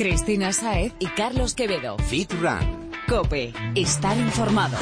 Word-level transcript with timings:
Cristina 0.00 0.50
Saez 0.50 0.94
y 0.98 1.08
Carlos 1.08 1.54
Quevedo. 1.54 1.98
Fit 2.08 2.32
Run. 2.40 2.90
Cope. 3.06 3.52
Estar 3.74 4.16
informado. 4.16 4.78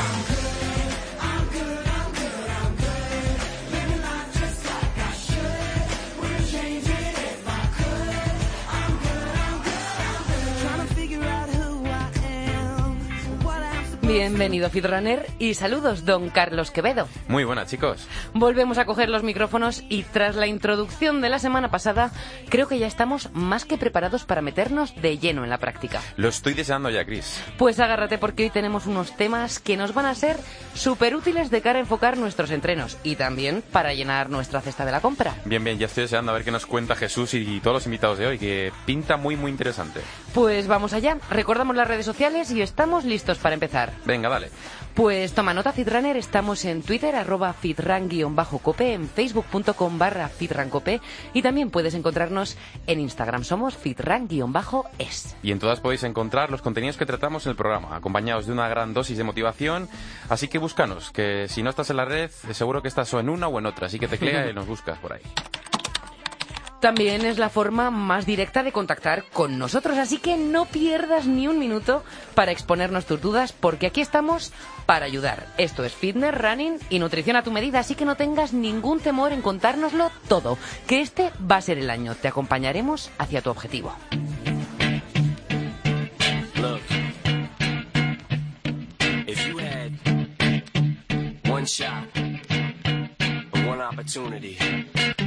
Bienvenido 14.09 14.71
Fitrunner 14.71 15.27
y 15.39 15.53
saludos 15.53 16.07
don 16.07 16.31
Carlos 16.31 16.71
Quevedo. 16.71 17.07
Muy 17.29 17.45
buenas 17.45 17.69
chicos. 17.69 18.09
Volvemos 18.33 18.79
a 18.79 18.87
coger 18.87 19.11
los 19.11 19.23
micrófonos 19.23 19.85
y 19.91 20.03
tras 20.03 20.35
la 20.35 20.47
introducción 20.47 21.21
de 21.21 21.29
la 21.29 21.39
semana 21.39 21.71
pasada 21.71 22.11
creo 22.49 22.67
que 22.69 22.79
ya 22.79 22.87
estamos 22.87 23.29
más 23.35 23.67
que 23.67 23.77
preparados 23.77 24.25
para 24.25 24.41
meternos 24.41 24.95
de 25.03 25.19
lleno 25.19 25.45
en 25.45 25.51
la 25.51 25.59
práctica. 25.59 26.01
Lo 26.17 26.29
estoy 26.29 26.55
deseando 26.55 26.89
ya, 26.89 27.05
Chris. 27.05 27.39
Pues 27.59 27.81
agárrate 27.81 28.17
porque 28.17 28.45
hoy 28.45 28.51
tenemos 28.51 28.87
unos 28.87 29.15
temas 29.15 29.59
que 29.59 29.77
nos 29.77 29.93
van 29.93 30.07
a 30.07 30.15
ser 30.15 30.39
súper 30.73 31.15
útiles 31.15 31.51
de 31.51 31.61
cara 31.61 31.79
a 31.79 31.83
enfocar 31.83 32.17
nuestros 32.17 32.51
entrenos 32.51 32.97
y 33.03 33.17
también 33.17 33.63
para 33.73 33.93
llenar 33.93 34.31
nuestra 34.31 34.63
cesta 34.63 34.87
de 34.87 34.93
la 34.93 35.03
compra. 35.03 35.35
Bien, 35.45 35.63
bien, 35.63 35.79
ya 35.79 35.85
estoy 35.85 36.05
deseando 36.05 36.33
a 36.33 36.35
ver 36.35 36.45
qué 36.45 36.51
nos 36.51 36.65
cuenta 36.65 36.97
Jesús 36.97 37.35
y 37.35 37.61
todos 37.61 37.75
los 37.75 37.85
invitados 37.85 38.17
de 38.17 38.27
hoy, 38.27 38.39
que 38.39 38.73
pinta 38.87 39.19
muy, 39.19 39.37
muy 39.37 39.51
interesante. 39.51 40.01
Pues 40.33 40.67
vamos 40.67 40.95
allá, 40.95 41.19
recordamos 41.29 41.77
las 41.77 41.87
redes 41.87 42.07
sociales 42.07 42.51
y 42.53 42.63
estamos 42.63 43.05
listos 43.05 43.37
para 43.37 43.53
empezar. 43.53 43.98
Venga, 44.05 44.29
dale. 44.29 44.51
Pues 44.99 45.33
toma 45.33 45.55
nota 45.55 45.73
Fitrunner, 45.73 46.17
estamos 46.17 46.65
en 46.65 46.83
Twitter, 46.83 47.15
arroba 47.15 47.53
fitran-cope, 47.53 48.95
en 48.95 49.09
facebook.com 49.09 49.97
barra 49.97 50.29
fitrancope 50.29 51.01
y 51.33 51.41
también 51.41 51.71
puedes 51.71 51.95
encontrarnos 51.95 52.57
en 52.89 52.99
Instagram, 52.99 53.45
somos 53.45 53.77
fitran-es. 53.77 55.37
Y 55.41 55.53
en 55.53 55.61
todas 55.61 55.79
podéis 55.79 56.03
encontrar 56.03 56.51
los 56.51 56.63
contenidos 56.63 56.97
que 56.97 57.07
tratamos 57.07 57.47
en 57.47 57.51
el 57.51 57.57
programa, 57.57 57.95
acompañados 57.95 58.47
de 58.47 58.53
una 58.53 58.67
gran 58.69 58.93
dosis 58.93 59.17
de 59.17 59.23
motivación, 59.23 59.89
así 60.29 60.49
que 60.49 60.59
búscanos, 60.59 61.13
que 61.13 61.47
si 61.49 61.63
no 61.63 61.71
estás 61.71 61.91
en 61.91 61.99
la 61.99 62.05
red, 62.05 62.33
seguro 62.51 62.83
que 62.83 62.89
estás 62.89 63.15
o 63.15 63.21
en 63.21 63.29
una 63.29 63.47
o 63.47 63.57
en 63.61 63.67
otra, 63.67 63.87
así 63.87 64.01
que 64.01 64.09
teclea 64.09 64.51
y 64.51 64.53
nos 64.53 64.67
buscas 64.67 64.99
por 64.99 65.13
ahí. 65.13 65.23
También 66.81 67.25
es 67.25 67.39
la 67.39 67.49
forma 67.49 67.91
más 67.91 68.25
directa 68.25 68.63
de 68.63 68.71
contactar 68.71 69.25
con 69.33 69.59
nosotros, 69.59 69.99
así 69.99 70.19
que 70.19 70.37
no 70.37 70.65
pierdas 70.65 71.27
ni 71.27 71.49
un 71.49 71.59
minuto 71.59 72.05
para 72.35 72.53
exponernos 72.53 73.05
tus 73.05 73.21
dudas, 73.21 73.53
porque 73.53 73.89
aquí 73.89 74.01
estamos 74.01 74.53
para 74.87 75.05
ayudar. 75.05 75.47
Esto 75.59 75.85
es 75.85 75.93
fitness, 75.93 76.35
running 76.37 76.79
y 76.89 77.01
nutrición 77.01 77.37
a 77.37 77.43
tu 77.43 77.51
medida, 77.51 77.81
así 77.81 77.97
que 77.97 78.05
no 78.05 78.15
tengas 78.15 78.53
ningún 78.53 79.01
temor 79.01 79.33
en 79.33 79.43
contárnoslo 79.43 80.13
todo, 80.29 80.57
que 80.87 81.01
este 81.01 81.33
va 81.51 81.57
a 81.57 81.63
ser 81.63 81.79
el 81.79 81.91
año. 81.91 82.15
Te 82.15 82.29
acompañaremos 82.29 83.11
hacia 83.19 83.43
tu 83.43 83.51
objetivo. 83.51 83.93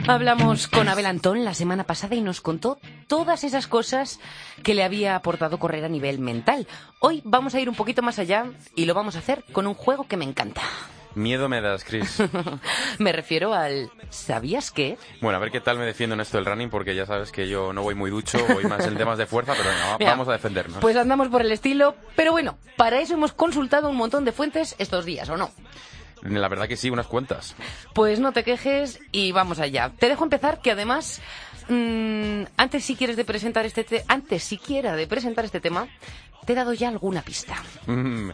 Hablamos 0.07 0.67
con 0.67 0.89
Abel 0.89 1.05
Antón 1.05 1.45
la 1.45 1.53
semana 1.53 1.83
pasada 1.83 2.15
y 2.15 2.21
nos 2.21 2.41
contó 2.41 2.79
todas 3.07 3.43
esas 3.43 3.67
cosas 3.67 4.19
que 4.63 4.73
le 4.73 4.83
había 4.83 5.15
aportado 5.15 5.59
correr 5.59 5.85
a 5.85 5.89
nivel 5.89 6.19
mental. 6.19 6.67
Hoy 6.99 7.21
vamos 7.23 7.55
a 7.55 7.59
ir 7.59 7.69
un 7.69 7.75
poquito 7.75 8.01
más 8.01 8.19
allá 8.19 8.45
y 8.75 8.85
lo 8.85 8.93
vamos 8.93 9.15
a 9.15 9.19
hacer 9.19 9.43
con 9.51 9.67
un 9.67 9.73
juego 9.73 10.07
que 10.07 10.17
me 10.17 10.25
encanta. 10.25 10.61
Miedo 11.13 11.49
me 11.49 11.61
das, 11.61 11.83
Chris. 11.83 12.23
me 12.99 13.11
refiero 13.11 13.53
al 13.53 13.91
¿sabías 14.09 14.71
qué? 14.71 14.97
Bueno, 15.21 15.37
a 15.37 15.39
ver 15.39 15.51
qué 15.51 15.59
tal 15.59 15.77
me 15.77 15.85
defiendo 15.85 16.13
en 16.15 16.21
esto 16.21 16.37
del 16.37 16.45
running, 16.45 16.69
porque 16.69 16.95
ya 16.95 17.05
sabes 17.05 17.31
que 17.31 17.47
yo 17.47 17.73
no 17.73 17.83
voy 17.83 17.95
muy 17.95 18.09
ducho, 18.09 18.39
voy 18.53 18.63
más 18.65 18.85
en 18.87 18.95
temas 18.95 19.17
de 19.17 19.25
fuerza, 19.25 19.53
pero 19.57 19.69
Mira, 19.99 20.11
vamos 20.11 20.27
a 20.29 20.33
defendernos. 20.33 20.79
Pues 20.79 20.95
andamos 20.95 21.27
por 21.27 21.41
el 21.41 21.51
estilo, 21.51 21.95
pero 22.15 22.31
bueno, 22.31 22.57
para 22.77 22.99
eso 22.99 23.13
hemos 23.13 23.33
consultado 23.33 23.89
un 23.89 23.97
montón 23.97 24.25
de 24.25 24.31
fuentes 24.31 24.75
estos 24.79 25.05
días, 25.05 25.29
¿o 25.29 25.37
no? 25.37 25.51
La 26.23 26.47
verdad 26.47 26.67
que 26.67 26.77
sí, 26.77 26.89
unas 26.89 27.07
cuantas. 27.07 27.55
Pues 27.93 28.19
no 28.19 28.31
te 28.31 28.43
quejes 28.43 28.99
y 29.11 29.31
vamos 29.31 29.59
allá. 29.59 29.91
Te 29.97 30.07
dejo 30.07 30.23
empezar 30.23 30.61
que 30.61 30.71
además 30.71 31.21
mm, 31.69 32.43
antes 32.57 32.83
si 32.85 32.95
quieres 32.95 33.17
de 33.17 33.25
presentar 33.25 33.65
este 33.65 33.83
te- 33.83 34.03
antes 34.07 34.43
siquiera 34.43 34.95
de 34.95 35.07
presentar 35.07 35.45
este 35.45 35.59
tema 35.59 35.87
te 36.45 36.53
he 36.53 36.55
dado 36.55 36.73
ya 36.73 36.89
alguna 36.89 37.21
pista. 37.21 37.55
Mm. 37.87 38.29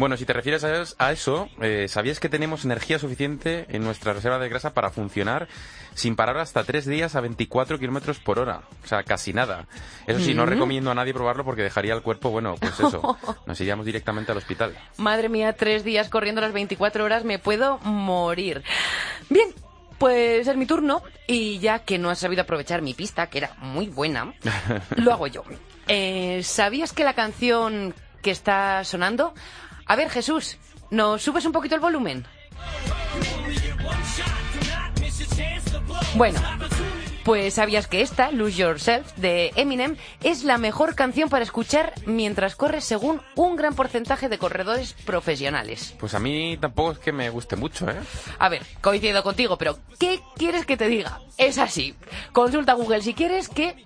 Bueno, 0.00 0.16
si 0.16 0.24
te 0.24 0.32
refieres 0.32 0.64
a 0.64 0.80
es- 0.80 0.96
a 0.98 1.12
eso, 1.12 1.50
eh, 1.60 1.86
¿sabías 1.86 2.18
que 2.20 2.30
tenemos 2.30 2.64
energía 2.64 2.98
suficiente 2.98 3.66
en 3.68 3.84
nuestra 3.84 4.14
reserva 4.14 4.38
de 4.38 4.48
grasa 4.48 4.72
para 4.72 4.88
funcionar 4.90 5.46
sin 5.94 6.16
parar 6.16 6.38
hasta 6.38 6.64
tres 6.64 6.86
días 6.86 7.14
a 7.16 7.20
24 7.20 7.78
kilómetros 7.78 8.18
por 8.18 8.38
hora? 8.38 8.62
O 8.82 8.86
sea, 8.86 9.02
casi 9.02 9.34
nada. 9.34 9.66
Eso 10.06 10.18
sí, 10.20 10.32
no 10.32 10.46
recomiendo 10.46 10.90
a 10.90 10.94
nadie 10.94 11.12
probarlo 11.12 11.44
porque 11.44 11.62
dejaría 11.62 11.92
el 11.92 12.00
cuerpo, 12.00 12.30
bueno, 12.30 12.54
pues 12.58 12.80
eso, 12.80 13.18
nos 13.46 13.60
iríamos 13.60 13.84
directamente 13.84 14.32
al 14.32 14.38
hospital. 14.38 14.74
Madre 14.96 15.28
mía, 15.28 15.52
tres 15.52 15.84
días 15.84 16.08
corriendo 16.08 16.40
las 16.40 16.54
24 16.54 17.04
horas 17.04 17.24
me 17.24 17.38
puedo 17.38 17.76
morir. 17.80 18.62
Bien. 19.28 19.50
Pues 19.98 20.48
es 20.48 20.56
mi 20.56 20.64
turno 20.64 21.02
y 21.26 21.58
ya 21.58 21.80
que 21.80 21.98
no 21.98 22.08
has 22.08 22.20
sabido 22.20 22.40
aprovechar 22.40 22.80
mi 22.80 22.94
pista, 22.94 23.26
que 23.26 23.36
era 23.36 23.50
muy 23.58 23.86
buena, 23.88 24.32
lo 24.96 25.12
hago 25.12 25.26
yo. 25.26 25.44
Eh, 25.88 26.40
¿Sabías 26.42 26.94
que 26.94 27.04
la 27.04 27.12
canción 27.12 27.94
que 28.22 28.30
está 28.30 28.82
sonando... 28.84 29.34
A 29.90 29.96
ver, 29.96 30.08
Jesús, 30.08 30.56
¿nos 30.90 31.20
subes 31.20 31.44
un 31.46 31.50
poquito 31.50 31.74
el 31.74 31.80
volumen? 31.80 32.24
Bueno, 36.14 36.40
pues 37.24 37.54
sabías 37.54 37.88
que 37.88 38.00
esta, 38.00 38.30
Lose 38.30 38.58
Yourself, 38.58 39.12
de 39.16 39.50
Eminem, 39.56 39.96
es 40.22 40.44
la 40.44 40.58
mejor 40.58 40.94
canción 40.94 41.28
para 41.28 41.42
escuchar 41.42 41.92
mientras 42.06 42.54
corres 42.54 42.84
según 42.84 43.20
un 43.34 43.56
gran 43.56 43.74
porcentaje 43.74 44.28
de 44.28 44.38
corredores 44.38 44.92
profesionales. 44.92 45.92
Pues 45.98 46.14
a 46.14 46.20
mí 46.20 46.56
tampoco 46.60 46.92
es 46.92 46.98
que 47.00 47.10
me 47.10 47.28
guste 47.28 47.56
mucho, 47.56 47.90
¿eh? 47.90 47.98
A 48.38 48.48
ver, 48.48 48.62
coincido 48.80 49.24
contigo, 49.24 49.58
pero 49.58 49.76
¿qué 49.98 50.20
quieres 50.36 50.66
que 50.66 50.76
te 50.76 50.86
diga? 50.86 51.18
Es 51.36 51.58
así. 51.58 51.96
Consulta 52.30 52.74
Google 52.74 53.02
si 53.02 53.12
quieres 53.12 53.48
que... 53.48 53.82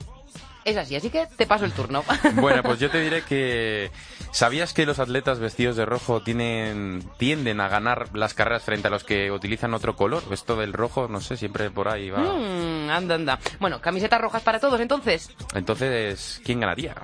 Es 0.65 0.77
así, 0.77 0.97
así 0.97 1.11
que 1.11 1.27
te 1.37 1.47
paso 1.47 1.65
el 1.65 1.73
turno. 1.73 2.05
Bueno, 2.35 2.63
pues 2.63 2.79
yo 2.79 2.91
te 2.91 3.01
diré 3.01 3.23
que 3.23 3.91
¿sabías 4.33 4.73
que 4.73 4.87
los 4.87 4.99
atletas 4.99 5.39
vestidos 5.39 5.77
de 5.77 5.87
rojo 5.87 6.23
tienen 6.23 7.03
tienden 7.17 7.61
a 7.61 7.69
ganar 7.69 8.09
las 8.15 8.35
carreras 8.35 8.65
frente 8.65 8.89
a 8.89 8.91
los 8.91 9.05
que 9.05 9.31
utilizan 9.31 9.75
otro 9.75 9.95
color? 9.97 10.23
Esto 10.31 10.57
del 10.57 10.73
rojo, 10.73 11.09
no 11.09 11.21
sé, 11.21 11.37
siempre 11.37 11.71
por 11.71 11.89
ahí 11.89 12.11
va. 12.11 12.21
Mm, 12.21 12.91
anda, 12.91 13.15
anda. 13.15 13.39
Bueno, 13.61 13.81
camisetas 13.81 14.21
rojas 14.21 14.43
para 14.43 14.59
todos, 14.59 14.81
entonces. 14.81 15.31
Entonces, 15.55 16.41
¿quién 16.45 16.61
ganaría? 16.61 16.95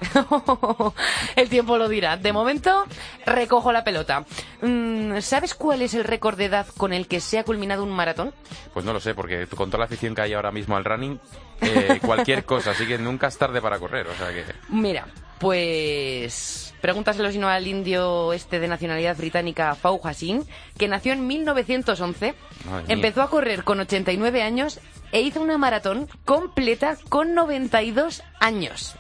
el 1.37 1.49
tiempo 1.49 1.79
lo 1.79 1.89
dirá. 1.89 2.17
De 2.17 2.33
momento, 2.33 2.85
recojo 3.27 3.73
la 3.73 3.85
pelota. 3.85 4.25
Mm, 4.63 5.21
¿Sabes 5.21 5.55
cuál 5.55 5.83
es 5.83 5.95
el 5.95 6.05
récord 6.05 6.37
de 6.37 6.47
edad 6.47 6.67
con 6.77 6.93
el 6.93 7.07
que 7.07 7.21
se 7.21 7.39
ha 7.39 7.45
culminado 7.45 7.85
un 7.85 7.91
maratón? 7.91 8.33
Pues 8.73 8.85
no 8.85 8.93
lo 8.93 9.01
sé, 9.01 9.15
porque 9.15 9.47
con 9.47 9.71
toda 9.71 9.81
la 9.81 9.85
afición 9.85 10.15
que 10.15 10.23
hay 10.23 10.33
ahora 10.33 10.51
mismo 10.51 10.77
al 10.77 10.85
running, 10.85 11.21
eh, 11.61 12.01
cualquier 12.05 12.45
cosa, 12.45 12.73
así 12.73 12.87
que 12.87 12.99
nunca 12.99 13.29
es 13.29 13.39
tarde 13.39 13.61
para 13.61 13.79
correr, 13.79 14.07
o 14.07 14.15
sea 14.15 14.29
que... 14.29 14.45
Mira, 14.69 15.07
pues 15.39 16.75
pregúntaselo 16.81 17.31
si 17.31 17.39
no 17.39 17.49
al 17.49 17.67
indio 17.67 18.33
este 18.33 18.59
de 18.59 18.69
nacionalidad 18.69 19.17
británica 19.17 19.75
Fau 19.75 20.01
Hassin, 20.03 20.45
que 20.79 20.89
nació 20.89 21.13
en 21.13 21.27
1911, 21.27 22.35
Madre 22.65 22.87
mía. 22.87 22.95
empezó 22.95 23.23
a 23.23 23.31
correr 23.31 23.65
con 23.65 23.81
89 23.81 24.43
años 24.43 24.81
e 25.13 25.21
hizo 25.21 25.41
una 25.41 25.59
maratón 25.59 26.09
completa 26.25 26.97
con 27.09 27.35
92 27.35 28.23
años. 28.39 28.97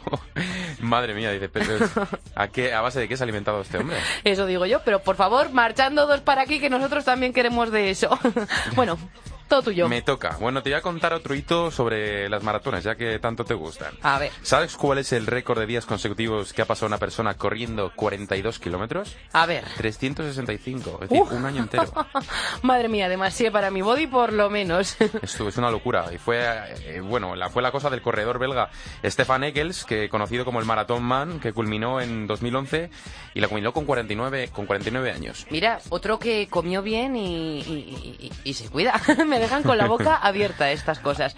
Madre 0.80 1.14
mía, 1.14 1.32
dice, 1.32 1.50
¿a, 2.34 2.48
qué, 2.48 2.72
¿a 2.72 2.80
base 2.80 3.00
de 3.00 3.08
qué 3.08 3.16
se 3.16 3.22
ha 3.22 3.24
alimentado 3.24 3.60
este 3.62 3.78
hombre? 3.78 3.96
Eso 4.24 4.46
digo 4.46 4.66
yo, 4.66 4.82
pero 4.84 5.00
por 5.00 5.16
favor, 5.16 5.50
marchando 5.50 6.06
dos 6.06 6.20
para 6.20 6.42
aquí, 6.42 6.60
que 6.60 6.70
nosotros 6.70 7.04
también 7.04 7.32
queremos 7.32 7.70
de 7.70 7.90
eso. 7.90 8.18
bueno, 8.74 8.98
todo 9.50 9.62
tuyo. 9.64 9.86
Me 9.88 10.00
toca. 10.00 10.36
Bueno, 10.40 10.62
te 10.62 10.70
voy 10.70 10.78
a 10.78 10.80
contar 10.80 11.12
otro 11.12 11.34
hito 11.34 11.70
sobre 11.70 12.28
las 12.30 12.42
maratones, 12.42 12.84
ya 12.84 12.94
que 12.94 13.18
tanto 13.18 13.44
te 13.44 13.52
gustan. 13.54 13.92
A 14.00 14.18
ver, 14.18 14.30
¿Sabes 14.42 14.76
cuál 14.76 14.98
es 14.98 15.12
el 15.12 15.26
récord 15.26 15.58
de 15.58 15.66
días 15.66 15.84
consecutivos 15.84 16.52
que 16.54 16.62
ha 16.62 16.64
pasado 16.64 16.86
una 16.86 16.98
persona 16.98 17.34
corriendo 17.34 17.92
42 17.94 18.58
kilómetros? 18.58 19.14
a 19.32 19.44
ver. 19.46 19.64
365, 19.76 21.00
es 21.02 21.10
decir, 21.10 21.22
Uf. 21.22 21.32
un 21.32 21.44
año 21.44 21.62
entero. 21.62 21.84
Madre 22.62 22.88
mía, 22.88 23.08
demasiado 23.08 23.52
para 23.52 23.70
mi 23.70 23.82
body 23.82 24.06
por 24.06 24.32
lo 24.32 24.48
menos. 24.50 24.96
Esto 25.22 25.48
es 25.48 25.56
una 25.56 25.70
locura. 25.70 26.06
Y 26.14 26.18
fue, 26.18 26.40
eh, 26.86 27.00
bueno, 27.00 27.34
la, 27.34 27.50
fue 27.50 27.60
la 27.62 27.72
cosa 27.72 27.90
del 27.90 28.00
corredor 28.02 28.38
belga 28.38 28.70
Stefan 29.04 29.44
Eckels, 29.44 29.84
que 29.84 30.08
conocido 30.08 30.44
como 30.44 30.60
el 30.60 30.64
Marathon 30.64 31.02
Man, 31.02 31.40
que 31.40 31.52
culminó 31.52 32.00
en 32.00 32.26
2011 32.28 32.90
y 33.34 33.40
la 33.40 33.48
culminó 33.48 33.72
con 33.72 33.84
49, 33.84 34.50
con 34.52 34.66
49 34.66 35.10
años. 35.10 35.46
Mira, 35.50 35.80
otro 35.88 36.18
que 36.20 36.46
comió 36.48 36.82
bien 36.82 37.16
y, 37.16 37.60
y- 37.60 38.18
y- 38.20 38.32
y 38.50 38.54
se 38.54 38.68
cuida. 38.68 39.00
Me 39.26 39.39
dejan 39.40 39.62
con 39.62 39.78
la 39.78 39.86
boca 39.86 40.16
abierta 40.22 40.70
estas 40.70 40.98
cosas. 40.98 41.36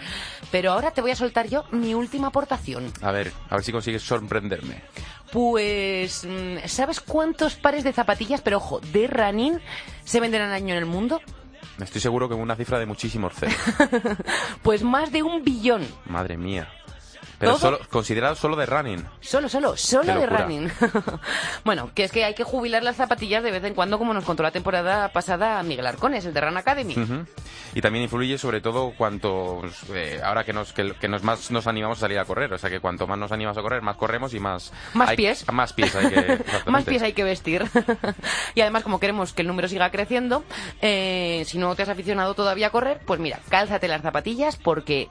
Pero 0.51 0.73
ahora 0.73 0.91
te 0.91 1.01
voy 1.01 1.11
a 1.13 1.17
soltar 1.17 1.49
yo 1.49 1.65
mi 1.71 1.95
última 1.95 2.29
aportación. 2.29 2.93
A 3.01 3.11
ver, 3.13 3.33
a 3.49 3.57
ver 3.57 3.65
si 3.65 3.73
consigues 3.73 4.03
sorprenderme. 4.03 4.83
Pues, 5.33 6.27
mm, 6.29 6.67
¿sabes 6.67 7.01
cuántos 7.01 7.55
pares 7.57 7.85
de 7.85 7.93
zapatillas, 7.93 8.43
pero 8.43 8.59
ojo, 8.59 8.81
de 8.81 9.07
running 9.07 9.59
se 10.05 10.21
venden 10.21 10.43
al 10.43 10.53
año 10.53 10.75
en 10.75 10.79
el 10.79 10.87
mundo? 10.87 11.21
Estoy 11.81 12.01
seguro 12.01 12.29
que 12.29 12.35
una 12.35 12.55
cifra 12.55 12.79
de 12.79 12.87
muchísimos 12.87 13.33
ceros. 13.35 13.57
Pues 14.63 14.83
más 14.83 15.11
de 15.11 15.23
un 15.23 15.43
billón. 15.43 15.87
Madre 16.07 16.37
mía. 16.37 16.69
Pero 17.43 17.53
todo 17.59 17.61
solo, 17.77 17.79
considerado 17.91 18.35
solo 18.37 18.57
de 18.57 18.67
running. 18.67 19.05
Solo, 19.21 19.49
solo, 19.49 19.77
solo 19.77 20.15
de 20.15 20.27
running. 20.27 20.71
bueno, 21.65 21.91
que 21.95 22.05
es 22.05 22.13
que 22.13 22.25
hay 22.25 22.35
que 22.35 22.45
jubilar 22.45 22.83
las 22.83 22.97
zapatillas 22.97 23.43
de 23.43 23.51
vez 23.51 23.65
en 23.65 23.75
cuando, 23.75 23.99
como 23.99 24.15
nos 24.15 24.25
contó 24.25 24.43
la 24.43 24.51
temporada 24.53 25.09
pasada 25.13 25.63
Miguel 25.63 25.87
Arcones, 25.87 26.25
el 26.25 26.33
de 26.35 26.41
Run 26.41 26.57
Academy. 26.57 26.95
Y 27.75 27.81
también 27.81 28.05
influye 28.05 28.39
sobre 28.39 28.61
todo 28.61 28.93
cuanto 28.97 29.63
eh, 29.93 30.21
ahora 30.23 30.45
que 30.45 30.53
nos 30.53 30.73
que, 30.73 30.93
que 30.95 31.09
nos 31.09 31.23
más 31.23 31.51
nos 31.51 31.67
animamos 31.67 31.99
a 31.99 32.01
salir 32.03 32.19
a 32.19 32.25
correr, 32.25 32.53
o 32.53 32.59
sea 32.59 32.71
que 32.71 32.81
cuanto 32.81 33.07
más 33.07 33.19
nos 33.19 33.33
animamos 33.33 33.57
a 33.59 33.63
correr, 33.63 33.83
más 33.83 33.97
corremos 33.97 34.35
y 34.35 34.41
más 34.41 34.73
Más 34.95 35.09
hay- 35.11 35.17
pies. 35.17 35.45
más 35.51 35.73
pies 35.73 35.95
hay 35.97 36.09
que. 36.11 36.45
Más 36.71 36.85
pies 36.85 37.03
hay 37.03 37.13
que 37.13 37.25
vestir. 37.25 37.65
y 38.55 38.61
además, 38.61 38.83
como 38.83 39.01
queremos 39.01 39.33
que 39.33 39.43
el 39.43 39.49
número 39.49 39.69
siga 39.69 39.91
creciendo, 39.91 40.45
eh, 40.81 41.43
si 41.47 41.59
no 41.59 41.75
te 41.75 41.83
has 41.83 41.89
aficionado 41.89 42.35
todavía 42.35 42.69
a 42.69 42.71
correr, 42.71 43.01
pues 43.05 43.19
mira, 43.21 43.41
cálzate 43.49 43.89
las 43.89 44.03
zapatillas 44.03 44.57
porque 44.57 45.09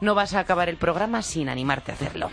no 0.00 0.14
vas 0.14 0.34
a 0.34 0.40
acabar 0.40 0.68
el 0.68 0.76
programa 0.76 1.22
sin 1.22 1.48
animarte 1.48 1.92
a 1.92 1.94
hacerlo. 1.94 2.30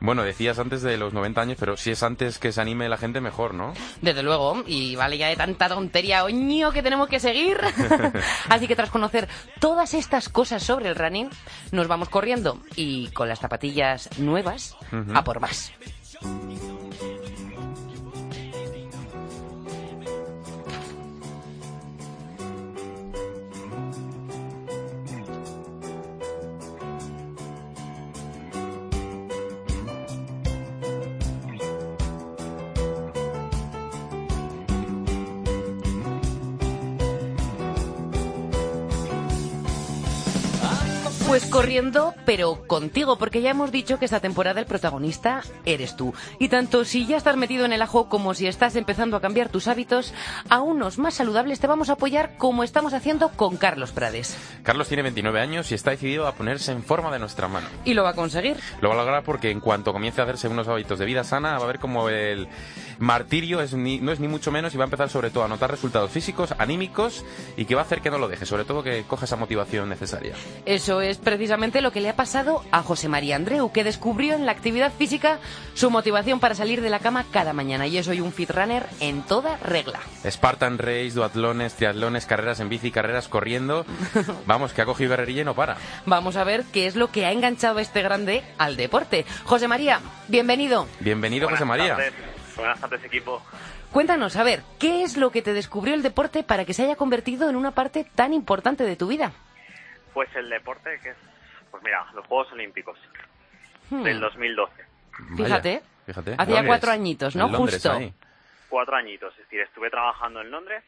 Bueno, 0.00 0.22
decías 0.22 0.58
antes 0.58 0.82
de 0.82 0.96
los 0.96 1.12
90 1.12 1.40
años, 1.40 1.56
pero 1.58 1.76
si 1.76 1.90
es 1.90 2.02
antes 2.02 2.38
que 2.38 2.52
se 2.52 2.60
anime 2.60 2.88
la 2.88 2.96
gente 2.96 3.20
mejor, 3.20 3.54
¿no? 3.54 3.72
Desde 4.00 4.22
luego, 4.22 4.62
y 4.66 4.94
vale 4.94 5.18
ya 5.18 5.28
de 5.28 5.36
tanta 5.36 5.68
tontería, 5.68 6.24
oño, 6.24 6.70
que 6.70 6.82
tenemos 6.82 7.08
que 7.08 7.18
seguir. 7.18 7.58
Así 8.48 8.68
que 8.68 8.76
tras 8.76 8.90
conocer 8.90 9.28
todas 9.58 9.94
estas 9.94 10.28
cosas 10.28 10.62
sobre 10.62 10.88
el 10.88 10.94
running, 10.94 11.30
nos 11.72 11.88
vamos 11.88 12.08
corriendo 12.08 12.60
y 12.76 13.08
con 13.08 13.28
las 13.28 13.40
zapatillas 13.40 14.08
nuevas 14.18 14.76
a 15.14 15.24
por 15.24 15.40
más. 15.40 15.72
Pues 41.38 41.50
corriendo, 41.50 42.14
pero 42.24 42.66
contigo, 42.66 43.16
porque 43.16 43.40
ya 43.40 43.50
hemos 43.50 43.70
dicho 43.70 44.00
que 44.00 44.06
esta 44.06 44.18
temporada 44.18 44.58
el 44.58 44.66
protagonista 44.66 45.42
eres 45.64 45.94
tú. 45.94 46.12
Y 46.40 46.48
tanto 46.48 46.84
si 46.84 47.06
ya 47.06 47.16
estás 47.16 47.36
metido 47.36 47.64
en 47.64 47.72
el 47.72 47.80
ajo 47.80 48.08
como 48.08 48.34
si 48.34 48.48
estás 48.48 48.74
empezando 48.74 49.16
a 49.16 49.20
cambiar 49.20 49.48
tus 49.48 49.68
hábitos 49.68 50.12
a 50.48 50.58
unos 50.60 50.98
más 50.98 51.14
saludables, 51.14 51.60
te 51.60 51.68
vamos 51.68 51.90
a 51.90 51.92
apoyar 51.92 52.36
como 52.38 52.64
estamos 52.64 52.92
haciendo 52.92 53.28
con 53.28 53.56
Carlos 53.56 53.92
Prades. 53.92 54.36
Carlos 54.64 54.88
tiene 54.88 55.04
29 55.04 55.40
años 55.40 55.70
y 55.70 55.76
está 55.76 55.92
decidido 55.92 56.26
a 56.26 56.32
ponerse 56.34 56.72
en 56.72 56.82
forma 56.82 57.12
de 57.12 57.20
nuestra 57.20 57.46
mano. 57.46 57.68
Y 57.84 57.94
lo 57.94 58.02
va 58.02 58.10
a 58.10 58.14
conseguir. 58.14 58.56
Lo 58.80 58.88
va 58.88 58.96
a 58.96 58.98
lograr 58.98 59.22
porque 59.22 59.52
en 59.52 59.60
cuanto 59.60 59.92
comience 59.92 60.20
a 60.20 60.24
hacerse 60.24 60.48
unos 60.48 60.66
hábitos 60.66 60.98
de 60.98 61.04
vida 61.04 61.22
sana, 61.22 61.56
va 61.56 61.62
a 61.62 61.68
ver 61.68 61.78
como 61.78 62.08
el 62.08 62.48
martirio 62.98 63.60
es 63.60 63.74
ni- 63.74 64.00
no 64.00 64.10
es 64.10 64.18
ni 64.18 64.26
mucho 64.26 64.50
menos 64.50 64.74
y 64.74 64.76
va 64.76 64.82
a 64.82 64.86
empezar 64.86 65.08
sobre 65.08 65.30
todo 65.30 65.44
a 65.44 65.48
notar 65.48 65.70
resultados 65.70 66.10
físicos, 66.10 66.52
anímicos 66.58 67.24
y 67.56 67.64
que 67.64 67.76
va 67.76 67.82
a 67.82 67.84
hacer 67.84 68.00
que 68.00 68.10
no 68.10 68.18
lo 68.18 68.26
deje, 68.26 68.44
sobre 68.44 68.64
todo 68.64 68.82
que 68.82 69.04
coja 69.04 69.24
esa 69.26 69.36
motivación 69.36 69.88
necesaria. 69.88 70.34
Eso 70.66 71.00
es 71.00 71.16
precisamente 71.28 71.82
lo 71.82 71.92
que 71.92 72.00
le 72.00 72.08
ha 72.08 72.16
pasado 72.16 72.64
a 72.72 72.82
José 72.82 73.06
María 73.06 73.36
Andreu, 73.36 73.70
que 73.70 73.84
descubrió 73.84 74.34
en 74.34 74.46
la 74.46 74.52
actividad 74.52 74.90
física 74.90 75.40
su 75.74 75.90
motivación 75.90 76.40
para 76.40 76.54
salir 76.54 76.80
de 76.80 76.88
la 76.88 77.00
cama 77.00 77.26
cada 77.30 77.52
mañana. 77.52 77.86
Y 77.86 77.98
es 77.98 78.08
hoy 78.08 78.22
un 78.22 78.32
fit 78.32 78.50
runner 78.50 78.86
en 79.00 79.20
toda 79.20 79.58
regla. 79.58 80.00
Spartan 80.24 80.78
Race, 80.78 81.10
duatlones, 81.10 81.74
triatlones, 81.74 82.24
carreras 82.24 82.60
en 82.60 82.70
bici, 82.70 82.90
carreras 82.90 83.28
corriendo. 83.28 83.84
Vamos, 84.46 84.72
que 84.72 84.80
ha 84.80 84.86
cogido 84.86 85.10
carrerilla 85.10 85.42
y 85.42 85.44
no 85.44 85.54
para. 85.54 85.76
Vamos 86.06 86.36
a 86.36 86.44
ver 86.44 86.64
qué 86.72 86.86
es 86.86 86.96
lo 86.96 87.08
que 87.08 87.26
ha 87.26 87.32
enganchado 87.32 87.76
a 87.76 87.82
este 87.82 88.00
grande 88.00 88.42
al 88.56 88.76
deporte. 88.76 89.26
José 89.44 89.68
María, 89.68 90.00
bienvenido. 90.28 90.88
Bienvenido, 90.98 91.46
José 91.50 91.66
María. 91.66 91.96
Tardes. 91.96 92.14
Buenas 92.56 92.80
tardes, 92.80 93.04
equipo. 93.04 93.42
Cuéntanos, 93.92 94.36
a 94.36 94.44
ver, 94.44 94.62
¿qué 94.78 95.02
es 95.02 95.18
lo 95.18 95.30
que 95.30 95.42
te 95.42 95.52
descubrió 95.52 95.94
el 95.94 96.02
deporte 96.02 96.42
para 96.42 96.64
que 96.64 96.72
se 96.72 96.84
haya 96.84 96.96
convertido 96.96 97.50
en 97.50 97.56
una 97.56 97.72
parte 97.72 98.06
tan 98.14 98.32
importante 98.32 98.84
de 98.84 98.96
tu 98.96 99.08
vida? 99.08 99.32
Pues 100.18 100.34
el 100.34 100.48
deporte 100.50 100.98
que 101.00 101.10
es, 101.10 101.16
pues 101.70 101.80
mira, 101.84 102.04
los 102.12 102.26
Juegos 102.26 102.50
Olímpicos 102.52 102.98
Hmm, 103.88 104.02
del 104.02 104.18
2012. 104.18 104.72
Fíjate, 105.36 105.74
Vaya, 105.74 105.82
fíjate. 106.06 106.32
hacía 106.32 106.44
Londres. 106.56 106.66
cuatro 106.66 106.90
añitos, 106.90 107.36
¿no? 107.36 107.48
Londres, 107.48 107.74
Justo. 107.76 107.92
ahí. 107.92 108.12
Cuatro 108.68 108.96
añitos, 108.96 109.32
es 109.34 109.38
decir, 109.44 109.60
estuve 109.60 109.90
trabajando 109.90 110.40
en 110.40 110.50
Londres 110.50 110.82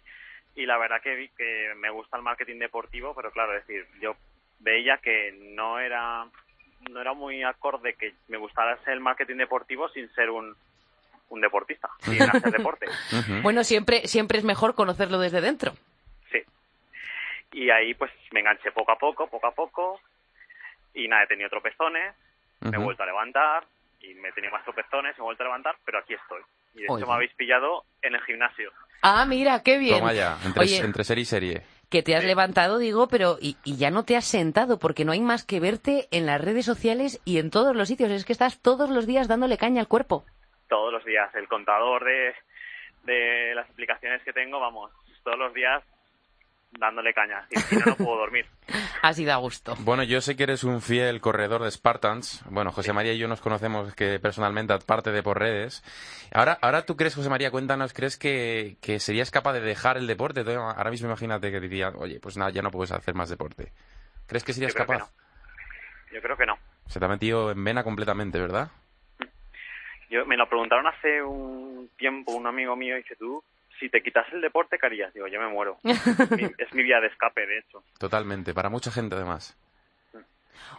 y 0.56 0.66
la 0.66 0.76
verdad 0.78 1.00
que 1.00 1.14
vi 1.14 1.28
que 1.28 1.72
me 1.76 1.90
gusta 1.90 2.16
el 2.16 2.24
marketing 2.24 2.58
deportivo, 2.58 3.14
pero 3.14 3.30
claro, 3.30 3.56
es 3.56 3.64
decir, 3.68 3.86
yo 4.02 4.16
veía 4.58 4.98
que 4.98 5.32
no 5.54 5.78
era 5.78 6.26
no 6.90 7.00
era 7.00 7.12
muy 7.14 7.44
acorde 7.44 7.94
que 7.94 8.14
me 8.26 8.36
gustara 8.36 8.76
ser 8.84 8.94
el 8.94 9.00
marketing 9.00 9.36
deportivo 9.36 9.88
sin 9.90 10.12
ser 10.14 10.28
un, 10.30 10.56
un 11.28 11.40
deportista, 11.40 11.88
sin 12.00 12.20
hacer 12.20 12.50
deporte. 12.58 12.86
Bueno, 13.42 13.62
siempre, 13.62 14.08
siempre 14.08 14.38
es 14.38 14.44
mejor 14.44 14.74
conocerlo 14.74 15.20
desde 15.20 15.40
dentro. 15.40 15.72
Y 17.52 17.70
ahí 17.70 17.94
pues 17.94 18.10
me 18.32 18.40
enganché 18.40 18.70
poco 18.72 18.92
a 18.92 18.98
poco, 18.98 19.28
poco 19.28 19.46
a 19.46 19.52
poco. 19.54 20.00
Y 20.94 21.08
nada, 21.08 21.24
he 21.24 21.26
tenido 21.26 21.48
tropezones, 21.50 22.14
me 22.60 22.76
he 22.76 22.80
vuelto 22.80 23.02
a 23.02 23.06
levantar 23.06 23.64
y 24.00 24.14
me 24.14 24.28
he 24.28 24.32
tenido 24.32 24.52
más 24.52 24.64
tropezones, 24.64 25.16
me 25.16 25.22
he 25.22 25.24
vuelto 25.24 25.42
a 25.42 25.46
levantar, 25.46 25.76
pero 25.84 25.98
aquí 25.98 26.14
estoy. 26.14 26.42
Y 26.74 26.82
de 26.82 26.86
Oye. 26.88 27.00
hecho 27.02 27.08
me 27.10 27.14
habéis 27.16 27.34
pillado 27.34 27.84
en 28.02 28.14
el 28.14 28.22
gimnasio. 28.22 28.72
Ah, 29.02 29.24
mira, 29.26 29.62
qué 29.62 29.78
bien. 29.78 29.98
Toma 29.98 30.12
ya, 30.12 30.36
entre, 30.44 30.62
Oye, 30.62 30.78
entre 30.78 31.04
serie 31.04 31.22
y 31.22 31.26
serie. 31.26 31.62
que 31.90 32.02
te 32.02 32.14
has 32.16 32.24
levantado, 32.24 32.78
digo, 32.78 33.08
pero 33.08 33.36
y, 33.40 33.56
y 33.64 33.76
ya 33.76 33.90
no 33.90 34.04
te 34.04 34.16
has 34.16 34.24
sentado, 34.26 34.78
porque 34.78 35.04
no 35.04 35.12
hay 35.12 35.20
más 35.20 35.44
que 35.44 35.58
verte 35.60 36.06
en 36.10 36.26
las 36.26 36.40
redes 36.40 36.64
sociales 36.66 37.20
y 37.24 37.38
en 37.38 37.50
todos 37.50 37.74
los 37.74 37.88
sitios. 37.88 38.10
Es 38.10 38.24
que 38.24 38.32
estás 38.32 38.60
todos 38.62 38.90
los 38.90 39.06
días 39.06 39.26
dándole 39.28 39.58
caña 39.58 39.80
al 39.80 39.88
cuerpo. 39.88 40.24
Todos 40.68 40.92
los 40.92 41.04
días, 41.04 41.34
el 41.34 41.48
contador 41.48 42.04
de, 42.04 42.34
de 43.04 43.54
las 43.54 43.68
aplicaciones 43.70 44.22
que 44.22 44.32
tengo, 44.32 44.60
vamos, 44.60 44.90
todos 45.24 45.38
los 45.38 45.52
días 45.54 45.82
dándole 46.78 47.12
caña. 47.12 47.46
Y 47.50 47.58
si 47.58 47.76
no, 47.76 47.86
no 47.86 47.96
puedo 47.96 48.18
dormir. 48.18 48.46
Así 49.02 49.24
da 49.24 49.36
gusto. 49.36 49.74
Bueno, 49.80 50.02
yo 50.02 50.20
sé 50.20 50.36
que 50.36 50.42
eres 50.44 50.64
un 50.64 50.82
fiel 50.82 51.20
corredor 51.20 51.62
de 51.62 51.70
Spartans. 51.70 52.42
Bueno, 52.50 52.70
José 52.72 52.92
María 52.92 53.12
y 53.12 53.18
yo 53.18 53.28
nos 53.28 53.40
conocemos 53.40 53.94
que 53.94 54.18
personalmente, 54.20 54.72
aparte 54.72 55.10
de 55.10 55.22
por 55.22 55.38
redes. 55.38 55.82
Ahora, 56.32 56.58
ahora 56.60 56.84
tú 56.84 56.96
crees, 56.96 57.14
José 57.14 57.28
María, 57.28 57.50
cuéntanos, 57.50 57.92
¿crees 57.92 58.16
que, 58.16 58.76
que 58.80 59.00
serías 59.00 59.30
capaz 59.30 59.54
de 59.54 59.60
dejar 59.60 59.96
el 59.96 60.06
deporte? 60.06 60.40
Ahora 60.40 60.90
mismo 60.90 61.08
imagínate 61.08 61.50
que 61.50 61.60
diría, 61.60 61.90
oye, 61.90 62.20
pues 62.20 62.36
nada, 62.36 62.50
ya 62.50 62.62
no 62.62 62.70
puedes 62.70 62.92
hacer 62.92 63.14
más 63.14 63.30
deporte. 63.30 63.72
¿Crees 64.26 64.44
que 64.44 64.52
serías 64.52 64.72
Yo 64.72 64.76
creo 64.76 64.86
que 64.86 64.92
capaz? 64.92 65.12
Yo 66.12 66.20
creo 66.20 66.36
que 66.36 66.46
no. 66.46 66.58
Se 66.86 66.98
te 66.98 67.04
ha 67.04 67.08
metido 67.08 67.50
en 67.50 67.62
vena 67.64 67.84
completamente, 67.84 68.40
¿verdad? 68.40 68.70
Yo, 70.10 70.26
me 70.26 70.36
lo 70.36 70.48
preguntaron 70.48 70.86
hace 70.88 71.22
un 71.22 71.88
tiempo 71.96 72.32
un 72.32 72.46
amigo 72.46 72.74
mío 72.74 72.96
y 72.96 73.02
dice, 73.02 73.14
tú, 73.16 73.42
si 73.80 73.88
te 73.88 74.02
quitas 74.02 74.30
el 74.32 74.40
deporte, 74.40 74.78
¿qué 74.78 74.86
harías? 74.86 75.12
Digo, 75.12 75.26
yo 75.26 75.40
me 75.40 75.48
muero. 75.48 75.78
Mi- 75.82 76.50
es 76.58 76.72
mi 76.74 76.82
vía 76.84 77.00
de 77.00 77.08
escape, 77.08 77.44
de 77.46 77.58
hecho. 77.58 77.82
Totalmente, 77.98 78.54
para 78.54 78.68
mucha 78.68 78.90
gente 78.92 79.16
además. 79.16 79.56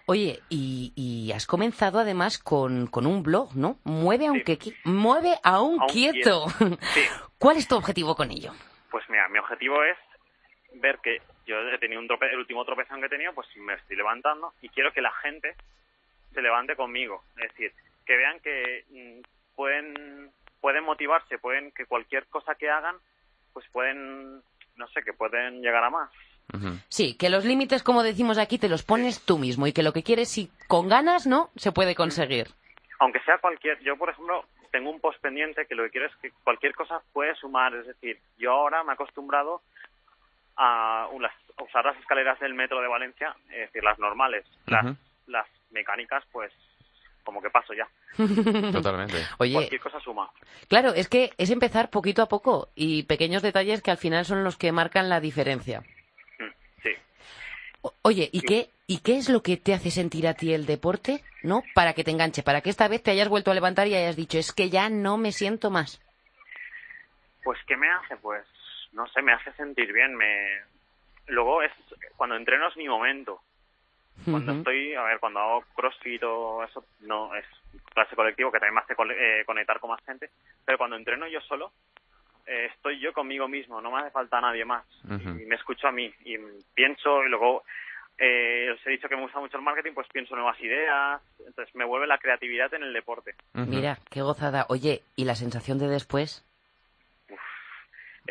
Oye, 0.05 0.39
y, 0.49 0.93
y 0.95 1.31
has 1.31 1.45
comenzado 1.47 1.99
además 1.99 2.37
con, 2.37 2.87
con 2.87 3.05
un 3.07 3.23
blog, 3.23 3.55
¿no? 3.55 3.79
Mueve 3.83 4.27
aunque 4.27 4.57
qui- 4.59 4.75
mueve 4.83 5.35
a 5.43 5.61
un 5.61 5.79
A 5.81 5.85
un 5.85 5.89
quieto. 5.89 6.45
Sí, 6.93 7.01
¿Cuál 7.37 7.57
es 7.57 7.67
tu 7.67 7.75
objetivo 7.75 8.15
con 8.15 8.31
ello? 8.31 8.51
pues 8.91 9.09
mira, 9.09 9.27
mi 9.29 9.39
objetivo 9.39 9.81
es 9.83 9.97
ver 10.81 10.99
que 10.99 11.21
yo 11.45 11.57
he 11.69 11.77
tenido 11.79 11.99
un 12.01 12.07
trope 12.07 12.27
el 12.29 12.37
último 12.39 12.63
tropezón 12.65 12.99
que 12.99 13.05
he 13.05 13.09
tenido, 13.09 13.33
pues 13.33 13.47
me 13.55 13.73
estoy 13.75 13.95
levantando 13.95 14.53
y 14.61 14.67
quiero 14.69 14.91
que 14.91 15.01
la 15.01 15.11
gente 15.23 15.55
se 16.33 16.41
levante 16.41 16.75
conmigo. 16.75 17.23
Es 17.37 17.49
decir, 17.51 17.73
que 18.05 18.17
vean 18.17 18.39
que 18.41 18.83
mm, 18.89 19.55
pueden 19.55 20.31
pueden 20.61 20.83
motivarse, 20.83 21.37
pueden 21.39 21.71
que 21.71 21.85
cualquier 21.85 22.27
cosa 22.27 22.55
que 22.55 22.69
hagan, 22.69 22.95
pues 23.51 23.65
pueden, 23.71 24.41
no 24.75 24.87
sé, 24.93 25.01
que 25.03 25.13
pueden 25.13 25.61
llegar 25.61 25.83
a 25.83 25.89
más. 25.89 26.09
Sí, 26.89 27.15
que 27.17 27.29
los 27.29 27.45
límites, 27.45 27.81
como 27.81 28.03
decimos 28.03 28.37
aquí, 28.37 28.57
te 28.57 28.67
los 28.67 28.83
pones 28.83 29.25
tú 29.25 29.37
mismo 29.37 29.67
y 29.67 29.73
que 29.73 29.83
lo 29.83 29.93
que 29.93 30.03
quieres, 30.03 30.29
si 30.29 30.51
con 30.67 30.89
ganas, 30.89 31.25
¿no? 31.25 31.49
Se 31.55 31.71
puede 31.71 31.95
conseguir. 31.95 32.47
aunque 32.99 33.21
sea 33.21 33.37
cualquier, 33.37 33.79
yo 33.79 33.97
por 33.97 34.09
ejemplo 34.09 34.45
tengo 34.71 34.89
un 34.89 34.99
post 34.99 35.19
pendiente 35.21 35.65
que 35.65 35.75
lo 35.75 35.83
que 35.83 35.91
quiero 35.91 36.07
es 36.07 36.15
que 36.17 36.31
cualquier 36.43 36.75
cosa 36.75 37.01
puede 37.13 37.35
sumar, 37.35 37.73
es 37.75 37.87
decir, 37.87 38.19
yo 38.37 38.51
ahora 38.51 38.83
me 38.83 38.91
he 38.91 38.93
acostumbrado 38.93 39.61
a, 40.57 41.07
usar 41.11 41.85
las 41.85 41.97
escaleras 41.97 42.39
del 42.39 42.53
metro 42.53 42.81
de 42.81 42.87
Valencia, 42.87 43.35
es 43.49 43.67
decir, 43.67 43.83
las 43.83 43.99
normales, 43.99 44.45
las 45.27 45.47
mecánicas, 45.71 46.23
pues 46.31 46.51
como 47.23 47.41
que 47.41 47.49
paso 47.49 47.73
ya. 47.73 47.87
Totalmente. 48.71 49.17
Oye, 49.39 49.53
Cualquier 49.53 49.81
cosa 49.81 49.99
suma. 49.99 50.29
claro, 50.67 50.93
es 50.93 51.07
que 51.07 51.31
es 51.37 51.49
empezar 51.49 51.89
poquito 51.89 52.21
a 52.21 52.27
poco 52.29 52.69
y 52.75 53.03
pequeños 53.03 53.41
detalles 53.41 53.81
que 53.81 53.91
al 53.91 53.97
final 53.97 54.25
son 54.25 54.43
los 54.43 54.57
que 54.57 54.71
marcan 54.71 55.09
la 55.09 55.19
diferencia. 55.19 55.81
Mm, 56.39 56.51
Sí. 56.83 56.89
O- 57.81 57.93
Oye, 58.03 58.29
¿y 58.31 58.41
qué, 58.41 58.69
¿y 58.87 58.99
qué 58.99 59.17
es 59.17 59.29
lo 59.29 59.41
que 59.41 59.57
te 59.57 59.73
hace 59.73 59.91
sentir 59.91 60.27
a 60.27 60.33
ti 60.35 60.53
el 60.53 60.65
deporte, 60.65 61.23
no? 61.43 61.63
Para 61.73 61.93
que 61.93 62.03
te 62.03 62.11
enganche, 62.11 62.43
para 62.43 62.61
que 62.61 62.69
esta 62.69 62.87
vez 62.87 63.01
te 63.03 63.11
hayas 63.11 63.27
vuelto 63.29 63.51
a 63.51 63.55
levantar 63.55 63.87
y 63.87 63.95
hayas 63.95 64.15
dicho, 64.15 64.37
es 64.37 64.51
que 64.51 64.69
ya 64.69 64.89
no 64.89 65.17
me 65.17 65.31
siento 65.31 65.69
más. 65.71 65.99
Pues 67.43 67.59
¿qué 67.67 67.75
me 67.75 67.89
hace? 67.89 68.17
Pues 68.17 68.45
no 68.91 69.07
sé, 69.07 69.21
me 69.21 69.33
hace 69.33 69.51
sentir 69.53 69.91
bien, 69.93 70.15
me 70.15 70.61
luego 71.27 71.61
es 71.63 71.71
cuando 72.17 72.35
entreno 72.35 72.67
es 72.67 72.77
mi 72.77 72.87
momento. 72.87 73.41
Cuando 74.25 74.51
estoy, 74.59 74.93
a 74.95 75.03
ver, 75.03 75.19
cuando 75.19 75.39
hago 75.39 75.63
crossfit 75.75 76.21
o 76.23 76.63
eso, 76.63 76.85
no 77.01 77.33
es 77.35 77.45
clase 77.93 78.15
colectivo, 78.15 78.51
que 78.51 78.59
también 78.59 78.75
me 78.75 78.81
hace 78.81 78.95
cole- 78.95 79.15
eh, 79.41 79.45
conectar 79.45 79.79
con 79.79 79.89
más 79.91 80.01
gente, 80.05 80.29
pero 80.65 80.77
cuando 80.77 80.95
entreno 80.95 81.27
yo 81.27 81.41
solo, 81.41 81.71
eh, 82.45 82.69
estoy 82.73 82.99
yo 82.99 83.13
conmigo 83.13 83.47
mismo, 83.47 83.81
no 83.81 83.91
me 83.91 83.99
hace 84.01 84.11
falta 84.11 84.41
nadie 84.41 84.65
más. 84.65 84.85
Y 85.41 85.45
me 85.45 85.55
escucho 85.55 85.87
a 85.87 85.91
mí 85.91 86.13
y 86.25 86.37
pienso 86.73 87.23
y 87.23 87.29
luego 87.29 87.63
eh, 88.17 88.69
os 88.73 88.85
he 88.85 88.91
dicho 88.91 89.07
que 89.09 89.15
me 89.15 89.23
gusta 89.23 89.39
mucho 89.39 89.57
el 89.57 89.63
marketing, 89.63 89.93
pues 89.93 90.07
pienso 90.09 90.35
nuevas 90.35 90.59
ideas, 90.59 91.21
entonces 91.45 91.73
me 91.75 91.85
vuelve 91.85 92.05
la 92.07 92.17
creatividad 92.19 92.71
en 92.73 92.83
el 92.83 92.93
deporte. 92.93 93.35
Mira, 93.53 93.97
qué 94.09 94.21
gozada. 94.21 94.65
Oye, 94.69 95.01
¿y 95.15 95.25
la 95.25 95.35
sensación 95.35 95.79
de 95.79 95.87
después? 95.87 96.45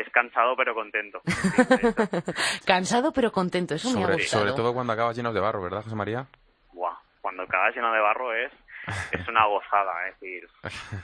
Es 0.01 0.09
cansado 0.11 0.57
pero 0.57 0.75
contento. 0.75 1.21
Cansado 2.65 3.13
pero 3.13 3.31
contento, 3.33 3.75
eso 3.75 3.89
me 3.91 3.99
ha 3.99 4.03
Sobre, 4.03 4.15
gustado. 4.23 4.43
sobre 4.45 4.57
todo 4.57 4.73
cuando 4.75 4.93
acabas 4.93 5.17
llenos 5.17 5.35
de 5.35 5.41
barro, 5.41 5.63
¿verdad, 5.63 5.83
José 5.83 5.95
María? 5.97 6.27
Buah, 6.73 6.97
cuando 7.21 7.43
acabas 7.43 7.75
lleno 7.75 7.93
de 7.93 8.01
barro 8.01 8.33
es, 8.35 8.53
es 9.13 9.29
una 9.29 9.45
gozada, 9.47 9.93
es 10.09 10.19
decir, 10.21 10.49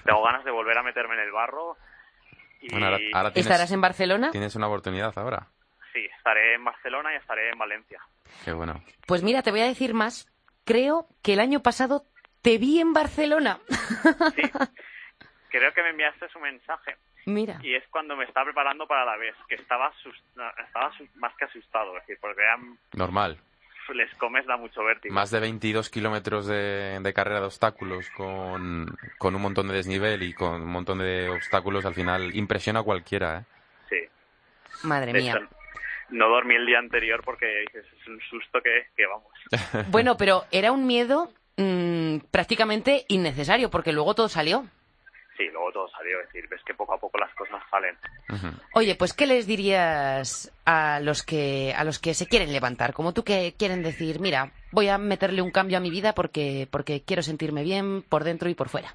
tengo 0.05 0.23
ganas 0.23 0.45
de 0.45 0.51
volver 0.51 0.79
a 0.79 0.83
meterme 0.83 1.15
en 1.15 1.21
el 1.21 1.33
barro 1.33 1.77
y 2.61 2.71
Bueno, 2.71 2.87
ahora, 2.87 2.99
ahora 3.13 3.33
tienes, 3.33 3.47
¿Estarás 3.51 3.73
en 3.73 3.81
Barcelona? 3.81 4.31
Tienes 4.31 4.55
una 4.57 4.67
oportunidad 4.69 5.13
ahora. 5.19 5.47
sí, 5.93 6.01
estaré 6.17 6.55
en 6.55 6.65
Barcelona 6.65 7.13
y 7.13 7.17
estaré 7.17 7.51
en 7.51 7.59
Valencia. 7.59 8.01
Qué 8.45 8.53
bueno. 8.53 8.83
Pues 9.07 9.23
mira, 9.23 9.43
te 9.43 9.51
voy 9.51 9.61
a 9.61 9.67
decir 9.67 9.93
más. 9.95 10.27
Creo 10.65 11.07
que 11.23 11.35
el 11.35 11.41
año 11.41 11.61
pasado 11.61 12.05
te 12.43 12.59
vi 12.59 12.81
en 12.81 12.93
Barcelona. 12.93 13.59
Sí, 14.35 14.43
creo 15.59 15.73
que 15.73 15.83
me 15.83 15.91
enviaste 15.91 16.29
su 16.29 16.39
mensaje 16.41 16.97
Mira. 17.27 17.59
y 17.63 17.75
es 17.75 17.85
cuando 17.89 18.17
me 18.17 18.25
estaba 18.25 18.45
preparando 18.45 18.87
para 18.87 19.05
la 19.05 19.17
vez, 19.17 19.35
que 19.49 19.57
estaba, 19.57 19.93
estaba 20.65 20.93
más 21.17 21.35
que 21.37 21.45
asustado, 21.45 21.97
es 21.97 22.03
decir, 22.03 22.19
porque 22.21 22.43
ya 22.43 22.57
Normal. 22.99 23.37
les 23.95 24.13
comes 24.17 24.47
da 24.47 24.57
mucho 24.57 24.83
vértigo. 24.85 25.15
Más 25.15 25.31
de 25.31 25.41
22 25.41 25.91
kilómetros 25.91 26.47
de, 26.47 26.99
de 27.01 27.13
carrera 27.13 27.41
de 27.41 27.47
obstáculos 27.47 28.09
con, 28.17 28.87
con 29.19 29.35
un 29.35 29.43
montón 29.43 29.69
de 29.69 29.75
desnivel 29.75 30.23
y 30.23 30.33
con 30.35 30.63
un 30.63 30.69
montón 30.71 30.99
de 30.99 31.29
obstáculos, 31.31 31.85
al 31.85 31.95
final 31.95 32.35
impresiona 32.35 32.81
a 32.81 32.85
cualquiera, 32.85 33.39
¿eh? 33.39 33.45
Sí, 33.89 34.87
Madre 34.87 35.13
mía. 35.13 35.35
hecho, 35.37 35.49
no 36.11 36.29
dormí 36.29 36.55
el 36.55 36.67
día 36.67 36.79
anterior 36.79 37.23
porque 37.25 37.47
dices, 37.67 37.87
es 38.01 38.07
un 38.09 38.21
susto 38.21 38.61
que, 38.63 38.87
que 38.97 39.07
vamos. 39.07 39.33
Bueno, 39.91 40.17
pero 40.17 40.45
era 40.53 40.71
un 40.73 40.87
miedo 40.87 41.33
mm, 41.57 42.19
prácticamente 42.31 43.05
innecesario 43.09 43.71
porque 43.71 43.93
luego 43.93 44.15
todo 44.15 44.29
salió. 44.29 44.67
Sí, 45.37 45.45
luego 45.53 45.71
todo 45.73 45.89
salió, 45.89 46.21
es 46.21 46.27
decir, 46.27 46.49
ves 46.49 46.63
que 46.65 46.75
poco 46.75 46.95
a 46.95 46.99
poco 46.99 47.19
las 47.19 47.35
cosas 47.35 47.63
salen. 47.71 47.97
Oye, 48.75 48.95
pues 48.95 49.13
¿qué 49.13 49.27
les 49.27 49.47
dirías 49.47 50.51
a 50.65 50.99
los 51.01 51.23
que 51.23 51.75
a 51.77 51.85
los 51.85 51.99
que 51.99 52.15
se 52.15 52.27
quieren 52.27 52.53
levantar, 52.53 52.95
como 52.95 53.13
tú 53.13 53.23
que 53.23 53.55
quieren 53.59 53.83
decir, 53.83 54.19
mira, 54.19 54.51
voy 54.73 54.89
a 54.89 54.97
meterle 54.97 55.43
un 55.43 55.51
cambio 55.51 55.77
a 55.77 55.81
mi 55.81 55.91
vida 55.91 56.15
porque 56.15 56.67
porque 56.71 57.03
quiero 57.05 57.23
sentirme 57.23 57.65
bien 57.65 58.03
por 58.03 58.25
dentro 58.25 58.49
y 58.49 58.55
por 58.55 58.69
fuera? 58.69 58.95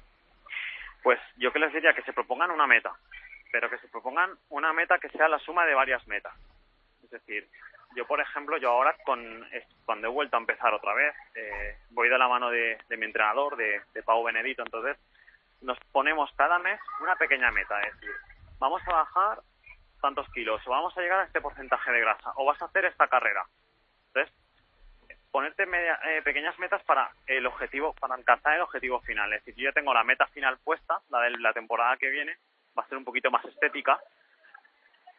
Pues 1.02 1.20
yo 1.36 1.52
que 1.52 1.60
les 1.60 1.72
diría 1.72 1.92
que 1.92 2.02
se 2.02 2.12
propongan 2.12 2.50
una 2.50 2.66
meta, 2.66 2.92
pero 3.52 3.70
que 3.70 3.78
se 3.78 3.88
propongan 3.88 4.30
una 4.48 4.72
meta 4.72 4.98
que 4.98 5.10
sea 5.10 5.28
la 5.28 5.38
suma 5.38 5.64
de 5.64 5.74
varias 5.74 6.06
metas. 6.08 6.34
Es 7.04 7.10
decir, 7.10 7.46
yo 7.94 8.04
por 8.06 8.20
ejemplo, 8.20 8.56
yo 8.58 8.70
ahora 8.70 8.96
con 9.04 9.46
cuando 9.84 10.08
he 10.08 10.10
vuelto 10.10 10.36
a 10.36 10.40
empezar 10.40 10.74
otra 10.74 10.94
vez, 10.94 11.14
eh, 11.36 11.76
voy 11.90 12.08
de 12.08 12.18
la 12.18 12.26
mano 12.26 12.50
de, 12.50 12.78
de 12.88 12.96
mi 12.96 13.06
entrenador, 13.06 13.56
de, 13.56 13.80
de 13.94 14.02
Pau 14.02 14.24
Benedito, 14.24 14.62
entonces 14.64 14.96
nos 15.62 15.78
ponemos 15.92 16.30
cada 16.36 16.58
mes 16.58 16.80
una 17.00 17.16
pequeña 17.16 17.50
meta, 17.50 17.80
es 17.82 17.94
decir, 17.94 18.14
vamos 18.58 18.82
a 18.86 18.92
bajar 18.92 19.40
tantos 20.00 20.28
kilos, 20.32 20.60
o 20.66 20.70
vamos 20.70 20.96
a 20.96 21.00
llegar 21.00 21.20
a 21.20 21.24
este 21.24 21.40
porcentaje 21.40 21.90
de 21.92 22.00
grasa, 22.00 22.32
o 22.36 22.44
vas 22.44 22.60
a 22.60 22.64
hacer 22.66 22.84
esta 22.84 23.06
carrera. 23.08 23.44
Entonces, 24.08 24.34
ponerte 25.30 25.64
media- 25.66 25.98
eh, 26.04 26.22
pequeñas 26.22 26.58
metas 26.58 26.82
para 26.82 27.10
el 27.26 27.46
objetivo, 27.46 27.94
para 27.94 28.14
alcanzar 28.16 28.54
el 28.56 28.62
objetivo 28.62 29.00
final. 29.00 29.32
Es 29.32 29.44
decir, 29.44 29.62
yo 29.62 29.70
ya 29.70 29.72
tengo 29.72 29.94
la 29.94 30.04
meta 30.04 30.26
final 30.26 30.58
puesta, 30.58 31.00
la 31.10 31.20
de 31.20 31.30
la 31.38 31.52
temporada 31.52 31.96
que 31.96 32.10
viene, 32.10 32.36
va 32.76 32.82
a 32.82 32.88
ser 32.88 32.98
un 32.98 33.04
poquito 33.04 33.30
más 33.30 33.44
estética, 33.44 33.98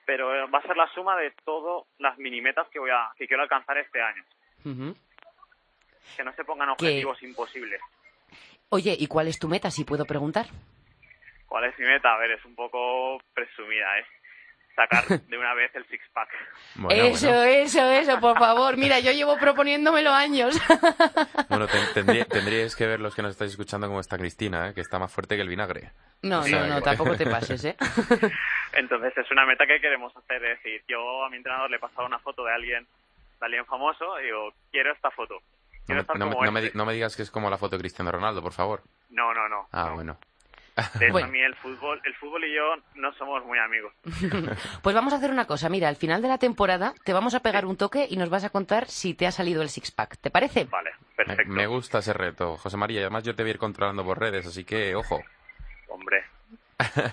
pero 0.05 0.35
eh, 0.35 0.45
va 0.51 0.59
a 0.59 0.63
ser 0.63 0.75
la 0.75 0.87
suma 0.89 1.15
de 1.15 1.31
todas 1.45 1.87
las 1.99 2.17
mini 2.17 2.41
metas 2.41 2.67
que 2.67 2.79
voy 2.79 2.89
a, 2.91 3.09
que 3.15 3.25
quiero 3.27 3.41
alcanzar 3.43 3.77
este 3.77 4.01
año. 4.01 4.23
Que 6.17 6.23
no 6.25 6.33
se 6.33 6.43
pongan 6.43 6.69
objetivos 6.69 7.23
imposibles. 7.23 7.81
Oye, 8.73 8.95
¿y 8.99 9.05
cuál 9.05 9.27
es 9.27 9.37
tu 9.37 9.47
meta, 9.47 9.69
si 9.69 9.83
puedo 9.83 10.03
preguntar? 10.03 10.47
¿Cuál 11.47 11.65
es 11.65 11.77
mi 11.77 11.85
meta? 11.85 12.11
A 12.11 12.17
ver, 12.17 12.31
es 12.31 12.43
un 12.43 12.55
poco 12.55 13.21
presumida, 13.35 13.99
¿eh? 13.99 14.05
Sacar 14.75 15.03
de 15.29 15.37
una 15.37 15.53
vez 15.53 15.69
el 15.75 15.85
six-pack. 15.85 16.29
Bueno, 16.77 17.03
eso, 17.03 17.27
bueno. 17.27 17.43
eso, 17.43 17.91
eso, 17.91 18.19
por 18.19 18.35
favor. 18.39 18.75
Mira, 18.75 18.99
yo 18.99 19.11
llevo 19.11 19.37
proponiéndomelo 19.37 20.11
años. 20.11 20.59
Bueno, 21.49 21.67
ten- 21.67 21.93
tendría- 21.93 22.25
tendríais 22.37 22.75
que 22.75 22.87
ver 22.87 22.99
los 22.99 23.13
que 23.13 23.21
nos 23.21 23.33
estáis 23.33 23.51
escuchando 23.51 23.85
cómo 23.87 23.99
está 23.99 24.17
Cristina, 24.17 24.69
¿eh? 24.69 24.73
que 24.73 24.81
está 24.81 24.97
más 24.97 25.13
fuerte 25.13 25.35
que 25.35 25.43
el 25.43 25.49
vinagre. 25.49 25.91
No, 26.23 26.39
O 26.41 26.47
no, 26.47 26.65
no, 26.65 26.75
que- 26.77 26.81
tampoco 26.81 27.15
te 27.15 27.27
pases, 27.27 27.63
¿eh? 27.65 27.75
Entonces 28.73 29.15
es 29.15 29.29
una 29.29 29.45
meta 29.45 29.67
que 29.67 29.79
queremos 29.79 30.17
hacer. 30.17 30.43
Es 30.45 30.57
decir, 30.63 30.81
yo 30.87 31.23
a 31.23 31.29
mi 31.29 31.37
entrenador 31.37 31.69
le 31.69 31.75
he 31.77 31.79
pasado 31.79 32.07
una 32.07 32.17
foto 32.17 32.43
de 32.43 32.53
alguien, 32.53 32.87
de 33.39 33.45
alguien 33.45 33.65
famoso 33.67 34.19
y 34.19 34.23
digo, 34.25 34.51
quiero 34.71 34.91
esta 34.93 35.11
foto. 35.11 35.35
No 35.87 35.95
me, 35.95 36.03
no 36.03 36.25
no 36.51 36.59
este. 36.59 36.77
no 36.77 36.85
me 36.85 36.93
digas 36.93 37.15
que 37.15 37.23
es 37.23 37.31
como 37.31 37.49
la 37.49 37.57
foto 37.57 37.75
de 37.75 37.81
Cristiano 37.81 38.11
Ronaldo, 38.11 38.41
por 38.41 38.53
favor. 38.53 38.83
No, 39.09 39.33
no, 39.33 39.47
no. 39.49 39.67
Ah, 39.71 39.87
no. 39.89 39.95
bueno. 39.95 40.17
De 40.75 41.05
hecho, 41.05 41.11
Bueno. 41.11 41.27
a 41.27 41.29
mí 41.29 41.39
el 41.39 41.53
fútbol, 41.57 42.01
el 42.03 42.15
fútbol 42.15 42.43
y 42.45 42.55
yo 42.55 42.63
no 42.95 43.13
somos 43.13 43.45
muy 43.45 43.59
amigos. 43.59 43.93
Pues 44.81 44.95
vamos 44.95 45.13
a 45.13 45.17
hacer 45.17 45.29
una 45.29 45.45
cosa. 45.45 45.69
Mira, 45.69 45.87
al 45.87 45.97
final 45.97 46.21
de 46.21 46.27
la 46.29 46.39
temporada 46.39 46.93
te 47.03 47.13
vamos 47.13 47.35
a 47.35 47.41
pegar 47.41 47.65
un 47.67 47.77
toque 47.77 48.07
y 48.09 48.17
nos 48.17 48.29
vas 48.31 48.43
a 48.43 48.49
contar 48.49 48.87
si 48.87 49.13
te 49.13 49.27
ha 49.27 49.31
salido 49.31 49.61
el 49.61 49.69
six-pack. 49.69 50.17
¿Te 50.17 50.31
parece? 50.31 50.63
Vale, 50.65 50.91
Me, 51.17 51.25
perfecto. 51.25 51.53
me 51.53 51.67
gusta 51.67 51.99
ese 51.99 52.13
reto, 52.13 52.57
José 52.57 52.75
María. 52.77 53.01
y 53.01 53.03
Además, 53.03 53.23
yo 53.23 53.35
te 53.35 53.43
voy 53.43 53.51
a 53.51 53.53
ir 53.53 53.59
controlando 53.59 54.03
por 54.03 54.19
redes, 54.19 54.47
así 54.47 54.63
que, 54.63 54.95
ojo. 54.95 55.21
Hombre, 55.89 56.23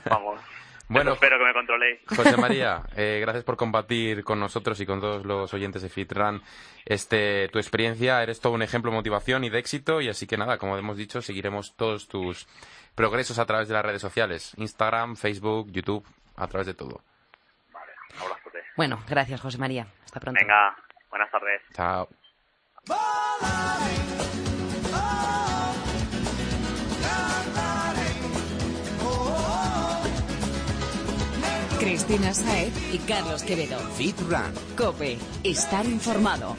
vamos. 0.09 0.41
Bueno, 0.91 1.13
Eso 1.13 1.23
espero 1.23 1.39
que 1.39 1.45
me 1.45 1.53
controléis. 1.53 2.01
José 2.09 2.37
María, 2.37 2.83
eh, 2.97 3.19
gracias 3.21 3.45
por 3.45 3.57
compartir 3.57 4.25
con 4.25 4.41
nosotros 4.41 4.81
y 4.81 4.87
con 4.87 5.01
todos 5.01 5.25
los 5.25 5.55
oyentes 5.55 5.83
de 5.83 5.89
FitRun 5.89 6.43
este, 6.85 7.47
tu 7.49 7.61
experiencia. 7.61 8.21
Eres 8.25 8.41
todo 8.41 8.55
un 8.55 8.63
ejemplo 8.63 8.91
de 8.91 8.97
motivación 8.97 9.45
y 9.45 9.51
de 9.51 9.61
éxito. 9.61 10.01
Y 10.01 10.09
así 10.09 10.27
que 10.27 10.37
nada, 10.37 10.59
como 10.59 10.77
hemos 10.77 10.97
dicho, 10.97 11.23
seguiremos 11.23 11.77
todos 11.77 12.09
tus 12.09 12.49
progresos 12.97 13.39
a 13.39 13.47
través 13.47 13.69
de 13.69 13.75
las 13.75 13.85
redes 13.85 14.03
sociales. 14.03 14.53
Instagram, 14.57 15.15
Facebook, 15.15 15.71
YouTube, 15.71 16.05
a 16.35 16.49
través 16.49 16.67
de 16.67 16.75
todo. 16.75 17.05
Vale, 17.73 17.93
un 18.17 18.23
abrazote. 18.23 18.59
Bueno, 18.77 18.99
gracias, 19.09 19.41
José 19.41 19.59
María. 19.59 19.87
Hasta 20.05 20.19
pronto. 20.19 20.41
Venga, 20.43 20.77
buenas 21.09 21.31
tardes. 21.31 21.63
Chao. 21.73 22.09
Cristina 31.81 32.35
Saez 32.35 32.75
y 32.93 32.99
Carlos 32.99 33.43
Quevedo. 33.43 33.79
Fit 33.97 34.15
Run. 34.29 34.53
Cope, 34.77 35.17
estar 35.43 35.87
informado. 35.87 36.55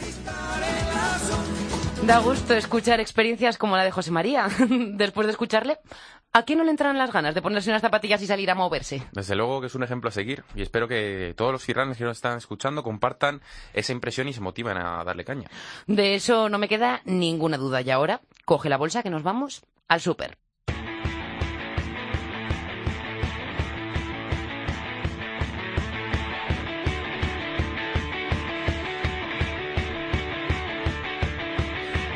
Da 2.07 2.17
gusto 2.17 2.55
escuchar 2.55 2.99
experiencias 2.99 3.59
como 3.59 3.77
la 3.77 3.83
de 3.83 3.91
José 3.91 4.09
María. 4.09 4.47
Después 4.93 5.27
de 5.27 5.31
escucharle, 5.31 5.77
¿a 6.33 6.41
quién 6.41 6.57
no 6.57 6.65
le 6.65 6.71
entran 6.71 6.97
las 6.97 7.11
ganas 7.11 7.35
de 7.35 7.41
ponerse 7.43 7.69
unas 7.69 7.83
zapatillas 7.83 8.19
y 8.23 8.25
salir 8.25 8.49
a 8.49 8.55
moverse? 8.55 9.03
Desde 9.11 9.35
luego 9.35 9.61
que 9.61 9.67
es 9.67 9.75
un 9.75 9.83
ejemplo 9.83 10.09
a 10.09 10.11
seguir 10.11 10.43
y 10.55 10.63
espero 10.63 10.87
que 10.87 11.35
todos 11.37 11.51
los 11.51 11.63
FitRunners 11.63 11.99
que 11.99 12.03
nos 12.03 12.17
están 12.17 12.39
escuchando 12.39 12.81
compartan 12.81 13.41
esa 13.73 13.91
impresión 13.91 14.27
y 14.27 14.33
se 14.33 14.41
motiven 14.41 14.77
a 14.77 15.03
darle 15.03 15.23
caña. 15.23 15.51
De 15.85 16.15
eso 16.15 16.49
no 16.49 16.57
me 16.57 16.67
queda 16.67 17.01
ninguna 17.05 17.57
duda. 17.57 17.81
Y 17.81 17.91
ahora, 17.91 18.21
coge 18.43 18.69
la 18.69 18.77
bolsa 18.77 19.03
que 19.03 19.11
nos 19.11 19.21
vamos 19.21 19.61
al 19.87 20.01
súper. 20.01 20.39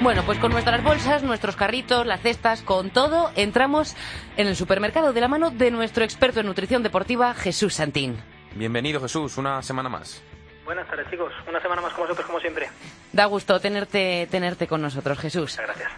Bueno, 0.06 0.22
pues 0.24 0.38
con 0.38 0.52
nuestras 0.52 0.84
bolsas, 0.84 1.24
nuestros 1.24 1.56
carritos, 1.56 2.06
las 2.06 2.22
cestas, 2.22 2.62
con 2.62 2.92
todo, 2.92 3.32
entramos 3.36 3.96
en 4.38 4.46
el 4.46 4.56
supermercado 4.56 5.14
de 5.14 5.20
la 5.20 5.28
mano 5.28 5.50
de 5.50 5.72
nuestro 5.72 6.04
experto 6.04 6.42
en 6.42 6.46
nutrición 6.46 6.84
deportiva, 6.84 7.34
Jesús 7.34 7.74
Santín. 7.74 8.22
Bienvenido 8.54 9.02
Jesús, 9.02 9.36
una 9.40 9.64
semana 9.64 9.90
más. 9.90 10.22
Buenas 10.64 10.88
tardes, 10.88 11.10
chicos. 11.10 11.34
Una 11.50 11.60
semana 11.60 11.82
más 11.82 11.92
con 11.94 12.04
vosotros, 12.04 12.28
como 12.28 12.40
siempre. 12.40 12.70
Da 13.14 13.26
gusto 13.26 13.60
tenerte, 13.60 14.28
tenerte 14.30 14.68
con 14.68 14.80
nosotros, 14.84 15.18
Jesús. 15.18 15.54
Muchas 15.60 15.66
gracias. 15.76 15.92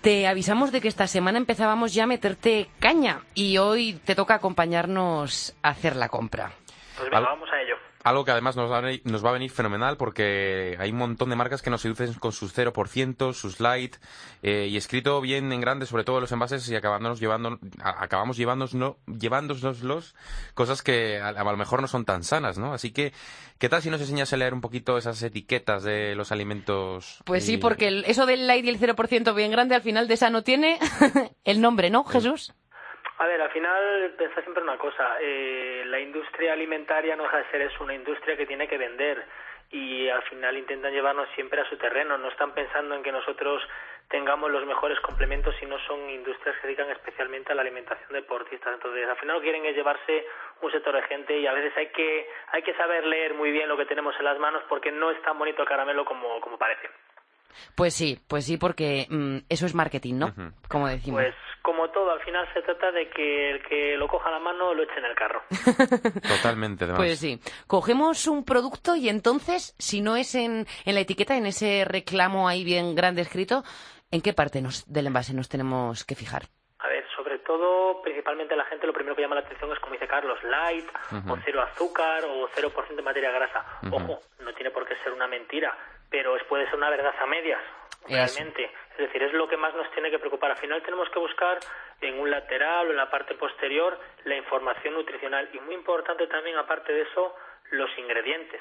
Te 0.00 0.26
avisamos 0.26 0.72
de 0.72 0.80
que 0.80 0.88
esta 0.88 1.06
semana 1.06 1.38
empezábamos 1.38 1.94
ya 1.94 2.02
a 2.02 2.08
meterte 2.08 2.68
caña 2.80 3.20
y 3.32 3.58
hoy 3.58 3.92
te 4.04 4.16
toca 4.16 4.34
acompañarnos 4.34 5.54
a 5.62 5.68
hacer 5.68 5.94
la 5.94 6.08
compra. 6.08 6.50
Pues 6.96 7.04
venga, 7.08 7.18
Al- 7.18 7.24
vamos 7.26 7.48
a 7.52 7.60
ello. 7.62 7.76
Algo 8.04 8.24
que 8.24 8.30
además 8.32 8.56
nos 8.56 8.70
va, 8.70 8.78
a 8.78 8.80
venir, 8.80 9.02
nos 9.04 9.24
va 9.24 9.30
a 9.30 9.32
venir 9.34 9.50
fenomenal 9.50 9.96
porque 9.96 10.76
hay 10.80 10.90
un 10.90 10.98
montón 10.98 11.30
de 11.30 11.36
marcas 11.36 11.62
que 11.62 11.70
nos 11.70 11.80
seducen 11.82 12.12
con 12.14 12.32
sus 12.32 12.52
0%, 12.56 13.32
sus 13.32 13.60
light 13.60 13.96
eh, 14.42 14.66
y 14.70 14.76
escrito 14.76 15.20
bien 15.20 15.52
en 15.52 15.60
grande 15.60 15.86
sobre 15.86 16.02
todo 16.04 16.20
los 16.20 16.32
envases 16.32 16.68
y 16.68 16.74
acabándonos 16.74 17.20
llevando, 17.20 17.58
acabamos 17.82 18.36
llevándonos, 18.36 18.96
llevándonoslos 19.06 20.14
cosas 20.54 20.82
que 20.82 21.20
a, 21.20 21.28
a 21.28 21.44
lo 21.44 21.56
mejor 21.56 21.80
no 21.80 21.88
son 21.88 22.04
tan 22.04 22.24
sanas, 22.24 22.58
¿no? 22.58 22.72
Así 22.74 22.90
que, 22.92 23.12
¿qué 23.58 23.68
tal 23.68 23.82
si 23.82 23.90
nos 23.90 24.00
enseñas 24.00 24.32
a 24.32 24.36
leer 24.36 24.54
un 24.54 24.60
poquito 24.60 24.98
esas 24.98 25.22
etiquetas 25.22 25.82
de 25.82 26.14
los 26.14 26.32
alimentos? 26.32 27.18
Pues 27.24 27.44
sí, 27.44 27.54
y- 27.54 27.58
porque 27.58 27.88
el- 27.88 28.04
eso 28.06 28.26
del 28.26 28.46
light 28.46 28.64
y 28.64 28.68
el 28.68 28.78
0% 28.78 29.34
bien 29.34 29.50
grande 29.50 29.74
al 29.74 29.82
final 29.82 30.08
de 30.08 30.14
esa 30.14 30.30
no 30.30 30.42
tiene 30.42 30.78
el 31.44 31.60
nombre, 31.60 31.90
¿no, 31.90 32.04
Jesús? 32.04 32.52
A 33.22 33.26
ver, 33.28 33.40
al 33.40 33.50
final 33.50 34.14
pensar 34.18 34.42
siempre 34.42 34.64
una 34.64 34.76
cosa, 34.76 35.16
eh, 35.20 35.84
la 35.86 36.00
industria 36.00 36.54
alimentaria 36.54 37.14
no 37.14 37.22
deja 37.22 37.36
de 37.36 37.50
ser 37.52 37.60
es 37.62 37.78
una 37.78 37.94
industria 37.94 38.36
que 38.36 38.46
tiene 38.46 38.66
que 38.66 38.76
vender 38.76 39.24
y 39.70 40.08
al 40.08 40.22
final 40.22 40.58
intentan 40.58 40.92
llevarnos 40.92 41.28
siempre 41.36 41.60
a 41.60 41.68
su 41.70 41.76
terreno, 41.76 42.18
no 42.18 42.30
están 42.30 42.52
pensando 42.52 42.96
en 42.96 43.02
que 43.04 43.12
nosotros 43.12 43.62
tengamos 44.08 44.50
los 44.50 44.66
mejores 44.66 44.98
complementos 44.98 45.54
si 45.60 45.66
no 45.66 45.78
son 45.86 46.10
industrias 46.10 46.56
que 46.56 46.62
se 46.62 46.66
dedican 46.66 46.90
especialmente 46.90 47.52
a 47.52 47.54
la 47.54 47.62
alimentación 47.62 48.12
deportista. 48.12 48.72
Entonces, 48.72 49.08
al 49.08 49.16
final 49.16 49.36
lo 49.36 49.42
quieren 49.42 49.64
es 49.66 49.76
llevarse 49.76 50.26
un 50.60 50.72
sector 50.72 50.92
de 50.96 51.02
gente 51.02 51.38
y 51.38 51.46
a 51.46 51.52
veces 51.52 51.76
hay 51.76 51.90
que 51.90 52.28
hay 52.50 52.62
que 52.62 52.74
saber 52.74 53.06
leer 53.06 53.34
muy 53.34 53.52
bien 53.52 53.68
lo 53.68 53.76
que 53.76 53.86
tenemos 53.86 54.16
en 54.18 54.24
las 54.24 54.38
manos 54.40 54.64
porque 54.68 54.90
no 54.90 55.12
es 55.12 55.22
tan 55.22 55.38
bonito 55.38 55.62
el 55.62 55.68
caramelo 55.68 56.04
como, 56.04 56.40
como 56.40 56.58
parece. 56.58 56.90
Pues 57.74 57.94
sí, 57.94 58.18
pues 58.28 58.44
sí, 58.44 58.56
porque 58.56 59.06
mm, 59.10 59.38
eso 59.48 59.66
es 59.66 59.74
marketing, 59.74 60.14
¿no? 60.18 60.34
Como 60.68 60.88
decimos. 60.88 61.22
Pues 61.22 61.34
como 61.62 61.88
todo, 61.90 62.10
al 62.10 62.20
final 62.22 62.46
se 62.54 62.62
trata 62.62 62.90
de 62.90 63.08
que 63.10 63.50
el 63.52 63.62
que 63.62 63.96
lo 63.96 64.08
coja 64.08 64.28
a 64.28 64.32
la 64.32 64.40
mano 64.40 64.74
lo 64.74 64.82
eche 64.82 64.98
en 64.98 65.04
el 65.04 65.14
carro. 65.14 65.42
Totalmente, 66.28 66.84
además. 66.84 66.98
Pues 67.00 67.18
sí, 67.18 67.40
cogemos 67.66 68.26
un 68.26 68.44
producto 68.44 68.96
y 68.96 69.08
entonces, 69.08 69.74
si 69.78 70.00
no 70.00 70.16
es 70.16 70.34
en, 70.34 70.66
en 70.84 70.94
la 70.94 71.00
etiqueta, 71.00 71.36
en 71.36 71.46
ese 71.46 71.84
reclamo 71.84 72.48
ahí 72.48 72.64
bien 72.64 72.94
grande 72.94 73.22
escrito, 73.22 73.62
¿en 74.10 74.20
qué 74.22 74.32
parte 74.32 74.60
nos- 74.60 74.90
del 74.92 75.06
envase 75.06 75.34
nos 75.34 75.48
tenemos 75.48 76.04
que 76.04 76.14
fijar? 76.14 76.42
A 76.80 76.88
ver, 76.88 77.04
sobre 77.16 77.38
todo, 77.38 78.02
principalmente 78.02 78.56
la 78.56 78.64
gente 78.64 78.86
lo 78.86 78.92
primero 78.92 79.14
que 79.14 79.22
llama 79.22 79.36
la 79.36 79.42
atención 79.42 79.70
es, 79.72 79.78
como 79.78 79.92
dice 79.92 80.08
Carlos, 80.08 80.38
light, 80.42 80.86
o 81.28 81.36
cero 81.44 81.62
azúcar, 81.62 82.24
o 82.24 82.48
0% 82.48 82.96
de 82.96 83.02
materia 83.02 83.30
grasa. 83.30 83.64
Ojo, 83.92 84.18
no 84.40 84.52
tiene 84.54 84.70
por 84.72 84.84
qué 84.86 84.96
ser 85.04 85.12
una 85.12 85.28
mentira, 85.28 85.76
pero 86.12 86.36
es, 86.36 86.44
puede 86.44 86.66
ser 86.66 86.76
una 86.76 86.90
verdad 86.90 87.14
a 87.18 87.26
medias, 87.26 87.60
realmente. 88.06 88.70
Es 88.92 88.98
decir, 88.98 89.22
es 89.22 89.32
lo 89.32 89.48
que 89.48 89.56
más 89.56 89.74
nos 89.74 89.90
tiene 89.92 90.10
que 90.10 90.18
preocupar. 90.18 90.50
Al 90.50 90.58
final 90.58 90.82
tenemos 90.82 91.08
que 91.08 91.18
buscar 91.18 91.58
en 92.02 92.20
un 92.20 92.30
lateral 92.30 92.86
o 92.86 92.90
en 92.90 92.96
la 92.98 93.10
parte 93.10 93.34
posterior 93.34 93.98
la 94.24 94.36
información 94.36 94.94
nutricional. 94.94 95.48
Y 95.54 95.58
muy 95.60 95.74
importante 95.74 96.26
también, 96.26 96.56
aparte 96.58 96.92
de 96.92 97.02
eso, 97.02 97.34
los 97.70 97.90
ingredientes, 97.98 98.60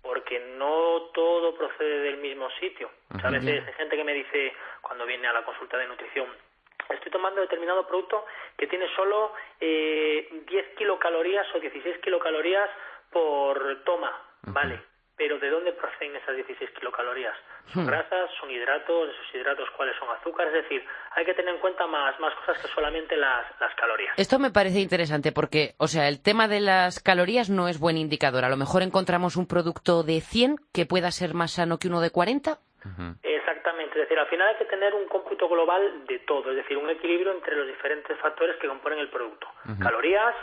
porque 0.00 0.38
no 0.56 1.10
todo 1.12 1.56
procede 1.56 1.98
del 2.02 2.18
mismo 2.18 2.48
sitio. 2.60 2.88
Sea, 3.20 3.28
a 3.28 3.32
veces 3.32 3.66
hay 3.66 3.72
gente 3.74 3.96
que 3.96 4.04
me 4.04 4.14
dice, 4.14 4.52
cuando 4.80 5.04
viene 5.04 5.26
a 5.26 5.32
la 5.32 5.44
consulta 5.44 5.76
de 5.76 5.88
nutrición, 5.88 6.28
estoy 6.88 7.10
tomando 7.10 7.40
determinado 7.40 7.84
producto 7.84 8.24
que 8.56 8.68
tiene 8.68 8.86
solo 8.94 9.32
eh, 9.60 10.28
10 10.46 10.66
kilocalorías 10.76 11.52
o 11.56 11.58
16 11.58 11.98
kilocalorías 11.98 12.70
por 13.10 13.82
toma, 13.82 14.16
¿vale? 14.42 14.91
Pero 15.16 15.38
¿de 15.38 15.50
dónde 15.50 15.72
proceden 15.72 16.16
esas 16.16 16.34
16 16.34 16.70
kilocalorías? 16.70 17.36
¿Son 17.72 17.86
grasas? 17.86 18.30
¿Son 18.40 18.50
hidratos? 18.50 19.08
¿De 19.08 19.12
esos 19.12 19.34
hidratos 19.34 19.68
cuáles 19.76 19.96
son 19.96 20.08
azúcares? 20.10 20.54
Es 20.54 20.62
decir, 20.62 20.84
hay 21.14 21.24
que 21.24 21.34
tener 21.34 21.54
en 21.54 21.60
cuenta 21.60 21.86
más, 21.86 22.18
más 22.18 22.34
cosas 22.34 22.60
que 22.60 22.68
solamente 22.68 23.16
las, 23.16 23.44
las 23.60 23.74
calorías. 23.76 24.18
Esto 24.18 24.38
me 24.38 24.50
parece 24.50 24.80
interesante 24.80 25.30
porque, 25.32 25.74
o 25.78 25.86
sea, 25.86 26.08
el 26.08 26.22
tema 26.22 26.48
de 26.48 26.60
las 26.60 27.00
calorías 27.00 27.50
no 27.50 27.68
es 27.68 27.78
buen 27.78 27.98
indicador. 27.98 28.44
A 28.44 28.48
lo 28.48 28.56
mejor 28.56 28.82
encontramos 28.82 29.36
un 29.36 29.46
producto 29.46 30.02
de 30.02 30.20
100 30.20 30.56
que 30.72 30.86
pueda 30.86 31.10
ser 31.10 31.34
más 31.34 31.52
sano 31.52 31.78
que 31.78 31.88
uno 31.88 32.00
de 32.00 32.10
40. 32.10 32.58
Ujú. 32.84 33.14
Exactamente, 33.22 33.94
es 33.94 34.08
decir, 34.08 34.18
al 34.18 34.26
final 34.26 34.48
hay 34.48 34.56
que 34.56 34.64
tener 34.64 34.92
un 34.94 35.06
cómputo 35.06 35.48
global 35.48 36.04
de 36.06 36.18
todo, 36.20 36.50
es 36.50 36.56
decir, 36.56 36.76
un 36.76 36.90
equilibrio 36.90 37.32
entre 37.32 37.54
los 37.54 37.66
diferentes 37.68 38.18
factores 38.18 38.56
que 38.56 38.66
componen 38.66 38.98
el 38.98 39.08
producto. 39.08 39.46
Calorías, 39.80 40.34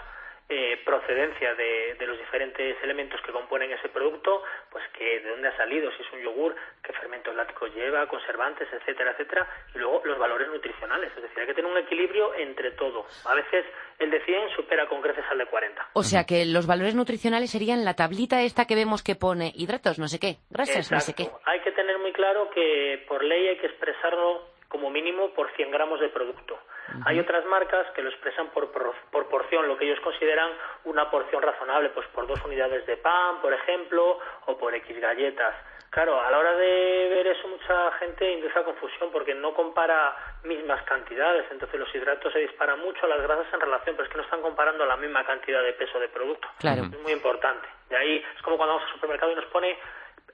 eh, 0.50 0.82
procedencia 0.84 1.53
de, 1.53 1.96
de 2.00 2.08
los 2.08 2.18
diferentes 2.18 2.75
elementos 2.84 3.22
que 3.22 3.32
componen 3.32 3.72
ese 3.72 3.88
producto, 3.89 4.41
pues 4.72 4.84
que 4.98 5.20
de 5.20 5.29
dónde 5.29 5.48
ha 5.48 5.56
salido, 5.56 5.91
si 5.91 6.01
es 6.01 6.12
un 6.12 6.22
yogur, 6.22 6.56
qué 6.84 6.91
fermentos 6.94 7.36
lácticos 7.36 7.74
lleva, 7.75 8.08
conservantes, 8.08 8.68
etcétera, 8.74 9.12
etcétera, 9.12 9.48
y 9.75 9.77
luego 9.77 10.01
los 10.06 10.18
valores 10.18 10.48
nutricionales, 10.48 11.12
es 11.15 11.22
decir, 11.22 11.39
hay 11.39 11.46
que 11.46 11.53
tener 11.53 11.70
un 11.70 11.77
equilibrio 11.77 12.34
entre 12.34 12.72
todo. 12.72 13.05
A 13.25 13.35
veces 13.35 13.64
el 14.00 14.09
de 14.09 14.25
100 14.25 14.55
supera 14.55 14.88
con 14.88 15.01
creces 15.01 15.25
al 15.29 15.38
de 15.38 15.46
40. 15.46 15.90
O 15.94 16.03
sea 16.03 16.25
que 16.25 16.46
los 16.46 16.66
valores 16.66 16.96
nutricionales 16.96 17.51
serían 17.51 17.85
la 17.85 17.96
tablita 17.96 18.42
esta 18.42 18.66
que 18.66 18.75
vemos 18.75 19.03
que 19.03 19.16
pone 19.16 19.51
hidratos, 19.55 20.00
no 20.00 20.07
sé 20.07 20.20
qué, 20.20 20.38
grasas, 20.50 20.92
no 20.92 21.00
sé 21.00 21.14
qué. 21.14 21.29
Hay 21.46 21.59
que 21.62 21.72
tener 21.74 22.00
muy 22.00 22.12
claro 22.12 22.50
que 22.50 23.05
por 23.07 23.24
ley 23.24 23.50
hay 23.50 23.57
que 23.57 23.68
expresarlo 23.68 24.50
como 24.68 24.90
mínimo 24.90 25.33
por 25.33 25.51
100 25.55 25.72
gramos 25.72 26.00
de 26.00 26.09
producto. 26.09 26.57
Hay 27.06 27.20
otras 27.20 27.46
marcas 27.46 27.88
que 27.92 28.02
lo 28.02 28.10
expresan 28.10 28.48
por, 28.50 28.72
por, 28.72 28.94
por 29.12 29.28
porción, 29.30 29.68
lo 29.68 29.78
que 29.78 29.86
ellos 29.86 30.00
consideran 30.02 30.52
una 30.86 31.10
porción 31.10 31.42
razonable, 31.42 31.90
pues 31.90 32.08
por 32.08 32.28
dos 32.28 32.44
unidades 32.46 32.86
de 32.86 32.98
pan, 32.98 33.42
por 33.42 33.54
ejemplo, 33.54 34.20
o 34.46 34.58
por 34.58 34.74
X 34.75 35.00
galletas. 35.00 35.56
Claro, 35.90 36.22
a 36.22 36.30
la 36.30 36.38
hora 36.38 36.56
de 36.56 37.10
ver 37.10 37.28
eso 37.28 37.48
mucha 37.48 37.92
gente 37.94 38.32
induce 38.32 38.60
a 38.60 38.64
confusión 38.64 39.12
porque 39.12 39.34
no 39.34 39.56
compara 39.56 40.16
mismas 40.44 40.84
cantidades, 40.84 41.46
entonces 41.50 41.80
los 41.80 41.94
hidratos 41.96 42.32
se 42.32 42.40
disparan 42.40 42.80
mucho, 42.80 43.08
las 43.08 43.22
grasas 43.22 43.52
en 43.52 43.60
relación, 43.60 43.96
pero 43.96 44.04
es 44.04 44.12
que 44.12 44.18
no 44.18 44.24
están 44.24 44.42
comparando 44.42 44.86
la 44.86 44.98
misma 44.98 45.25
cantidad 45.25 45.64
de 45.64 45.74
peso 45.74 46.00
de 46.00 46.10
producto. 46.10 46.48
Claro. 46.60 46.84
Es 46.84 47.02
muy 47.02 47.12
importante. 47.12 47.68
De 47.90 47.98
ahí 47.98 48.24
es 48.36 48.42
como 48.44 48.58
cuando 48.58 48.75
vamos 48.75 48.88
al 48.88 48.94
supermercado 48.94 49.32
y 49.32 49.36
nos 49.36 49.46
pone 49.46 49.80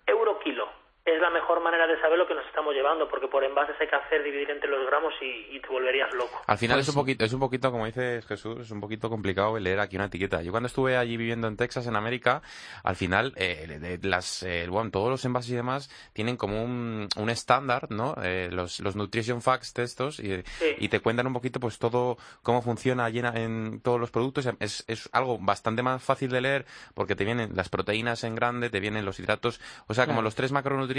euro 0.06 0.40
kilo. 0.40 0.70
Es 1.06 1.22
la 1.22 1.30
mejor 1.30 1.62
manera 1.62 1.86
de 1.86 2.02
saber 2.02 2.18
lo 2.18 2.26
que 2.28 2.34
nos 2.34 2.44
estamos 2.48 2.74
llevando, 2.74 3.08
porque 3.08 3.28
por 3.28 3.44
envases 3.44 3.76
hay 3.80 3.88
que 3.88 3.96
hacer 3.96 4.24
dividir 4.24 4.50
entre 4.50 4.68
los 4.72 4.88
gramos 4.88 5.14
y, 5.22 5.56
y 5.56 5.60
te 5.60 5.68
volverías 5.68 6.12
loco. 6.16 6.42
Al 6.48 6.58
final 6.58 6.78
Pues 6.78 6.86
es 6.86 6.90
un 6.90 6.94
sí. 6.94 7.00
poquito, 7.00 7.26
es 7.26 7.34
un 7.34 7.40
poquito, 7.40 7.72
como 7.72 7.86
dices 7.86 8.26
Jesús, 8.26 8.62
es 8.62 8.72
un 8.72 8.82
poquito 8.82 9.08
complicado 9.08 9.60
leer 9.60 9.80
aquí 9.80 9.98
una 9.98 10.06
etiqueta. 10.06 10.42
Yo 10.42 10.50
cuando 10.50 10.66
estuve 10.66 10.98
allí 10.98 11.16
viviendo 11.16 11.48
en 11.48 11.58
Texas, 11.58 11.86
en 11.86 11.96
América, 11.96 12.42
al 12.84 12.96
final, 12.96 13.34
eh, 13.36 13.78
de- 13.80 13.98
de 14.00 14.08
las, 14.10 14.42
eh, 14.42 14.66
bueno, 14.68 14.90
todos 14.90 15.12
los 15.12 15.24
envases 15.26 15.52
y 15.52 15.56
demás 15.56 15.92
tienen 16.14 16.38
como 16.38 16.64
un, 16.64 17.08
un 17.18 17.30
estándar, 17.30 17.86
¿no? 17.92 18.16
Eh, 18.24 18.50
los, 18.52 18.80
los 18.80 18.96
nutrition 18.96 19.44
facts 19.44 19.76
de 19.76 19.84
estos 19.84 20.20
y, 20.20 20.42
Sí. 20.58 20.76
y 20.80 20.90
te 20.90 21.02
cuentan 21.02 21.28
un 21.28 21.34
poquito, 21.34 21.60
pues 21.60 21.78
todo 21.78 22.18
cómo 22.42 22.64
funciona 22.64 23.06
allí 23.06 23.20
en, 23.20 23.28
en 23.38 23.80
todos 23.82 24.00
los 24.00 24.10
productos. 24.10 24.48
Es, 24.60 24.84
es 24.88 25.08
algo 25.14 25.38
bastante 25.38 25.84
más 25.84 26.02
fácil 26.04 26.32
de 26.32 26.42
leer 26.42 26.66
porque 26.96 27.16
te 27.16 27.26
vienen 27.26 27.52
las 27.56 27.70
proteínas 27.70 28.24
en 28.24 28.34
grande, 28.34 28.72
te 28.72 28.80
vienen 28.80 29.06
los 29.06 29.20
hidratos, 29.20 29.62
o 29.86 29.94
sea, 29.94 30.06
como 30.06 30.16
Claro. 30.16 30.24
los 30.24 30.34
tres 30.36 30.52
macronutrientes 30.52 30.95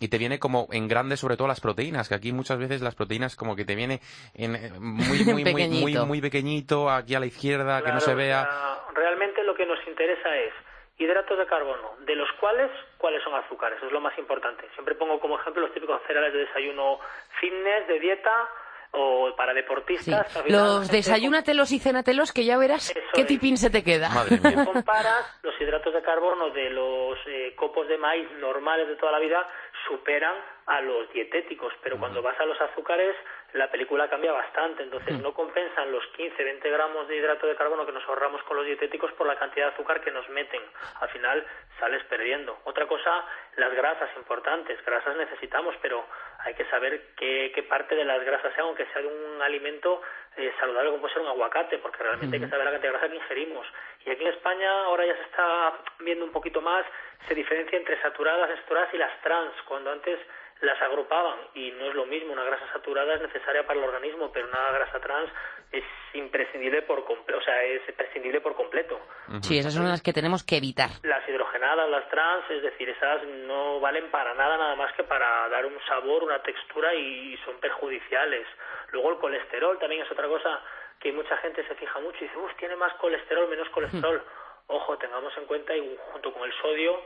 y 0.00 0.08
te 0.08 0.18
viene 0.18 0.38
como 0.38 0.66
en 0.72 0.88
grande 0.88 1.16
sobre 1.16 1.36
todo 1.36 1.46
las 1.48 1.60
proteínas, 1.60 2.08
que 2.08 2.14
aquí 2.14 2.32
muchas 2.32 2.58
veces 2.58 2.80
las 2.80 2.94
proteínas 2.94 3.36
como 3.36 3.54
que 3.54 3.64
te 3.64 3.74
viene 3.74 4.00
en, 4.34 4.56
eh, 4.56 4.70
muy, 4.78 5.18
muy, 5.24 5.24
muy, 5.24 5.34
muy, 5.34 5.44
Pequeñito. 5.44 6.06
muy 6.06 6.20
pequeñito, 6.20 6.90
aquí 6.90 7.14
a 7.14 7.20
la 7.20 7.26
izquierda, 7.26 7.82
que 7.82 7.92
no 7.92 8.00
se 8.00 8.14
vea. 8.14 8.48
realmente 8.94 9.44
lo 9.44 9.54
que 9.54 9.66
nos 9.66 9.78
interesa 9.86 10.34
es 10.36 10.52
hidratos 10.98 11.38
de 11.38 11.46
carbono, 11.46 11.96
de 12.00 12.14
los 12.14 12.30
cuales 12.40 12.70
cuáles 12.98 13.22
son 13.22 13.34
azúcares, 13.34 13.78
eso 13.78 13.86
es 13.86 13.92
lo 13.92 14.00
más 14.00 14.16
importante. 14.18 14.68
Siempre 14.74 14.94
pongo 14.94 15.18
como 15.18 15.38
ejemplo 15.38 15.62
los 15.62 15.72
típicos 15.72 16.00
cereales 16.06 16.32
de 16.32 16.40
desayuno 16.40 16.98
fitness, 17.40 17.88
de 17.88 18.00
dieta 18.00 18.48
o 18.92 19.34
para 19.36 19.54
deportistas. 19.54 20.26
Los 20.46 20.80
gente 20.80 20.96
desayúnatelos 20.96 21.72
y 21.72 21.78
cenátelos 21.78 22.32
que 22.32 22.44
ya 22.44 22.58
verás 22.58 22.90
Eso 22.90 23.00
qué 23.14 23.22
es. 23.22 23.26
tipín 23.26 23.56
se 23.56 23.70
te 23.70 23.84
queda. 23.84 24.08
Madre 24.10 24.40
mía. 24.40 24.64
comparas 24.64 25.38
los 25.42 25.54
hidratos 25.60 25.94
de 25.94 26.02
carbono 26.02 26.50
de 26.50 26.70
los 26.70 27.18
eh, 27.26 27.54
copos 27.56 27.86
de 27.88 27.98
maíz 27.98 28.28
normales 28.40 28.88
de 28.88 28.96
toda 28.96 29.12
la 29.12 29.18
vida 29.18 29.46
superan 29.88 30.34
a 30.66 30.80
los 30.80 31.12
dietéticos, 31.12 31.72
pero 31.82 31.98
cuando 31.98 32.22
vas 32.22 32.38
a 32.38 32.44
los 32.46 32.60
azúcares 32.60 33.16
la 33.52 33.70
película 33.70 34.08
cambia 34.08 34.32
bastante, 34.32 34.82
entonces 34.82 35.18
no 35.20 35.34
compensan 35.34 35.90
los 35.90 36.06
15, 36.08 36.42
20 36.42 36.70
gramos 36.70 37.08
de 37.08 37.16
hidrato 37.16 37.46
de 37.46 37.56
carbono 37.56 37.84
que 37.84 37.92
nos 37.92 38.06
ahorramos 38.08 38.42
con 38.44 38.56
los 38.56 38.66
dietéticos 38.66 39.12
por 39.12 39.26
la 39.26 39.36
cantidad 39.36 39.66
de 39.66 39.72
azúcar 39.72 40.00
que 40.00 40.10
nos 40.10 40.28
meten. 40.28 40.60
Al 41.00 41.08
final 41.08 41.44
sales 41.78 42.02
perdiendo. 42.04 42.58
Otra 42.64 42.86
cosa, 42.86 43.24
las 43.56 43.72
grasas 43.74 44.10
importantes. 44.16 44.84
Grasas 44.84 45.16
necesitamos, 45.16 45.74
pero 45.82 46.04
hay 46.44 46.54
que 46.54 46.64
saber 46.66 47.08
qué, 47.16 47.50
qué 47.54 47.62
parte 47.64 47.94
de 47.94 48.04
las 48.04 48.22
grasas 48.24 48.54
sea, 48.54 48.64
aunque 48.64 48.86
sea 48.86 49.02
de 49.02 49.08
un 49.08 49.42
alimento 49.42 50.00
eh, 50.36 50.52
saludable 50.60 50.90
como 50.90 51.02
puede 51.02 51.14
ser 51.14 51.22
un 51.22 51.28
aguacate, 51.28 51.78
porque 51.78 52.02
realmente 52.02 52.36
hay 52.36 52.42
que 52.42 52.48
saber 52.48 52.64
la 52.64 52.72
cantidad 52.72 52.92
de 52.92 52.98
grasa 52.98 53.12
que 53.12 53.16
ingerimos. 53.16 53.66
Y 54.04 54.10
aquí 54.10 54.22
en 54.22 54.32
España 54.32 54.84
ahora 54.84 55.04
ya 55.06 55.16
se 55.16 55.22
está 55.22 55.72
viendo 55.98 56.24
un 56.24 56.32
poquito 56.32 56.60
más, 56.60 56.86
se 57.26 57.34
diferencia 57.34 57.76
entre 57.76 58.00
saturadas, 58.00 58.48
saturadas 58.60 58.94
y 58.94 58.98
las 58.98 59.20
trans, 59.22 59.52
cuando 59.66 59.90
antes 59.90 60.18
las 60.60 60.80
agrupaban 60.82 61.38
y 61.54 61.70
no 61.72 61.86
es 61.86 61.94
lo 61.94 62.06
mismo, 62.06 62.32
una 62.32 62.44
grasa 62.44 62.70
saturada 62.72 63.14
es 63.14 63.22
necesaria 63.22 63.66
para 63.66 63.78
el 63.78 63.84
organismo, 63.84 64.30
pero 64.32 64.46
una 64.48 64.70
grasa 64.72 65.00
trans 65.00 65.30
es 65.72 65.84
imprescindible 66.14 66.82
por 66.82 67.04
completo, 67.04 67.38
o 67.38 67.42
sea, 67.42 67.62
es 67.62 67.82
prescindible 67.94 68.40
por 68.40 68.54
completo. 68.54 69.00
Sí, 69.42 69.58
esas 69.58 69.72
son 69.72 69.88
las 69.88 70.02
que 70.02 70.12
tenemos 70.12 70.44
que 70.44 70.56
evitar. 70.56 70.90
Las 71.02 71.26
hidrogenadas, 71.28 71.88
las 71.88 72.08
trans, 72.10 72.50
es 72.50 72.62
decir, 72.62 72.88
esas 72.88 73.22
no 73.24 73.80
valen 73.80 74.10
para 74.10 74.34
nada, 74.34 74.56
nada 74.58 74.76
más 74.76 74.92
que 74.94 75.04
para 75.04 75.48
dar 75.48 75.64
un 75.64 75.78
sabor, 75.86 76.24
una 76.24 76.42
textura 76.42 76.94
y 76.94 77.38
son 77.44 77.58
perjudiciales. 77.60 78.46
Luego 78.92 79.12
el 79.12 79.18
colesterol 79.18 79.78
también 79.78 80.02
es 80.02 80.10
otra 80.10 80.26
cosa 80.26 80.60
que 80.98 81.12
mucha 81.12 81.36
gente 81.38 81.66
se 81.66 81.74
fija 81.76 81.98
mucho 82.00 82.18
y 82.20 82.28
dice, 82.28 82.36
uff, 82.36 82.54
tiene 82.56 82.76
más 82.76 82.92
colesterol, 82.94 83.48
menos 83.48 83.68
colesterol. 83.70 84.22
ojo, 84.66 84.98
tengamos 84.98 85.36
en 85.38 85.46
cuenta, 85.46 85.74
y 85.74 85.98
junto 86.12 86.32
con 86.32 86.42
el 86.42 86.52
sodio, 86.60 87.00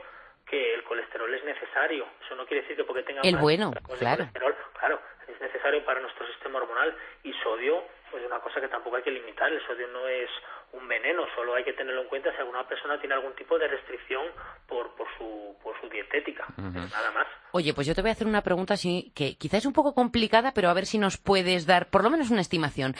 que 0.45 0.73
el 0.75 0.83
colesterol 0.83 1.33
es 1.33 1.43
necesario. 1.43 2.05
Eso 2.23 2.35
no 2.35 2.45
quiere 2.45 2.61
decir 2.61 2.77
que 2.77 2.83
porque 2.83 3.03
tenga 3.03 3.21
El 3.21 3.33
más 3.33 3.41
bueno, 3.41 3.71
claro. 3.97 4.17
colesterol, 4.17 4.55
claro, 4.79 5.01
es 5.27 5.41
necesario 5.41 5.83
para 5.85 5.99
nuestro 6.01 6.25
sistema 6.27 6.59
hormonal. 6.59 6.95
Y 7.23 7.33
sodio, 7.43 7.83
pues 8.11 8.23
es 8.23 8.29
una 8.29 8.39
cosa 8.39 8.61
que 8.61 8.67
tampoco 8.67 8.95
hay 8.97 9.03
que 9.03 9.11
limitar. 9.11 9.51
El 9.51 9.65
sodio 9.65 9.87
no 9.87 10.07
es 10.07 10.29
un 10.73 10.87
veneno, 10.87 11.23
solo 11.35 11.55
hay 11.55 11.63
que 11.63 11.73
tenerlo 11.73 12.01
en 12.01 12.07
cuenta 12.07 12.31
si 12.31 12.37
alguna 12.37 12.67
persona 12.67 12.99
tiene 12.99 13.15
algún 13.15 13.33
tipo 13.35 13.57
de 13.57 13.67
restricción 13.67 14.27
por, 14.67 14.95
por, 14.95 15.07
su, 15.17 15.55
por 15.63 15.79
su 15.81 15.89
dietética. 15.89 16.45
Nada 16.57 17.11
más. 17.11 17.27
Oye, 17.51 17.73
pues 17.73 17.87
yo 17.87 17.95
te 17.95 18.01
voy 18.01 18.09
a 18.09 18.13
hacer 18.13 18.27
una 18.27 18.43
pregunta 18.43 18.73
así, 18.75 19.11
que 19.15 19.37
quizás 19.37 19.59
es 19.59 19.65
un 19.65 19.73
poco 19.73 19.93
complicada, 19.93 20.51
pero 20.53 20.69
a 20.69 20.73
ver 20.73 20.85
si 20.85 20.97
nos 20.97 21.17
puedes 21.17 21.65
dar 21.65 21.89
por 21.89 22.03
lo 22.03 22.09
menos 22.09 22.29
una 22.29 22.41
estimación. 22.41 22.95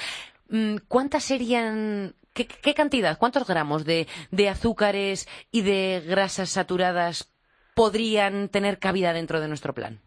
Mm, 0.49 0.77
¿Cuántas 0.87 1.23
serían, 1.25 2.15
qué, 2.33 2.47
qué 2.47 2.73
cantidad, 2.73 3.17
cuántos 3.17 3.45
gramos 3.47 3.83
de, 3.85 4.07
de 4.31 4.49
azúcares 4.49 5.27
y 5.51 5.61
de 5.63 6.01
grasas 6.07 6.49
saturadas 6.49 7.34
podrían 7.75 8.49
tener 8.49 8.79
cabida 8.79 9.13
dentro 9.13 9.39
de 9.39 9.47
nuestro 9.47 9.73
plan? 9.73 9.99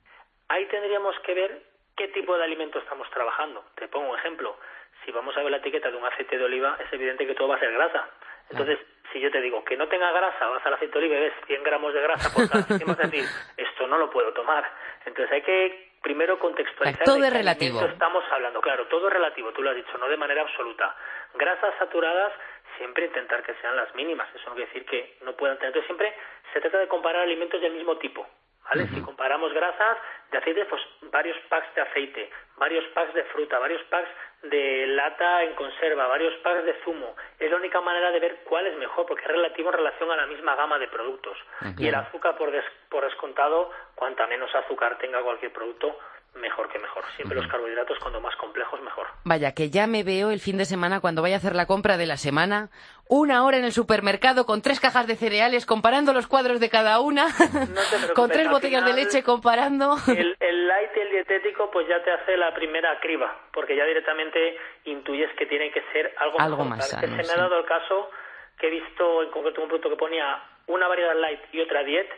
Ahí 0.49 0.67
tendríamos 0.67 1.15
que 1.21 1.35
ver 1.35 1.63
qué 1.97 2.09
tipo 2.09 2.37
de 2.37 2.45
alimento 2.45 2.79
estamos 2.79 3.09
trabajando. 3.11 3.65
Te 3.77 3.89
pongo 3.89 4.11
un 4.13 4.19
ejemplo. 4.19 4.57
Si 5.05 5.13
vamos 5.13 5.37
a 5.37 5.43
ver 5.43 5.51
la 5.51 5.59
etiqueta 5.59 5.91
de 5.91 5.97
un 5.97 6.05
aceite 6.05 6.39
de 6.39 6.45
oliva, 6.45 6.77
es 6.85 6.93
evidente 6.93 7.27
que 7.27 7.35
todo 7.35 7.49
va 7.49 7.57
a 7.57 7.61
ser 7.61 7.73
grasa. 7.73 8.09
Entonces, 8.51 8.79
si 9.13 9.21
yo 9.21 9.31
te 9.31 9.41
digo 9.41 9.65
que 9.65 9.77
no 9.77 9.89
tenga 9.89 10.11
grasa, 10.13 10.49
vas 10.49 10.65
al 10.65 10.75
aceite 10.75 10.99
de 10.99 11.05
oliva 11.05 11.17
y 11.17 11.21
ves 11.25 11.33
100 11.47 11.63
gramos 11.63 11.95
de 11.95 12.01
grasa 12.01 12.33
por 12.35 12.49
cada 12.49 12.65
vas 12.87 12.99
a 12.99 13.03
decir, 13.03 13.25
esto 13.57 13.87
no 13.87 13.99
lo 13.99 14.11
puedo 14.11 14.33
tomar. 14.33 14.65
Entonces 15.05 15.33
hay 15.33 15.43
que 15.43 15.89
primero 16.03 16.39
contextualizar 16.39 17.05
Todo 17.05 17.17
de 17.21 17.27
es 17.29 17.33
relativo. 17.33 17.81
estamos 17.85 18.25
hablando. 18.31 18.61
Claro, 18.61 18.87
todo 18.87 19.09
es 19.09 19.13
relativo, 19.13 19.53
tú 19.53 19.63
lo 19.63 19.71
has 19.71 19.77
dicho, 19.77 19.97
no 19.99 20.09
de 20.09 20.17
manera 20.17 20.43
absoluta. 20.43 20.97
Grasas 21.35 21.75
saturadas, 21.79 22.33
siempre 22.79 23.05
intentar 23.07 23.43
que 23.43 23.55
sean 23.61 23.77
las 23.77 23.95
mínimas. 23.95 24.29
Eso 24.35 24.49
no 24.49 24.55
quiere 24.57 24.69
decir 24.73 24.87
que 24.87 25.19
no 25.23 25.33
puedan 25.37 25.57
tener. 25.59 25.69
Entonces 25.69 25.87
siempre 25.87 26.15
se 26.53 26.61
trata 26.61 26.79
de 26.79 26.89
comparar 26.89 27.23
alimentos 27.23 27.61
del 27.61 27.73
mismo 27.75 27.97
tipo. 27.99 28.27
¿Vale? 28.71 28.87
Si 28.89 29.01
comparamos 29.01 29.51
grasas 29.55 29.97
de 30.31 30.37
aceite, 30.37 30.67
pues 30.67 30.83
varios 31.11 31.39
packs 31.49 31.75
de 31.75 31.81
aceite, 31.81 32.31
varios 32.59 32.85
packs 32.89 33.15
de 33.15 33.25
fruta, 33.25 33.59
varios 33.59 33.83
packs 33.85 34.11
de 34.43 34.87
lata 34.89 35.43
en 35.43 35.55
conserva, 35.55 36.07
varios 36.07 36.35
packs 36.43 36.65
de 36.67 36.75
zumo. 36.85 37.17
Es 37.39 37.51
la 37.51 37.57
única 37.57 37.81
manera 37.81 38.11
de 38.11 38.21
ver 38.21 38.37
cuál 38.45 38.67
es 38.67 38.77
mejor, 38.77 39.07
porque 39.07 39.23
es 39.23 39.29
relativo 39.29 39.71
en 39.71 39.77
relación 39.79 40.11
a 40.11 40.17
la 40.17 40.27
misma 40.27 40.55
gama 40.55 40.79
de 40.79 40.89
productos. 40.89 41.39
Y 41.79 41.89
el 41.89 41.95
azúcar, 41.95 42.37
por, 42.37 42.51
des- 42.51 42.71
por 42.91 43.05
descontado, 43.05 43.71
cuanta 43.95 44.27
menos 44.27 44.55
azúcar 44.55 44.99
tenga 44.99 45.23
cualquier 45.23 45.51
producto, 45.53 45.99
mejor 46.39 46.69
que 46.71 46.79
mejor. 46.79 47.05
Siempre 47.17 47.37
los 47.37 47.47
carbohidratos, 47.49 47.99
cuando 48.01 48.21
más 48.21 48.35
complejos, 48.37 48.81
mejor. 48.83 49.07
Vaya, 49.25 49.53
que 49.53 49.71
ya 49.71 49.87
me 49.87 50.03
veo 50.05 50.31
el 50.31 50.41
fin 50.41 50.57
de 50.59 50.65
semana 50.65 51.01
cuando 51.01 51.23
vaya 51.23 51.37
a 51.37 51.39
hacer 51.39 51.55
la 51.55 51.67
compra 51.67 51.97
de 51.97 52.07
la 52.07 52.17
semana, 52.17 52.71
una 53.09 53.45
hora 53.45 53.57
en 53.59 53.65
el 53.65 53.73
supermercado 53.73 54.47
con 54.47 54.63
tres 54.63 54.81
cajas 54.81 55.07
de 55.07 55.17
cereales, 55.17 55.67
comparando 55.67 56.13
los 56.13 56.27
cuadros 56.27 56.61
de 56.61 56.71
cada 56.71 57.01
una, 57.01 57.27
con 58.15 58.31
tres 58.31 58.49
botellas 58.51 58.85
de 58.85 58.93
leche 58.95 59.23
comparando. 59.23 59.97
El, 60.09 60.37
el 60.41 60.69
light 60.69 60.91
y 60.97 61.01
el 61.01 61.11
dietético 61.11 61.71
pues 61.71 61.87
ya 61.89 62.03
te 62.03 62.11
hace 62.13 62.37
la 62.37 62.55
primera 62.55 62.99
criba, 63.01 63.37
porque 63.53 63.77
ya 63.77 63.85
directamente 63.85 64.57
intuyes 64.85 65.31
que 65.39 65.47
tiene 65.47 65.71
que 65.71 65.83
ser 65.93 66.15
algo, 66.19 66.41
Algo 66.41 66.57
mejor. 66.65 66.77
más 66.79 66.89
sano, 66.91 67.07
se 67.09 67.23
me 67.27 67.33
ha 67.33 67.37
dado 67.43 67.59
el 67.59 67.65
caso 67.67 68.11
que 68.59 68.67
he 68.69 68.71
visto 68.71 69.23
en 69.23 69.31
concreto 69.31 69.63
un 69.63 69.69
producto 69.69 69.91
que 69.91 69.97
ponía 69.97 70.43
una 70.67 70.89
variedad 70.89 71.15
light 71.17 71.41
y 71.53 71.61
otra 71.61 71.83
diet, 71.85 72.09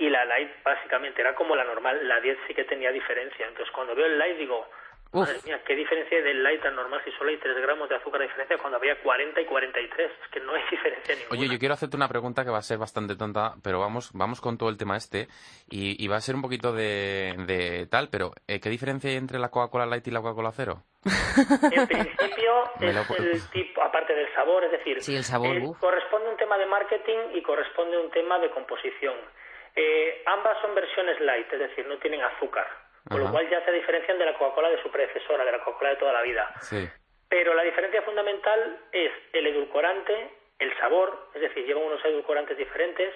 y 0.00 0.10
la 0.10 0.24
light 0.24 0.50
básicamente 0.64 1.20
era 1.20 1.34
como 1.34 1.54
la 1.54 1.64
normal, 1.64 2.06
la 2.08 2.20
diet 2.20 2.38
sí 2.48 2.54
que 2.54 2.64
tenía 2.64 2.90
diferencia. 2.90 3.46
Entonces 3.46 3.72
cuando 3.72 3.94
veo 3.94 4.06
el 4.06 4.18
light 4.18 4.36
digo, 4.38 4.66
Uf. 5.12 5.26
madre 5.26 5.40
mía, 5.44 5.60
qué 5.66 5.74
diferencia 5.74 6.16
hay 6.18 6.24
del 6.24 6.42
light 6.42 6.62
tan 6.62 6.74
normal 6.76 7.00
si 7.04 7.10
solo 7.12 7.30
hay 7.30 7.36
3 7.38 7.56
gramos 7.60 7.88
de 7.88 7.96
azúcar 7.96 8.20
de 8.20 8.26
diferencia 8.28 8.56
cuando 8.58 8.78
había 8.78 9.00
40 9.02 9.40
y 9.40 9.44
43. 9.44 10.10
Es 10.10 10.28
que 10.30 10.40
no 10.40 10.54
hay 10.54 10.62
diferencia 10.70 11.14
ninguna. 11.16 11.38
Oye, 11.38 11.48
yo 11.52 11.58
quiero 11.58 11.74
hacerte 11.74 11.96
una 11.96 12.08
pregunta 12.08 12.44
que 12.44 12.50
va 12.50 12.58
a 12.58 12.62
ser 12.62 12.78
bastante 12.78 13.16
tonta, 13.16 13.54
pero 13.62 13.78
vamos, 13.80 14.10
vamos 14.14 14.40
con 14.40 14.56
todo 14.56 14.68
el 14.68 14.76
tema 14.78 14.96
este 14.96 15.26
y, 15.68 16.02
y 16.02 16.08
va 16.08 16.16
a 16.16 16.20
ser 16.20 16.34
un 16.34 16.42
poquito 16.42 16.72
de, 16.72 17.34
de 17.46 17.86
tal, 17.90 18.08
pero 18.10 18.32
eh, 18.48 18.60
¿qué 18.60 18.70
diferencia 18.70 19.10
hay 19.10 19.16
entre 19.16 19.38
la 19.38 19.50
Coca-Cola 19.50 19.86
Light 19.86 20.06
y 20.06 20.10
la 20.12 20.20
Coca-Cola 20.20 20.52
Cero? 20.52 20.82
En 21.72 21.86
principio 21.86 22.52
Me 22.80 22.88
es 22.90 22.94
lo- 22.94 23.16
el 23.16 23.50
tipo, 23.50 23.82
aparte 23.82 24.14
del 24.14 24.32
sabor, 24.34 24.64
es 24.64 24.70
decir, 24.72 25.02
Sí, 25.02 25.16
el 25.16 25.24
sabor, 25.24 25.56
eh, 25.56 25.62
corresponde 25.80 26.28
a 26.28 26.30
un 26.30 26.36
tema 26.36 26.56
de 26.58 26.66
marketing 26.66 27.18
y 27.34 27.42
corresponde 27.42 27.96
a 27.96 28.00
un 28.00 28.10
tema 28.10 28.38
de 28.38 28.50
composición. 28.50 29.14
Eh, 29.82 30.22
ambas 30.26 30.60
son 30.60 30.74
versiones 30.74 31.18
light, 31.20 31.50
es 31.50 31.58
decir, 31.58 31.86
no 31.86 31.96
tienen 31.96 32.22
azúcar, 32.22 32.66
con 33.08 33.18
lo 33.18 33.30
cual 33.30 33.48
ya 33.48 33.64
se 33.64 33.72
diferencian 33.72 34.18
de 34.18 34.26
la 34.26 34.34
Coca-Cola 34.34 34.68
de 34.68 34.82
su 34.82 34.90
predecesora, 34.90 35.42
de 35.42 35.52
la 35.52 35.64
Coca-Cola 35.64 35.90
de 35.90 35.96
toda 35.96 36.12
la 36.12 36.20
vida. 36.20 36.52
Sí. 36.60 36.86
Pero 37.30 37.54
la 37.54 37.62
diferencia 37.62 38.02
fundamental 38.02 38.78
es 38.92 39.10
el 39.32 39.46
edulcorante, 39.46 40.32
el 40.58 40.76
sabor, 40.78 41.30
es 41.34 41.40
decir, 41.40 41.64
llevan 41.64 41.84
unos 41.84 42.04
edulcorantes 42.04 42.58
diferentes 42.58 43.14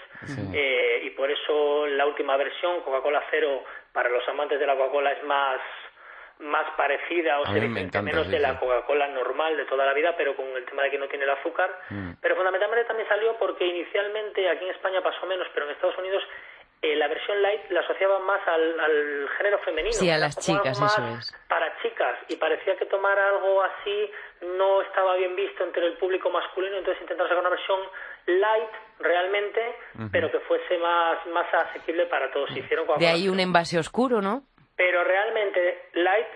eh, 0.55 1.03
y 1.03 1.11
por 1.11 1.31
eso 1.31 1.87
la 1.87 2.07
última 2.07 2.39
versión, 2.39 2.81
Coca-Cola 2.81 3.23
Cero, 3.31 3.63
para 3.93 4.09
los 4.09 4.27
amantes 4.27 4.59
de 4.59 4.67
la 4.67 4.75
Coca-Cola 4.75 5.13
es 5.13 5.23
más 5.25 5.61
más 6.39 6.67
parecida 6.77 7.39
o 7.39 7.47
se 7.47 7.59
encanta, 7.59 8.03
menos 8.03 8.27
sí, 8.27 8.33
de 8.33 8.41
la. 8.41 8.59
Coca-Cola 8.59 9.07
normal 9.09 9.57
de 9.57 9.67
toda 9.67 9.87
la 9.87 9.93
vida, 9.93 10.15
pero 10.17 10.35
con 10.35 10.47
el 10.57 10.65
tema 10.65 10.83
de 10.83 10.91
que 10.91 10.99
no 10.99 11.07
tiene 11.07 11.25
el 11.25 11.31
azúcar. 11.31 11.71
Mm. 11.91 12.13
Pero 12.21 12.35
fundamentalmente 12.37 12.87
también 12.87 13.09
salió 13.09 13.37
porque 13.39 13.65
inicialmente 13.65 14.49
aquí 14.49 14.65
en 14.65 14.71
España 14.73 15.01
pasó 15.01 15.27
menos, 15.27 15.47
pero 15.55 15.67
en 15.67 15.73
Estados 15.73 15.97
Unidos 15.99 16.23
eh, 16.85 16.97
la 16.97 17.09
versión 17.09 17.41
light 17.41 17.71
la 17.71 17.81
asociaban 17.81 18.23
más 18.25 18.41
al, 18.47 18.81
al 18.81 19.29
género 19.39 19.59
femenino. 19.61 19.95
Sí, 19.95 20.11
a 20.11 20.19
las 20.19 20.39
chicas, 20.39 20.79
eso 20.81 21.03
es. 21.19 21.35
Para 21.49 21.75
chicas, 21.83 22.19
y 22.29 22.37
parecía 22.37 22.77
que 22.77 22.87
tomar 22.87 23.19
algo 23.19 23.63
así 23.63 24.11
no 24.43 24.83
estaba 24.83 25.17
bien 25.17 25.35
visto 25.35 25.65
entre 25.65 25.87
el 25.87 25.95
público 25.95 26.31
masculino, 26.31 26.77
entonces 26.77 27.01
intentaron 27.03 27.29
sacar 27.31 27.41
una 27.41 27.51
versión 27.51 27.81
light 28.27 28.71
realmente, 29.01 29.77
pero 30.13 30.31
que 30.31 30.41
fuese 30.41 30.79
más, 30.79 31.27
más 31.27 31.47
asequible 31.53 32.07
para 32.07 32.31
todos. 32.31 32.51
Hicieron 32.51 32.87
De 32.99 33.09
ahí 33.09 33.29
un 33.29 33.41
envase 33.41 33.79
oscuro, 33.79 34.21
¿no? 34.21 34.43
pero 34.77 35.05
realmente 35.05 35.89
light 35.95 36.27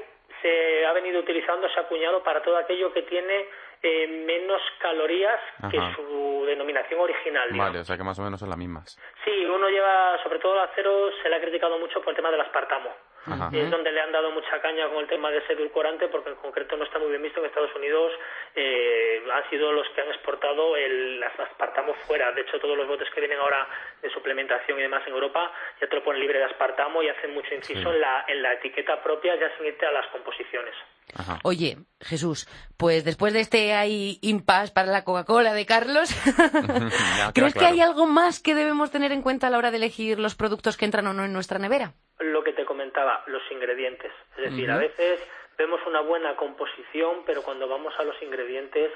se 0.42 0.86
ha 0.86 0.92
venido 0.92 1.20
utilizando, 1.20 1.68
se 1.68 1.80
ha 1.80 1.82
acuñado 1.82 2.22
para 2.22 2.42
todo 2.42 2.56
aquello 2.56 2.92
que 2.92 3.02
tiene 3.02 3.46
eh, 3.82 4.06
menos 4.26 4.60
calorías 4.80 5.40
que 5.70 5.78
su 5.94 6.44
denominación 6.46 7.00
original. 7.00 7.48
digamos. 7.50 7.70
Vale, 7.72 7.80
o 7.80 7.84
sea 7.84 7.96
que 7.96 8.04
más 8.04 8.18
o 8.18 8.22
menos 8.22 8.40
son 8.40 8.48
las 8.48 8.58
mismas. 8.58 8.98
Sí, 9.24 9.44
uno 9.46 9.68
lleva, 9.68 10.22
sobre 10.22 10.38
todo 10.38 10.54
el 10.54 10.60
acero, 10.70 11.10
se 11.22 11.28
le 11.28 11.36
ha 11.36 11.40
criticado 11.40 11.78
mucho 11.78 12.00
por 12.00 12.10
el 12.10 12.16
tema 12.16 12.30
del 12.30 12.40
aspartamo. 12.40 12.94
Ajá. 13.26 13.50
Es 13.52 13.70
donde 13.70 13.92
le 13.92 14.00
han 14.00 14.10
dado 14.12 14.30
mucha 14.30 14.58
caña 14.62 14.88
con 14.88 14.98
el 15.00 15.06
tema 15.06 15.30
de 15.30 15.38
ese 15.38 15.52
edulcorante, 15.52 16.08
porque 16.08 16.30
en 16.30 16.36
concreto 16.36 16.76
no 16.78 16.84
está 16.84 16.98
muy 16.98 17.10
bien 17.10 17.20
visto 17.22 17.40
en 17.40 17.46
Estados 17.46 17.74
Unidos. 17.76 18.10
Eh, 18.54 19.22
han 19.30 19.50
sido 19.50 19.70
los 19.72 19.86
que 19.90 20.00
han 20.00 20.08
exportado 20.08 20.76
el 20.76 21.22
aspartamo 21.22 21.92
fuera. 22.06 22.32
De 22.32 22.40
hecho, 22.40 22.58
todos 22.58 22.76
los 22.76 22.86
botes 22.88 23.10
que 23.10 23.20
vienen 23.20 23.38
ahora 23.38 23.68
de 24.00 24.08
suplementación 24.10 24.78
y 24.78 24.82
demás 24.82 25.02
en 25.06 25.12
Europa 25.12 25.52
ya 25.78 25.86
te 25.88 25.96
lo 25.96 26.02
ponen 26.04 26.22
libre 26.22 26.38
de 26.38 26.44
aspartamo 26.46 27.02
y 27.02 27.08
hacen 27.10 27.34
mucho 27.34 27.54
inciso 27.54 27.82
Sí. 27.90 27.94
en, 27.96 28.00
la, 28.00 28.24
en 28.28 28.42
la 28.42 28.52
etiqueta 28.54 29.02
propia, 29.02 29.34
ya 29.36 29.54
sin 29.58 29.66
irte 29.66 29.84
a 29.84 29.92
las 29.92 30.06
composiciones. 30.06 30.74
Ajá. 31.14 31.38
Oye, 31.44 31.78
Jesús, 32.00 32.48
pues 32.76 33.04
después 33.04 33.32
de 33.32 33.40
este 33.40 33.74
hay 33.74 34.18
impasse 34.22 34.72
para 34.72 34.92
la 34.92 35.04
Coca-Cola 35.04 35.54
de 35.54 35.66
Carlos, 35.66 36.10
¿crees 37.34 37.54
que 37.54 37.66
hay 37.66 37.80
algo 37.80 38.06
más 38.06 38.40
que 38.40 38.54
debemos 38.54 38.90
tener 38.90 39.12
en 39.12 39.22
cuenta 39.22 39.46
a 39.46 39.50
la 39.50 39.58
hora 39.58 39.70
de 39.70 39.78
elegir 39.78 40.18
los 40.18 40.34
productos 40.34 40.76
que 40.76 40.84
entran 40.84 41.06
o 41.06 41.12
no 41.12 41.24
en 41.24 41.32
nuestra 41.32 41.58
nevera? 41.58 41.94
lo 42.20 42.42
que 42.42 42.52
te 42.52 42.64
comentaba, 42.64 43.22
los 43.26 43.42
ingredientes. 43.50 44.12
Es 44.36 44.50
decir, 44.50 44.70
a 44.70 44.76
veces 44.76 45.20
vemos 45.56 45.80
una 45.86 46.00
buena 46.00 46.36
composición, 46.36 47.22
pero 47.26 47.42
cuando 47.42 47.68
vamos 47.68 47.94
a 47.98 48.04
los 48.04 48.20
ingredientes, 48.22 48.90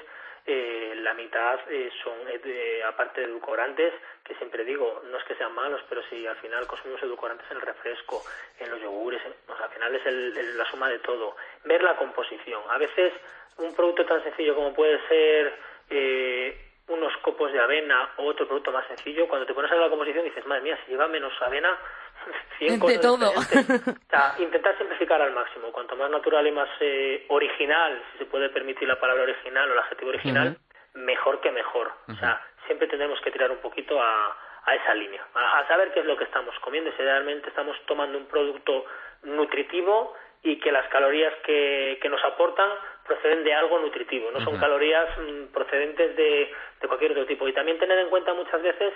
eh, 0.45 0.93
la 0.97 1.13
mitad 1.13 1.59
eh, 1.69 1.89
son, 2.03 2.13
eh, 2.27 2.83
aparte 2.85 3.21
de 3.21 3.27
edulcorantes, 3.27 3.93
que 4.23 4.35
siempre 4.35 4.63
digo, 4.65 5.01
no 5.09 5.17
es 5.17 5.23
que 5.25 5.35
sean 5.35 5.53
malos, 5.53 5.81
pero 5.89 6.01
si 6.09 6.25
al 6.27 6.35
final 6.37 6.67
consumimos 6.67 7.01
edulcorantes 7.03 7.49
en 7.51 7.57
el 7.57 7.61
refresco, 7.61 8.23
en 8.59 8.69
los 8.69 8.81
yogures, 8.81 9.21
en- 9.25 9.33
sea, 9.55 9.65
al 9.65 9.71
final 9.71 9.95
es 9.95 10.05
el- 10.05 10.57
la 10.57 10.65
suma 10.69 10.89
de 10.89 10.99
todo. 10.99 11.35
Ver 11.65 11.81
la 11.83 11.95
composición. 11.95 12.61
A 12.69 12.77
veces 12.77 13.13
un 13.57 13.73
producto 13.75 14.05
tan 14.05 14.23
sencillo 14.23 14.55
como 14.55 14.73
puede 14.73 14.99
ser 15.07 15.53
eh, 15.89 16.57
unos 16.87 17.15
copos 17.17 17.51
de 17.53 17.59
avena 17.59 18.11
o 18.17 18.25
otro 18.25 18.47
producto 18.47 18.71
más 18.71 18.87
sencillo, 18.87 19.27
cuando 19.27 19.45
te 19.45 19.53
pones 19.53 19.69
a 19.71 19.75
ver 19.75 19.83
la 19.83 19.89
composición 19.89 20.23
dices, 20.25 20.45
madre 20.45 20.63
mía, 20.63 20.79
si 20.85 20.91
lleva 20.91 21.07
menos 21.07 21.33
avena, 21.41 21.77
100 22.59 22.73
De 22.73 22.79
cosas 22.79 23.01
todo. 23.01 23.31
diferentes". 23.31 23.87
O 24.07 24.09
sea, 24.09 24.35
intentar 24.39 24.77
simplificar 24.77 25.21
al 25.21 25.31
máximo. 25.33 25.71
Cuanto 25.71 25.95
más 25.95 26.09
natural 26.09 26.45
y 26.47 26.51
más 26.51 26.69
eh, 26.79 27.25
original, 27.29 28.01
si 28.11 28.19
se 28.19 28.25
puede 28.25 28.49
permitir 28.49 28.87
la 28.87 28.99
palabra 28.99 29.23
original 29.23 29.69
o 29.69 29.73
el 29.73 29.79
adjetivo 29.79 30.09
original, 30.09 30.57
mejor 30.93 31.41
que 31.41 31.51
mejor. 31.51 31.91
O 32.07 32.13
sea, 32.15 32.41
siempre 32.67 32.87
tendremos 32.87 33.19
que 33.21 33.31
tirar 33.31 33.51
un 33.51 33.57
poquito 33.57 33.99
a, 34.01 34.37
a 34.65 34.75
esa 34.75 34.93
línea, 34.93 35.25
a, 35.33 35.59
a 35.59 35.67
saber 35.67 35.91
qué 35.93 36.01
es 36.01 36.05
lo 36.05 36.15
que 36.17 36.23
estamos 36.25 36.53
comiendo, 36.59 36.91
si 36.91 37.01
realmente 37.01 37.49
estamos 37.49 37.75
tomando 37.85 38.17
un 38.17 38.27
producto 38.27 38.85
nutritivo 39.23 40.15
y 40.43 40.59
que 40.59 40.71
las 40.71 40.87
calorías 40.89 41.33
que, 41.45 41.97
que 42.01 42.09
nos 42.09 42.23
aportan 42.23 42.69
proceden 43.05 43.43
de 43.43 43.53
algo 43.53 43.79
nutritivo, 43.79 44.29
no 44.31 44.41
son 44.41 44.57
calorías 44.57 45.07
mm, 45.17 45.53
procedentes 45.53 46.15
de, 46.15 46.53
de 46.81 46.87
cualquier 46.87 47.11
otro 47.11 47.25
tipo. 47.25 47.47
Y 47.47 47.53
también 47.53 47.79
tener 47.79 47.97
en 47.99 48.09
cuenta 48.09 48.33
muchas 48.33 48.61
veces 48.61 48.93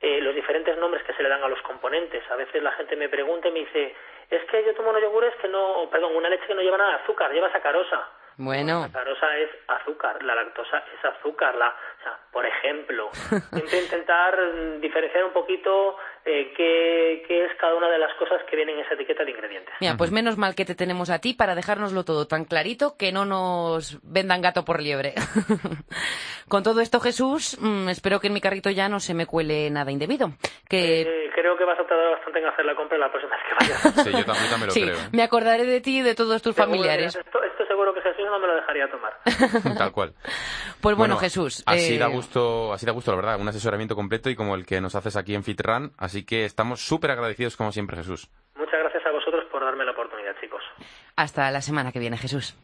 eh, 0.00 0.20
los 0.20 0.34
diferentes 0.34 0.76
nombres 0.78 1.02
que 1.04 1.12
se 1.12 1.22
le 1.22 1.28
dan 1.28 1.42
a 1.42 1.48
los 1.48 1.60
componentes. 1.62 2.22
A 2.30 2.36
veces 2.36 2.62
la 2.62 2.72
gente 2.72 2.96
me 2.96 3.08
pregunta 3.08 3.48
y 3.48 3.52
me 3.52 3.60
dice, 3.60 3.94
es 4.30 4.44
que 4.44 4.64
yo 4.64 4.74
tomo 4.74 4.90
unos 4.90 5.02
yogures 5.02 5.34
que 5.36 5.48
no, 5.48 5.88
perdón, 5.90 6.16
una 6.16 6.28
leche 6.28 6.46
que 6.46 6.54
no 6.54 6.62
lleva 6.62 6.78
nada 6.78 6.96
de 6.96 7.02
azúcar, 7.02 7.32
lleva 7.32 7.52
sacarosa. 7.52 8.08
Bueno. 8.42 8.80
La 8.80 8.86
sacarosa 8.88 9.36
es 9.36 9.50
azúcar, 9.68 10.22
la 10.22 10.34
lactosa 10.34 10.78
es 10.78 11.04
azúcar. 11.04 11.54
La, 11.56 11.68
o 11.68 12.02
sea, 12.02 12.18
por 12.32 12.46
ejemplo, 12.46 13.10
siempre 13.52 13.82
intentar 13.82 14.34
diferenciar 14.80 15.24
un 15.24 15.32
poquito 15.32 15.96
eh, 16.24 16.52
qué, 16.56 17.22
qué 17.28 17.44
es 17.44 17.52
cada 17.60 17.74
una 17.74 17.88
de 17.90 17.98
las 17.98 18.14
cosas 18.14 18.40
que 18.48 18.56
vienen 18.56 18.78
en 18.78 18.84
esa 18.86 18.94
etiqueta 18.94 19.24
de 19.24 19.32
ingredientes. 19.32 19.74
Mira, 19.80 19.94
pues 19.98 20.10
menos 20.10 20.38
mal 20.38 20.54
que 20.54 20.64
te 20.64 20.74
tenemos 20.74 21.10
a 21.10 21.18
ti 21.20 21.34
para 21.34 21.54
dejárnoslo 21.54 22.04
todo 22.04 22.26
tan 22.26 22.46
clarito 22.46 22.96
que 22.96 23.12
no 23.12 23.26
nos 23.26 23.98
vendan 24.02 24.40
gato 24.40 24.64
por 24.64 24.80
liebre. 24.80 25.14
Con 26.48 26.62
todo 26.62 26.80
esto, 26.80 26.98
Jesús, 27.00 27.56
mm, 27.60 27.88
espero 27.90 28.20
que 28.20 28.26
en 28.26 28.32
mi 28.32 28.40
carrito 28.40 28.70
ya 28.70 28.88
no 28.88 28.98
se 29.00 29.14
me 29.14 29.26
cuele 29.26 29.70
nada 29.70 29.90
indebido. 29.92 30.30
Que 30.68 31.02
Eh, 31.02 31.30
creo 31.34 31.56
que 31.56 31.64
vas 31.64 31.78
a 31.78 31.86
tardar 31.86 32.10
bastante 32.16 32.38
en 32.40 32.46
hacer 32.46 32.64
la 32.64 32.74
compra 32.74 32.98
la 32.98 33.10
próxima 33.10 33.36
vez 33.36 33.44
que 33.46 33.54
vayas. 33.54 33.80
Sí, 34.04 34.10
yo 34.12 34.24
también, 34.24 34.50
también 34.50 34.66
lo 34.66 34.70
sí, 34.72 34.82
creo. 34.82 34.94
¿eh? 34.96 35.08
me 35.12 35.22
acordaré 35.22 35.64
de 35.64 35.80
ti 35.80 35.98
y 35.98 36.02
de 36.02 36.14
todos 36.14 36.42
tus 36.42 36.56
familiares. 36.56 37.14
Esto, 37.16 37.42
esto 37.42 37.66
seguro 37.66 37.94
que 37.94 38.00
Jesús 38.02 38.19
no 38.30 38.38
me 38.38 38.46
lo 38.46 38.54
dejaría 38.54 38.90
tomar. 38.90 39.18
Tal 39.78 39.92
cual. 39.92 40.14
Pues 40.80 40.96
bueno, 40.96 41.16
Jesús. 41.16 41.62
Así 41.66 41.96
eh, 41.96 41.98
da 41.98 42.06
gusto, 42.06 42.72
así 42.72 42.86
da 42.86 42.92
gusto, 42.92 43.10
la 43.10 43.16
verdad, 43.16 43.40
un 43.40 43.48
asesoramiento 43.48 43.94
completo 43.94 44.30
y 44.30 44.36
como 44.36 44.54
el 44.54 44.66
que 44.66 44.80
nos 44.80 44.94
haces 44.94 45.16
aquí 45.16 45.34
en 45.34 45.44
FitRun, 45.44 45.92
así 45.98 46.24
que 46.24 46.44
estamos 46.44 46.80
súper 46.80 47.10
agradecidos 47.10 47.56
como 47.56 47.72
siempre, 47.72 47.96
Jesús. 47.96 48.30
Muchas 48.56 48.80
gracias 48.80 49.04
a 49.06 49.10
vosotros 49.10 49.44
por 49.50 49.64
darme 49.64 49.84
la 49.84 49.92
oportunidad, 49.92 50.34
chicos. 50.40 50.62
Hasta 51.16 51.50
la 51.50 51.60
semana 51.60 51.92
que 51.92 51.98
viene, 51.98 52.16
Jesús. 52.16 52.56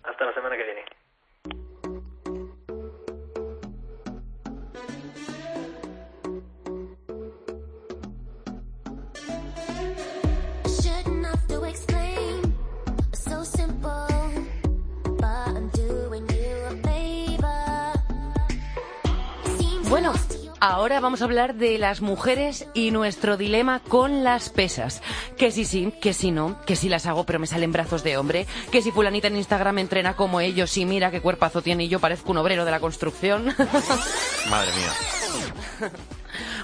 Ahora 20.68 21.00
vamos 21.00 21.22
a 21.22 21.24
hablar 21.24 21.55
de 21.55 21.79
las 21.79 22.00
mujeres 22.00 22.66
y 22.74 22.90
nuestro 22.90 23.37
dilema 23.37 23.81
con 23.81 24.24
las 24.24 24.50
pesas. 24.50 25.02
Que 25.37 25.50
si 25.50 25.64
sí, 25.64 25.92
que 26.00 26.12
si 26.12 26.31
no, 26.31 26.61
que 26.66 26.76
si 26.76 26.88
las 26.88 27.07
hago 27.07 27.24
pero 27.24 27.38
me 27.38 27.46
salen 27.46 27.72
brazos 27.72 28.02
de 28.02 28.16
hombre, 28.16 28.46
que 28.70 28.83
si 28.83 28.90
fulanita 28.90 29.29
en 29.29 29.37
Instagram 29.37 29.79
entrena 29.79 30.16
como 30.16 30.40
ellos 30.40 30.76
y 30.76 30.85
mira 30.85 31.11
qué 31.11 31.20
cuerpazo 31.20 31.62
tiene 31.62 31.85
y 31.85 31.88
yo 31.88 32.00
parezco 32.00 32.33
un 32.33 32.38
obrero 32.38 32.64
de 32.64 32.70
la 32.70 32.81
construcción. 32.81 33.46
Madre 34.50 34.72
mía. 34.72 35.90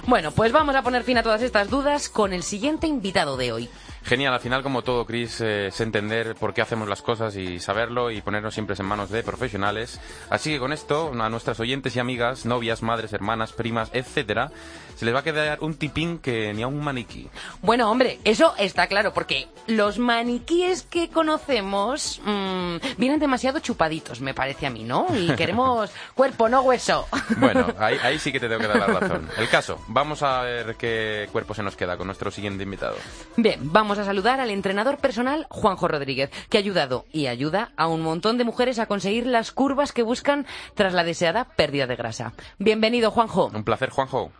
bueno, 0.05 0.31
pues 0.31 0.51
vamos 0.51 0.75
a 0.75 0.81
poner 0.81 1.03
fin 1.03 1.17
a 1.17 1.23
todas 1.23 1.41
estas 1.41 1.69
dudas 1.69 2.09
con 2.09 2.33
el 2.33 2.43
siguiente 2.43 2.87
invitado 2.87 3.37
de 3.37 3.51
hoy. 3.51 3.69
Genial, 4.03 4.33
al 4.33 4.39
final 4.39 4.63
como 4.63 4.81
todo, 4.81 5.05
Chris, 5.05 5.39
eh, 5.41 5.67
es 5.67 5.79
entender 5.79 6.35
por 6.35 6.53
qué 6.53 6.61
hacemos 6.61 6.89
las 6.89 7.01
cosas 7.01 7.35
y 7.35 7.59
saberlo 7.59 8.11
y 8.11 8.21
ponernos 8.21 8.53
siempre 8.53 8.75
en 8.77 8.85
manos 8.85 9.09
de 9.09 9.23
profesionales. 9.23 9.99
Así 10.29 10.51
que 10.51 10.59
con 10.59 10.73
esto, 10.73 11.11
a 11.17 11.29
nuestras 11.29 11.59
oyentes 11.59 11.95
y 11.95 11.99
amigas, 11.99 12.45
novias, 12.45 12.83
madres, 12.83 13.13
hermanas, 13.13 13.53
primas, 13.53 13.89
etcétera, 13.93 14.51
se 14.95 15.05
les 15.05 15.13
va 15.13 15.19
a 15.19 15.23
quedar 15.23 15.59
un 15.61 15.75
tipín 15.75 16.19
que 16.19 16.53
ni 16.53 16.63
a 16.63 16.67
un 16.67 16.83
maniquí. 16.83 17.29
Bueno, 17.61 17.89
hombre, 17.89 18.19
eso 18.23 18.53
está 18.57 18.87
claro, 18.87 19.13
porque 19.13 19.47
los 19.67 19.99
maniquíes 19.99 20.83
que 20.83 21.09
conocemos 21.09 22.21
mm, 22.23 22.75
vienen 22.97 23.19
demasiado 23.19 23.59
chupaditos, 23.59 24.21
me 24.21 24.33
parece 24.33 24.67
a 24.67 24.69
mí, 24.69 24.83
¿no? 24.83 25.07
Y 25.15 25.27
queremos 25.35 25.91
cuerpo, 26.13 26.49
no 26.49 26.61
hueso. 26.61 27.07
Bueno, 27.37 27.67
ahí, 27.79 27.97
ahí 28.03 28.19
sí 28.19 28.31
que 28.31 28.39
te 28.39 28.47
tengo 28.47 28.61
que 28.61 28.67
dar 28.67 28.77
la 28.77 28.99
razón. 28.99 29.29
El 29.37 29.49
caso, 29.49 29.79
vamos 29.87 30.23
a 30.23 30.41
ver 30.41 30.75
qué 30.75 31.27
cuerpo 31.31 31.53
se 31.53 31.63
nos 31.63 31.75
queda 31.75 31.97
con 31.97 32.07
nuestro 32.07 32.31
siguiente 32.31 32.63
invitado. 32.63 32.95
Bien, 33.37 33.59
vamos 33.61 33.92
a 33.99 34.05
saludar 34.05 34.39
al 34.39 34.49
entrenador 34.49 34.97
personal 34.97 35.47
Juanjo 35.49 35.87
Rodríguez, 35.87 36.31
que 36.49 36.57
ha 36.57 36.59
ayudado 36.59 37.05
y 37.11 37.27
ayuda 37.27 37.71
a 37.77 37.87
un 37.87 38.01
montón 38.01 38.37
de 38.37 38.43
mujeres 38.43 38.79
a 38.79 38.85
conseguir 38.85 39.25
las 39.25 39.51
curvas 39.51 39.91
que 39.91 40.03
buscan 40.03 40.45
tras 40.75 40.93
la 40.93 41.03
deseada 41.03 41.45
pérdida 41.45 41.87
de 41.87 41.95
grasa. 41.95 42.33
Bienvenido, 42.59 43.11
Juanjo. 43.11 43.51
Un 43.53 43.63
placer, 43.63 43.89
Juanjo. 43.89 44.31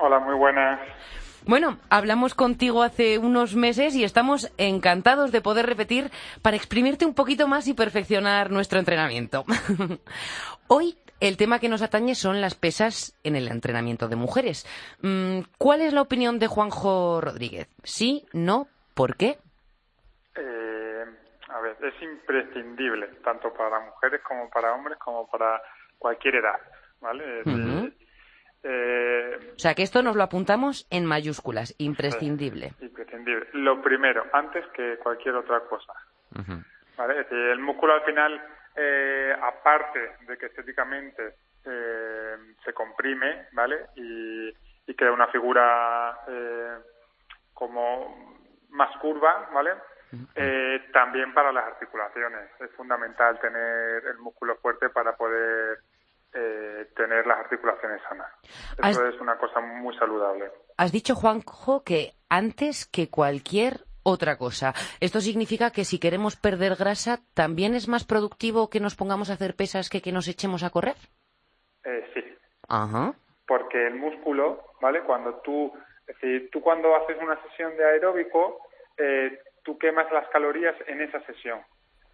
Hola, 0.00 0.18
muy 0.20 0.34
buenas. 0.36 0.80
Bueno, 1.46 1.78
hablamos 1.88 2.34
contigo 2.34 2.82
hace 2.82 3.18
unos 3.18 3.54
meses 3.54 3.94
y 3.94 4.04
estamos 4.04 4.52
encantados 4.58 5.32
de 5.32 5.40
poder 5.40 5.66
repetir 5.66 6.10
para 6.42 6.56
exprimirte 6.56 7.06
un 7.06 7.14
poquito 7.14 7.48
más 7.48 7.68
y 7.68 7.74
perfeccionar 7.74 8.50
nuestro 8.50 8.78
entrenamiento. 8.78 9.44
Hoy 10.66 10.98
el 11.20 11.36
tema 11.36 11.58
que 11.58 11.68
nos 11.68 11.82
atañe 11.82 12.14
son 12.14 12.40
las 12.40 12.54
pesas 12.54 13.14
en 13.24 13.34
el 13.34 13.48
entrenamiento 13.48 14.08
de 14.08 14.16
mujeres. 14.16 14.66
Mm, 15.02 15.40
¿Cuál 15.58 15.80
es 15.80 15.92
la 15.92 16.02
opinión 16.02 16.38
de 16.38 16.46
Juanjo 16.46 17.20
Rodríguez? 17.20 17.68
¿Sí? 17.82 18.26
¿No? 18.32 18.68
¿Por 18.98 19.14
qué? 19.16 19.38
Eh, 20.34 21.04
a 21.50 21.60
ver, 21.60 21.76
es 21.84 22.02
imprescindible 22.02 23.06
tanto 23.22 23.54
para 23.54 23.78
mujeres 23.78 24.20
como 24.22 24.50
para 24.50 24.74
hombres 24.74 24.98
como 24.98 25.30
para 25.30 25.62
cualquier 25.98 26.34
edad, 26.34 26.58
¿vale? 27.00 27.44
Eh, 28.64 29.52
O 29.54 29.58
sea, 29.58 29.76
que 29.76 29.84
esto 29.84 30.02
nos 30.02 30.16
lo 30.16 30.24
apuntamos 30.24 30.88
en 30.90 31.06
mayúsculas, 31.06 31.76
imprescindible. 31.78 32.72
imprescindible. 32.80 33.46
Lo 33.52 33.80
primero, 33.80 34.26
antes 34.32 34.66
que 34.74 34.96
cualquier 34.96 35.36
otra 35.36 35.60
cosa. 35.60 35.92
¿vale? 36.96 37.20
Es 37.20 37.28
decir, 37.30 37.38
el 37.38 37.60
músculo 37.60 37.94
al 37.94 38.02
final, 38.02 38.44
eh, 38.74 39.32
aparte 39.40 40.16
de 40.26 40.36
que 40.36 40.46
estéticamente 40.46 41.34
eh, 41.64 42.36
se 42.64 42.72
comprime, 42.72 43.46
¿vale? 43.52 43.76
Y, 43.94 44.48
y 44.88 44.94
crea 44.96 45.12
una 45.12 45.28
figura 45.28 46.18
eh, 46.26 46.78
como 47.54 48.36
más 48.70 48.94
curva, 48.98 49.48
¿vale? 49.52 49.70
Eh, 50.34 50.80
también 50.92 51.34
para 51.34 51.52
las 51.52 51.64
articulaciones. 51.66 52.48
Es 52.60 52.70
fundamental 52.72 53.38
tener 53.40 54.06
el 54.06 54.18
músculo 54.18 54.56
fuerte 54.56 54.88
para 54.88 55.16
poder 55.16 55.78
eh, 56.32 56.88
tener 56.96 57.26
las 57.26 57.38
articulaciones 57.40 58.00
sanas. 58.08 58.30
Eso 58.78 59.02
Has- 59.02 59.14
es 59.14 59.20
una 59.20 59.36
cosa 59.36 59.60
muy 59.60 59.94
saludable. 59.98 60.50
Has 60.76 60.92
dicho, 60.92 61.14
Juanjo, 61.14 61.82
que 61.84 62.14
antes 62.30 62.86
que 62.86 63.10
cualquier 63.10 63.80
otra 64.02 64.38
cosa. 64.38 64.72
Esto 65.00 65.20
significa 65.20 65.70
que 65.70 65.84
si 65.84 65.98
queremos 65.98 66.36
perder 66.36 66.76
grasa, 66.76 67.18
¿también 67.34 67.74
es 67.74 67.88
más 67.88 68.04
productivo 68.04 68.70
que 68.70 68.80
nos 68.80 68.94
pongamos 68.96 69.28
a 69.28 69.34
hacer 69.34 69.54
pesas 69.54 69.90
que 69.90 70.00
que 70.00 70.12
nos 70.12 70.28
echemos 70.28 70.62
a 70.62 70.70
correr? 70.70 70.96
Eh, 71.84 72.10
sí, 72.14 72.24
Ajá. 72.68 73.12
porque 73.46 73.86
el 73.86 73.96
músculo, 73.96 74.64
¿vale? 74.80 75.02
Cuando 75.02 75.34
tú, 75.40 75.72
es 76.08 76.20
decir, 76.20 76.50
tú 76.50 76.60
cuando 76.62 76.96
haces 76.96 77.16
una 77.20 77.40
sesión 77.42 77.76
de 77.76 77.84
aeróbico, 77.84 78.66
eh, 78.96 79.38
tú 79.62 79.78
quemas 79.78 80.10
las 80.10 80.26
calorías 80.28 80.74
en 80.86 81.02
esa 81.02 81.20
sesión. 81.26 81.60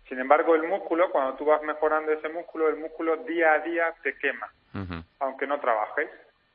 Sin 0.08 0.18
embargo, 0.18 0.54
el 0.54 0.64
músculo, 0.64 1.10
cuando 1.10 1.34
tú 1.34 1.44
vas 1.44 1.62
mejorando 1.62 2.12
ese 2.12 2.28
músculo, 2.28 2.68
el 2.68 2.76
músculo 2.76 3.16
día 3.18 3.52
a 3.54 3.58
día 3.60 3.94
te 4.02 4.18
quema, 4.18 4.52
aunque 5.20 5.46
no 5.46 5.60
trabajes, 5.60 6.10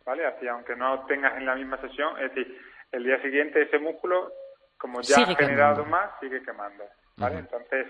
¿vale? 0.06 0.26
Así, 0.26 0.48
aunque 0.48 0.76
no 0.76 1.06
tengas 1.08 1.36
en 1.38 1.46
la 1.46 1.56
misma 1.56 1.80
sesión, 1.82 2.20
es 2.22 2.36
decir, 2.36 2.62
el 2.92 3.04
día 3.04 3.20
siguiente 3.22 3.62
ese 3.62 3.80
músculo, 3.80 4.32
como 4.78 5.02
ya 5.02 5.16
Sigue 5.16 5.32
ha 5.32 5.36
generado 5.36 5.84
quemando. 5.84 5.98
más, 5.98 6.20
sigue 6.20 6.44
quemando, 6.44 6.84
¿vale? 7.18 7.40
Entonces, 7.40 7.88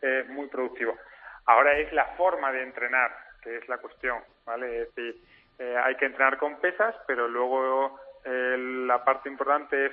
es 0.00 0.28
muy 0.28 0.46
productivo. 0.46 0.96
Ahora 1.46 1.76
es 1.76 1.92
la 1.92 2.06
forma 2.16 2.52
de 2.52 2.62
entrenar, 2.62 3.10
que 3.42 3.56
es 3.58 3.68
la 3.68 3.78
cuestión, 3.78 4.22
¿vale? 4.46 4.82
Es 4.82 4.94
decir, 4.94 5.20
eh, 5.58 5.76
hay 5.84 5.96
que 5.96 6.06
entrenar 6.06 6.38
con 6.38 6.58
pesas, 6.60 6.94
pero 7.06 7.28
luego 7.28 8.00
eh, 8.24 8.56
la 8.86 9.04
parte 9.04 9.28
importante 9.28 9.86
es 9.86 9.92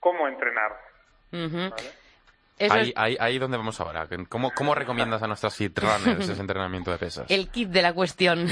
cómo 0.00 0.28
entrenar. 0.28 0.72
Eso 2.58 2.74
Ahí, 2.74 2.88
es 2.88 2.94
ahí, 2.96 3.16
ahí 3.20 3.38
donde 3.38 3.58
vamos 3.58 3.78
ahora. 3.80 4.06
¿Cómo, 4.28 4.50
¿Cómo 4.52 4.74
recomiendas 4.74 5.22
a 5.22 5.26
nuestras 5.26 5.56
FitRunners 5.56 6.28
ese 6.30 6.40
entrenamiento 6.40 6.90
de 6.90 6.98
pesas? 6.98 7.30
el 7.30 7.50
kit 7.50 7.68
de 7.68 7.82
la 7.82 7.92
cuestión. 7.92 8.46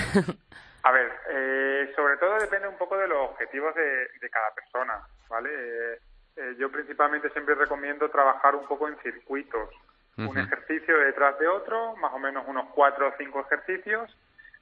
A 0.83 0.93
ver, 0.93 1.11
eh, 1.31 1.93
sobre 1.97 2.19
todo 2.19 2.39
depende 2.39 2.69
un 2.69 2.77
poco 2.77 2.99
de 2.99 3.09
los 3.09 3.31
objetivos 3.31 3.75
de, 3.75 4.09
de 4.21 4.31
cada 4.31 4.51
persona, 4.55 5.01
¿vale? 5.31 5.51
Eh, 5.51 5.99
eh, 6.37 6.55
yo 6.59 6.71
principalmente 6.71 7.31
siempre 7.31 7.55
recomiendo 7.55 8.11
trabajar 8.11 8.57
un 8.57 8.67
poco 8.67 8.89
en 8.89 8.99
circuitos, 8.99 9.71
un 10.17 10.39
ejercicio 10.39 10.97
detrás 10.99 11.37
de 11.41 11.49
otro, 11.49 11.97
más 11.97 12.13
o 12.13 12.19
menos 12.21 12.45
unos 12.47 12.69
cuatro 12.73 13.09
o 13.09 13.13
cinco 13.19 13.41
ejercicios, 13.41 14.17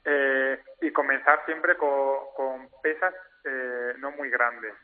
eh, 0.05 0.59
y 0.81 0.91
comenzar 0.93 1.45
siempre 1.45 1.77
con, 1.77 2.21
con 2.37 2.69
pesas 2.83 3.15
eh, 3.45 3.95
no 3.99 4.11
muy 4.13 4.31
grandes. 4.31 4.75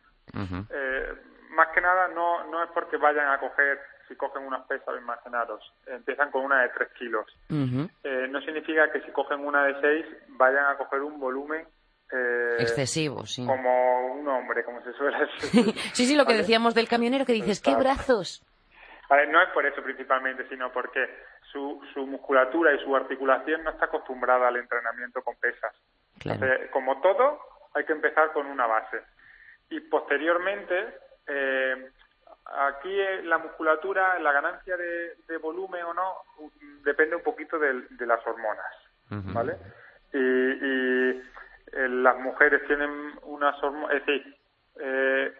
Eh, 0.71 1.15
más 1.51 1.69
que 1.69 1.81
nada 1.81 2.09
no, 2.09 2.45
no 2.51 2.63
es 2.63 2.71
porque 2.71 2.97
vayan 2.97 3.29
a 3.29 3.39
coger, 3.41 3.81
si 4.07 4.15
cogen 4.15 4.45
unas 4.45 4.67
pesas, 4.67 4.95
imaginaros, 4.99 5.73
empiezan 5.87 6.31
con 6.31 6.45
una 6.45 6.63
de 6.63 6.69
3 6.71 6.89
kilos. 6.99 7.27
Eh, 7.51 8.29
no 8.31 8.41
significa 8.43 8.91
que 8.93 9.01
si 9.03 9.11
cogen 9.13 9.41
una 9.41 9.65
de 9.65 9.81
6 9.81 10.07
vayan 10.29 10.67
a 10.67 10.77
coger 10.77 11.01
un 11.01 11.19
volumen 11.19 11.67
eh, 12.11 12.57
Excesivo, 12.61 13.27
sí. 13.27 13.45
como 13.45 14.15
un 14.15 14.27
hombre, 14.29 14.65
como 14.65 14.83
se 14.83 14.93
suele 14.95 15.19
decir. 15.19 15.75
Sí, 15.93 16.07
sí, 16.07 16.17
lo 16.17 16.25
que 16.25 16.33
¿Vale? 16.33 16.39
decíamos 16.39 16.75
del 16.75 16.89
camionero 16.89 17.27
que 17.27 17.35
dices, 17.35 17.61
¿qué 17.61 17.71
Exacto. 17.71 17.85
brazos? 17.85 18.43
Vale, 19.11 19.27
no 19.27 19.43
es 19.43 19.49
por 19.51 19.65
eso 19.67 19.83
principalmente, 19.83 20.47
sino 20.49 20.71
porque 20.73 21.07
su, 21.53 21.81
su 21.95 22.07
musculatura 22.07 22.75
y 22.75 22.79
su 22.85 22.95
articulación 22.95 23.63
no 23.65 23.71
está 23.71 23.87
acostumbrada 23.87 24.49
al 24.49 24.57
entrenamiento 24.57 25.23
con 25.23 25.35
pesas. 25.37 25.75
Claro. 26.19 26.43
Entonces, 26.43 26.71
como 26.71 27.01
todo, 27.01 27.41
hay 27.79 27.85
que 27.85 27.93
empezar 27.93 28.33
con 28.33 28.47
una 28.47 28.67
base. 28.67 29.03
Y 29.71 29.81
posteriormente, 29.81 30.95
eh, 31.27 31.91
aquí 32.47 33.01
eh, 33.01 33.23
la 33.23 33.39
musculatura, 33.39 34.19
la 34.19 34.33
ganancia 34.33 34.77
de, 34.77 35.15
de 35.27 35.37
volumen 35.39 35.83
o 35.85 35.95
no, 35.95 36.15
depende 36.83 37.17
un 37.17 37.23
poquito 37.23 37.59
del- 37.59 37.87
de, 37.97 38.07
las 38.07 38.25
hormonas. 38.27 38.67
¿vale? 39.33 39.57
Y, 40.13 40.19
y, 40.19 41.23
eh, 41.73 41.89
las 41.89 42.17
mujeres 42.19 42.67
tienen 42.67 43.13
unas 43.23 43.63
hormonas, 43.63 43.97
es 43.97 44.07
decir, 44.07 44.37
eh, 44.81 45.35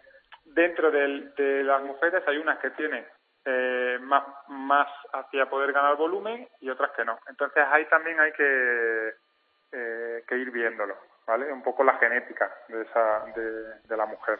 dentro 0.45 0.91
del- 0.91 1.33
de 1.35 1.63
las 1.63 1.81
mujeres 1.83 2.23
hay 2.27 2.37
unas 2.37 2.59
que 2.59 2.69
tienen 2.71 3.05
eh, 3.45 3.97
más, 4.01 4.23
más 4.49 4.87
hacia 5.13 5.49
poder 5.49 5.71
ganar 5.71 5.95
volumen 5.95 6.47
y 6.59 6.69
otras 6.69 6.91
que 6.91 7.05
no. 7.05 7.17
Entonces 7.29 7.63
ahí 7.71 7.85
también 7.85 8.19
hay 8.19 8.31
que, 8.33 9.13
que 9.71 10.37
ir 10.37 10.51
viéndolo, 10.51 10.95
¿vale? 11.29 11.53
Un 11.53 11.61
poco 11.61 11.83
la 11.83 11.93
genética 11.99 12.49
de, 12.67 12.81
esa, 12.81 13.25
de, 13.35 13.87
de 13.87 13.97
la 13.97 14.07
mujer. 14.07 14.39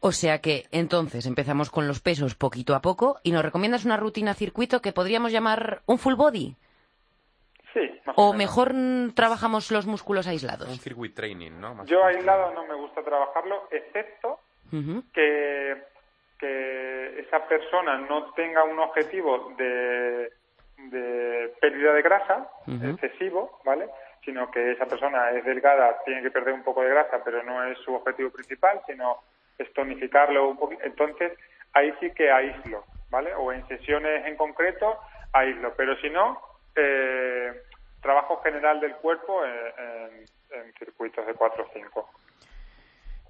O 0.00 0.12
sea 0.12 0.40
que 0.40 0.66
entonces 0.70 1.24
empezamos 1.26 1.70
con 1.70 1.88
los 1.88 2.00
pesos 2.00 2.34
poquito 2.34 2.74
a 2.74 2.80
poco 2.82 3.18
y 3.22 3.32
nos 3.32 3.42
recomiendas 3.42 3.86
una 3.86 3.96
rutina 3.96 4.34
circuito 4.34 4.80
que 4.82 4.92
podríamos 4.92 5.32
llamar 5.32 5.80
un 5.86 5.98
full 5.98 6.14
body. 6.14 6.54
Sí, 7.72 8.00
más 8.04 8.14
O 8.18 8.34
mejor 8.34 8.72
trabajamos 9.14 9.70
los 9.70 9.86
músculos 9.86 10.26
Un 10.26 10.32
aislados. 10.32 10.80
circuit 10.80 11.14
training, 11.14 11.52
¿no? 11.60 11.74
Más 11.74 11.86
Yo 11.86 12.04
aislado 12.04 12.52
no 12.52 12.66
me 12.66 12.74
gusta 12.74 13.02
trabajarlo, 13.02 13.66
excepto 13.70 14.38
que, 15.14 15.82
que 16.38 17.20
esa 17.20 17.46
persona 17.48 17.98
no 18.08 18.32
tenga 18.34 18.64
un 18.64 18.78
objetivo 18.80 19.54
de, 19.56 20.30
de 20.76 21.54
pérdida 21.60 21.92
de 21.94 22.02
grasa 22.02 22.48
excesivo, 22.82 23.60
¿vale? 23.64 23.88
Sino 24.28 24.50
que 24.50 24.72
esa 24.72 24.84
persona 24.84 25.30
es 25.30 25.42
delgada, 25.42 26.02
tiene 26.04 26.20
que 26.20 26.30
perder 26.30 26.52
un 26.52 26.62
poco 26.62 26.82
de 26.82 26.90
grasa, 26.90 27.24
pero 27.24 27.42
no 27.42 27.64
es 27.64 27.78
su 27.78 27.94
objetivo 27.94 28.28
principal, 28.28 28.78
sino 28.86 29.22
es 29.56 29.72
tonificarlo 29.72 30.50
un 30.50 30.58
poquito. 30.58 30.82
Entonces, 30.84 31.32
ahí 31.72 31.94
sí 31.98 32.10
que 32.10 32.30
aíslo, 32.30 32.84
¿vale? 33.08 33.34
O 33.36 33.50
en 33.54 33.66
sesiones 33.68 34.26
en 34.26 34.36
concreto, 34.36 35.00
aíslo. 35.32 35.72
Pero 35.78 35.96
si 35.96 36.10
no, 36.10 36.42
eh, 36.76 37.62
trabajo 38.02 38.42
general 38.42 38.80
del 38.80 38.96
cuerpo 38.96 39.42
en, 39.46 39.52
en- 39.78 40.24
en 40.60 40.72
circuitos 40.74 41.26
de 41.26 41.32
4 41.32 41.64
o 41.64 41.70
5. 41.72 42.10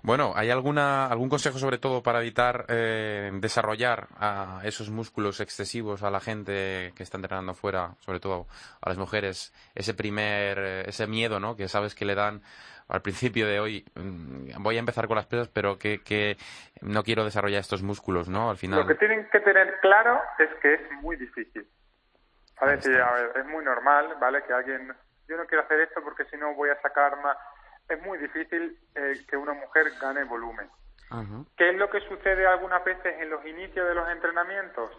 Bueno, 0.09 0.33
¿hay 0.35 0.51
alguna, 0.51 1.05
algún 1.05 1.29
consejo 1.29 1.59
sobre 1.59 1.77
todo 1.77 2.03
para 2.03 2.21
evitar 2.21 2.65
eh, 2.69 3.31
desarrollar 3.35 4.07
a 4.19 4.63
esos 4.65 4.89
músculos 4.89 5.39
excesivos 5.39 6.03
a 6.03 6.09
la 6.09 6.19
gente 6.19 6.95
que 6.97 7.03
está 7.03 7.19
entrenando 7.19 7.53
fuera, 7.53 7.91
sobre 7.99 8.19
todo 8.19 8.47
a 8.81 8.89
las 8.89 8.97
mujeres, 8.97 9.53
ese 9.75 9.93
primer, 9.93 10.59
eh, 10.61 10.85
ese 10.87 11.07
miedo, 11.07 11.41
¿no? 11.41 11.57
Que 11.57 11.69
sabes 11.69 11.95
que 11.95 12.07
le 12.07 12.15
dan 12.15 12.41
al 12.89 13.03
principio 13.03 13.47
de 13.47 13.61
hoy, 13.61 13.85
mm, 13.97 14.63
voy 14.63 14.77
a 14.77 14.79
empezar 14.79 15.09
con 15.09 15.17
las 15.17 15.27
pesas, 15.27 15.49
pero 15.49 15.79
que, 15.79 16.03
que 16.03 16.39
no 16.81 17.03
quiero 17.03 17.23
desarrollar 17.23 17.61
estos 17.61 17.83
músculos, 17.83 18.31
¿no? 18.31 18.49
Al 18.49 18.57
final. 18.57 18.81
Lo 18.81 18.87
que 18.87 18.95
tienen 18.95 19.29
que 19.31 19.41
tener 19.41 19.79
claro 19.81 20.23
es 20.39 20.49
que 20.63 20.73
es 20.73 20.91
muy 21.03 21.17
difícil. 21.17 21.69
A 22.57 22.65
ver, 22.65 22.79
es 22.79 23.45
muy 23.45 23.63
normal, 23.63 24.17
¿vale? 24.19 24.43
Que 24.45 24.55
alguien, 24.55 24.91
yo 25.29 25.37
no 25.37 25.45
quiero 25.45 25.65
hacer 25.65 25.81
esto 25.81 26.01
porque 26.03 26.25
si 26.31 26.39
no 26.39 26.55
voy 26.55 26.71
a 26.71 26.81
sacar 26.81 27.21
más. 27.21 27.37
Es 27.89 28.03
muy 28.03 28.19
difícil 28.19 28.79
eh, 28.95 29.15
que 29.29 29.37
una 29.37 29.55
mujer 29.55 29.87
gane 30.01 30.25
volumen. 30.25 30.69
Ajá. 31.11 31.45
¿Qué 31.57 31.71
es 31.71 31.77
lo 31.77 31.89
que 31.89 32.01
sucede 32.01 32.47
algunas 32.47 32.85
veces 32.85 33.15
en 33.21 33.31
los 33.31 33.45
inicios 33.47 33.89
de 33.89 33.95
los 33.95 34.09
entrenamientos? 34.11 34.91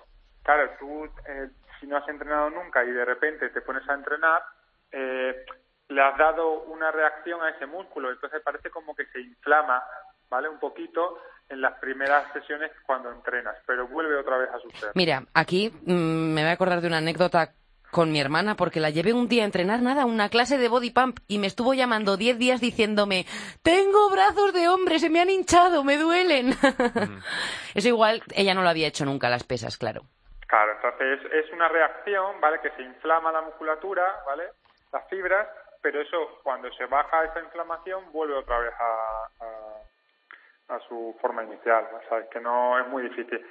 Claro, 0.43 0.71
tú, 0.79 1.05
eh, 1.27 1.49
si 1.79 1.87
no 1.87 1.97
has 1.97 2.07
entrenado 2.09 2.49
nunca 2.49 2.83
y 2.83 2.91
de 2.91 3.05
repente 3.05 3.49
te 3.49 3.61
pones 3.61 3.87
a 3.87 3.93
entrenar, 3.93 4.43
eh, 4.91 5.45
le 5.89 6.01
has 6.01 6.17
dado 6.17 6.63
una 6.63 6.91
reacción 6.91 7.41
a 7.41 7.49
ese 7.49 7.65
músculo, 7.65 8.11
entonces 8.11 8.41
parece 8.43 8.69
como 8.69 8.95
que 8.95 9.05
se 9.07 9.21
inflama, 9.21 9.83
¿vale? 10.29 10.49
Un 10.49 10.59
poquito 10.59 11.19
en 11.49 11.61
las 11.61 11.77
primeras 11.79 12.31
sesiones 12.31 12.71
cuando 12.85 13.11
entrenas, 13.11 13.55
pero 13.65 13.87
vuelve 13.87 14.15
otra 14.15 14.37
vez 14.37 14.49
a 14.49 14.59
suceder. 14.59 14.91
Mira, 14.95 15.23
aquí 15.33 15.71
mm, 15.85 16.33
me 16.33 16.41
voy 16.41 16.49
a 16.51 16.53
acordar 16.53 16.81
de 16.81 16.87
una 16.87 16.97
anécdota 16.97 17.53
con 17.91 18.11
mi 18.11 18.19
hermana 18.19 18.55
porque 18.55 18.79
la 18.79 18.89
llevé 18.89 19.13
un 19.13 19.27
día 19.27 19.43
a 19.43 19.45
entrenar 19.45 19.81
nada, 19.81 20.05
una 20.05 20.29
clase 20.29 20.57
de 20.57 20.69
body 20.69 20.91
pump 20.91 21.19
y 21.27 21.39
me 21.39 21.47
estuvo 21.47 21.73
llamando 21.73 22.17
10 22.17 22.37
días 22.37 22.61
diciéndome, 22.61 23.25
tengo 23.63 24.09
brazos 24.11 24.53
de 24.53 24.67
hombre, 24.67 24.99
se 24.99 25.09
me 25.09 25.21
han 25.21 25.29
hinchado, 25.29 25.83
me 25.83 25.97
duelen. 25.97 26.51
Eso 27.75 27.87
igual 27.87 28.21
ella 28.35 28.53
no 28.53 28.63
lo 28.63 28.69
había 28.69 28.87
hecho 28.87 29.05
nunca 29.05 29.29
las 29.29 29.43
pesas, 29.43 29.77
claro. 29.77 30.01
Claro, 30.47 30.73
entonces 30.73 31.19
es 31.31 31.51
una 31.53 31.67
reacción, 31.69 32.41
¿vale? 32.41 32.59
Que 32.59 32.71
se 32.71 32.81
inflama 32.81 33.31
la 33.31 33.41
musculatura, 33.41 34.03
¿vale? 34.25 34.45
Las 34.91 35.07
fibras, 35.07 35.47
pero 35.81 36.01
eso 36.01 36.39
cuando 36.41 36.71
se 36.73 36.87
baja 36.87 37.23
esa 37.25 37.39
inflamación 37.39 38.11
vuelve 38.11 38.33
otra 38.33 38.57
vez 38.59 38.73
a, 38.79 39.29
a, 39.45 40.75
a 40.75 40.79
su 40.87 41.15
forma 41.21 41.43
inicial. 41.43 41.87
¿sabes? 42.09 42.27
Que 42.29 42.39
no 42.39 42.79
es 42.79 42.87
muy 42.87 43.03
difícil. 43.03 43.45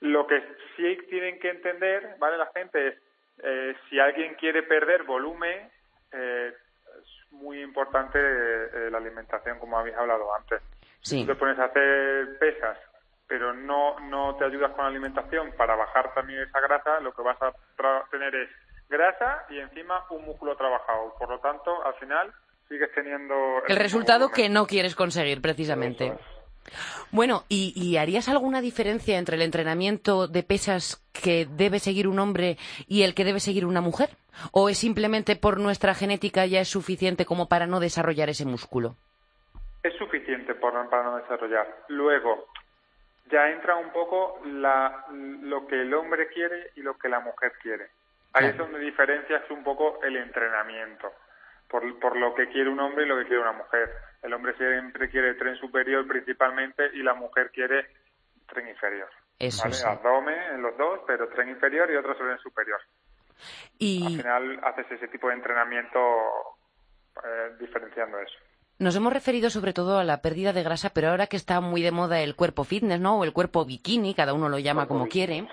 Lo 0.00 0.26
que 0.26 0.42
sí 0.76 0.98
tienen 1.10 1.38
que 1.38 1.50
entender, 1.50 2.16
¿vale? 2.18 2.38
La 2.38 2.50
gente 2.54 2.88
es, 2.88 2.94
eh, 3.42 3.74
si 3.88 3.98
alguien 4.00 4.34
quiere 4.34 4.62
perder 4.62 5.04
volumen, 5.04 5.70
eh, 6.12 6.52
es 7.00 7.32
muy 7.32 7.62
importante 7.62 8.18
eh, 8.18 8.90
la 8.90 8.98
alimentación, 8.98 9.58
como 9.58 9.78
habéis 9.78 9.96
hablado 9.96 10.34
antes 10.34 10.60
Sí. 11.00 11.20
tú 11.24 11.32
te 11.32 11.38
pones 11.38 11.58
a 11.60 11.66
hacer 11.66 12.38
pesas, 12.40 12.76
pero 13.28 13.52
no, 13.54 14.00
no 14.00 14.34
te 14.36 14.44
ayudas 14.44 14.72
con 14.72 14.82
la 14.84 14.90
alimentación 14.90 15.52
para 15.52 15.76
bajar 15.76 16.12
también 16.14 16.40
esa 16.42 16.58
grasa, 16.60 16.98
lo 17.00 17.12
que 17.12 17.22
vas 17.22 17.40
a 17.40 17.52
tra- 17.76 18.08
tener 18.10 18.34
es 18.34 18.50
grasa 18.88 19.44
y 19.50 19.60
encima 19.60 20.04
un 20.10 20.24
músculo 20.24 20.56
trabajado. 20.56 21.14
Por 21.18 21.28
lo 21.28 21.38
tanto, 21.38 21.84
al 21.86 21.94
final 21.94 22.32
sigues 22.68 22.90
teniendo... 22.94 23.62
El 23.68 23.76
resultado 23.76 24.26
volumen. 24.28 24.34
que 24.34 24.48
no 24.48 24.66
quieres 24.66 24.96
conseguir 24.96 25.40
precisamente. 25.40 26.06
Eso. 26.08 26.18
Bueno, 27.10 27.44
¿y, 27.48 27.72
y 27.76 27.96
harías 27.96 28.28
alguna 28.28 28.60
diferencia 28.60 29.18
entre 29.18 29.36
el 29.36 29.42
entrenamiento 29.42 30.28
de 30.28 30.42
pesas 30.42 31.02
que 31.12 31.46
debe 31.50 31.78
seguir 31.78 32.08
un 32.08 32.18
hombre 32.18 32.56
y 32.86 33.02
el 33.02 33.14
que 33.14 33.24
debe 33.24 33.40
seguir 33.40 33.64
una 33.66 33.80
mujer? 33.80 34.10
¿O 34.52 34.68
es 34.68 34.78
simplemente 34.78 35.34
por 35.36 35.58
nuestra 35.58 35.94
genética 35.94 36.46
ya 36.46 36.60
es 36.60 36.68
suficiente 36.68 37.26
como 37.26 37.48
para 37.48 37.66
no 37.66 37.80
desarrollar 37.80 38.28
ese 38.28 38.44
músculo? 38.44 38.94
Es 39.82 39.94
suficiente 39.96 40.54
por- 40.54 40.88
para 40.90 41.02
no 41.04 41.16
desarrollar. 41.16 41.66
Luego, 41.88 42.46
ya 43.30 43.50
entra 43.50 43.76
un 43.76 43.90
poco 43.90 44.40
la, 44.44 45.06
lo 45.42 45.66
que 45.66 45.80
el 45.82 45.92
hombre 45.94 46.28
quiere 46.28 46.70
y 46.76 46.80
lo 46.82 46.96
que 46.96 47.08
la 47.08 47.20
mujer 47.20 47.52
quiere. 47.62 47.88
Ahí 48.32 48.46
es 48.46 48.56
donde 48.58 48.78
diferencias 48.78 49.42
un 49.50 49.64
poco 49.64 50.00
el 50.02 50.16
entrenamiento, 50.16 51.10
por, 51.68 51.98
por 51.98 52.16
lo 52.16 52.34
que 52.34 52.48
quiere 52.48 52.70
un 52.70 52.78
hombre 52.78 53.04
y 53.04 53.08
lo 53.08 53.16
que 53.18 53.24
quiere 53.26 53.40
una 53.42 53.52
mujer. 53.52 53.90
El 54.22 54.32
hombre 54.34 54.56
siempre 54.56 55.08
quiere 55.10 55.34
tren 55.34 55.56
superior 55.56 56.06
principalmente 56.06 56.90
y 56.94 57.02
la 57.02 57.14
mujer 57.14 57.50
quiere 57.52 57.86
tren 58.48 58.68
inferior. 58.68 59.08
Eso 59.38 59.62
¿vale? 59.62 59.74
sí. 59.74 59.84
Abdomen 59.86 60.38
en 60.54 60.62
los 60.62 60.76
dos, 60.76 61.00
pero 61.06 61.28
tren 61.28 61.48
inferior 61.50 61.90
y 61.90 61.96
otro 61.96 62.16
tren 62.16 62.38
superior. 62.38 62.80
Al 62.80 63.62
Y 63.78 64.16
final 64.16 64.60
haces 64.64 64.86
ese 64.90 65.08
tipo 65.08 65.28
de 65.28 65.34
entrenamiento 65.34 65.98
eh, 67.24 67.52
diferenciando 67.60 68.18
eso. 68.18 68.34
nos 68.80 68.96
hemos 68.96 69.12
referido 69.12 69.48
sobre 69.50 69.72
todo 69.72 69.98
a 69.98 70.04
la 70.04 70.20
pérdida 70.22 70.52
de 70.52 70.64
grasa, 70.64 70.90
pero 70.90 71.10
ahora 71.10 71.28
que 71.28 71.36
está 71.36 71.60
muy 71.60 71.82
de 71.82 71.92
moda 71.92 72.20
el 72.20 72.34
cuerpo 72.34 72.64
fitness, 72.64 72.98
¿no? 73.00 73.18
O 73.20 73.24
el 73.24 73.32
cuerpo 73.32 73.64
bikini, 73.64 74.14
cada 74.14 74.34
uno 74.34 74.48
lo 74.48 74.58
llama 74.58 74.86
como 74.88 75.06
quiere. 75.06 75.46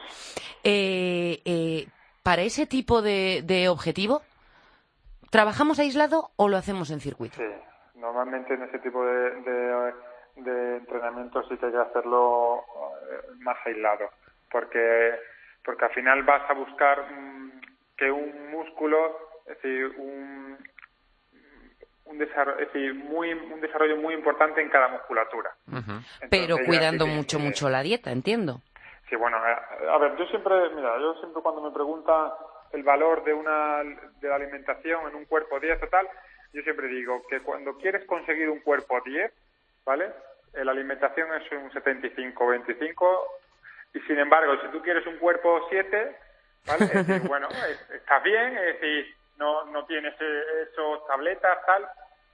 eh, 0.63 1.41
eh, 1.45 1.88
para 2.23 2.41
ese 2.41 2.65
tipo 2.65 3.04
de, 3.04 3.43
de 3.45 3.69
objetivo, 3.69 4.23
¿trabajamos 5.30 5.78
aislado 5.80 6.32
o 6.38 6.47
lo 6.49 6.58
hacemos 6.58 6.89
en 6.89 6.99
circuito? 7.01 7.38
Sí, 7.38 7.43
normalmente 8.06 8.54
en 8.54 8.63
ese 8.63 8.80
tipo 8.80 9.04
de, 9.04 9.32
de, 9.41 9.94
de 10.36 10.78
entrenamiento 10.78 11.44
sí 11.44 11.58
que 11.58 11.65
hay 11.65 11.72
que 11.72 11.78
hacerlo 11.78 12.63
eh, 13.10 13.22
más 13.39 13.58
aislado, 13.65 14.10
porque 14.52 15.20
porque 15.63 15.86
al 15.86 15.91
final 15.91 16.22
vas 16.24 16.48
a 16.48 16.54
buscar 16.54 17.12
mm, 17.12 17.62
que 17.98 18.12
un 18.12 18.52
músculo, 18.52 19.18
es 19.48 19.56
decir, 19.62 19.96
un 19.98 20.58
un 22.06 22.20
desarrollo, 22.20 22.60
es 22.60 22.72
decir, 22.72 22.94
muy, 22.94 23.34
un 23.34 23.60
desarrollo 23.60 23.98
muy 23.98 24.13
importante 24.13 24.62
en 24.62 24.70
cada 24.70 24.88
musculatura. 24.89 25.56
Pero 25.65 26.44
Entonces, 26.44 26.68
cuidando 26.68 27.08
mucho, 27.08 27.39
mucho 27.39 27.68
la 27.68 27.82
dieta, 27.82 28.12
entiendo. 28.12 28.62
Sí, 29.10 29.15
bueno, 29.15 29.38
eh, 29.38 29.89
a 29.89 29.98
ver, 29.98 30.15
yo 30.15 30.26
siempre, 30.28 30.70
mira, 30.76 31.00
yo 31.00 31.15
siempre 31.15 31.41
cuando 31.41 31.62
me 31.62 31.72
preguntan 31.72 32.30
el 32.74 32.84
valor 32.84 33.24
de 33.24 33.34
una 33.34 33.84
de 34.20 34.30
la 34.30 34.36
alimentación 34.36 35.10
en 35.10 35.15
un 35.15 35.26
cuerpo 35.26 35.60
10 35.60 35.82
o 35.82 35.88
tal, 35.88 36.08
yo 36.56 36.62
siempre 36.63 36.88
digo 36.88 37.22
que 37.30 37.41
cuando 37.41 37.78
quieres 37.78 38.06
conseguir 38.06 38.50
un 38.50 38.62
cuerpo 38.62 39.00
10, 39.06 39.32
¿vale? 39.86 40.12
Eh, 40.54 40.63
La 40.63 40.72
alimentación 40.72 41.28
es 41.34 41.52
un 41.52 41.70
75-25 41.72 43.20
y 43.94 44.00
sin 44.02 44.18
embargo, 44.20 44.54
si 44.62 44.68
tú 44.70 44.82
quieres 44.82 45.06
un 45.08 45.18
cuerpo 45.18 45.68
7, 45.70 46.15
¿vale? 46.65 46.86
Es 46.86 47.08
decir, 47.08 47.22
bueno, 47.28 47.48
es- 47.50 47.89
estás 47.91 48.24
bien, 48.24 48.58
es 48.58 48.80
decir, 48.80 49.15
no, 49.38 49.65
no 49.65 49.86
tienes 49.86 50.13
eh, 50.20 50.44
esos 50.72 51.06
tabletas, 51.08 51.58
tal, 51.65 51.86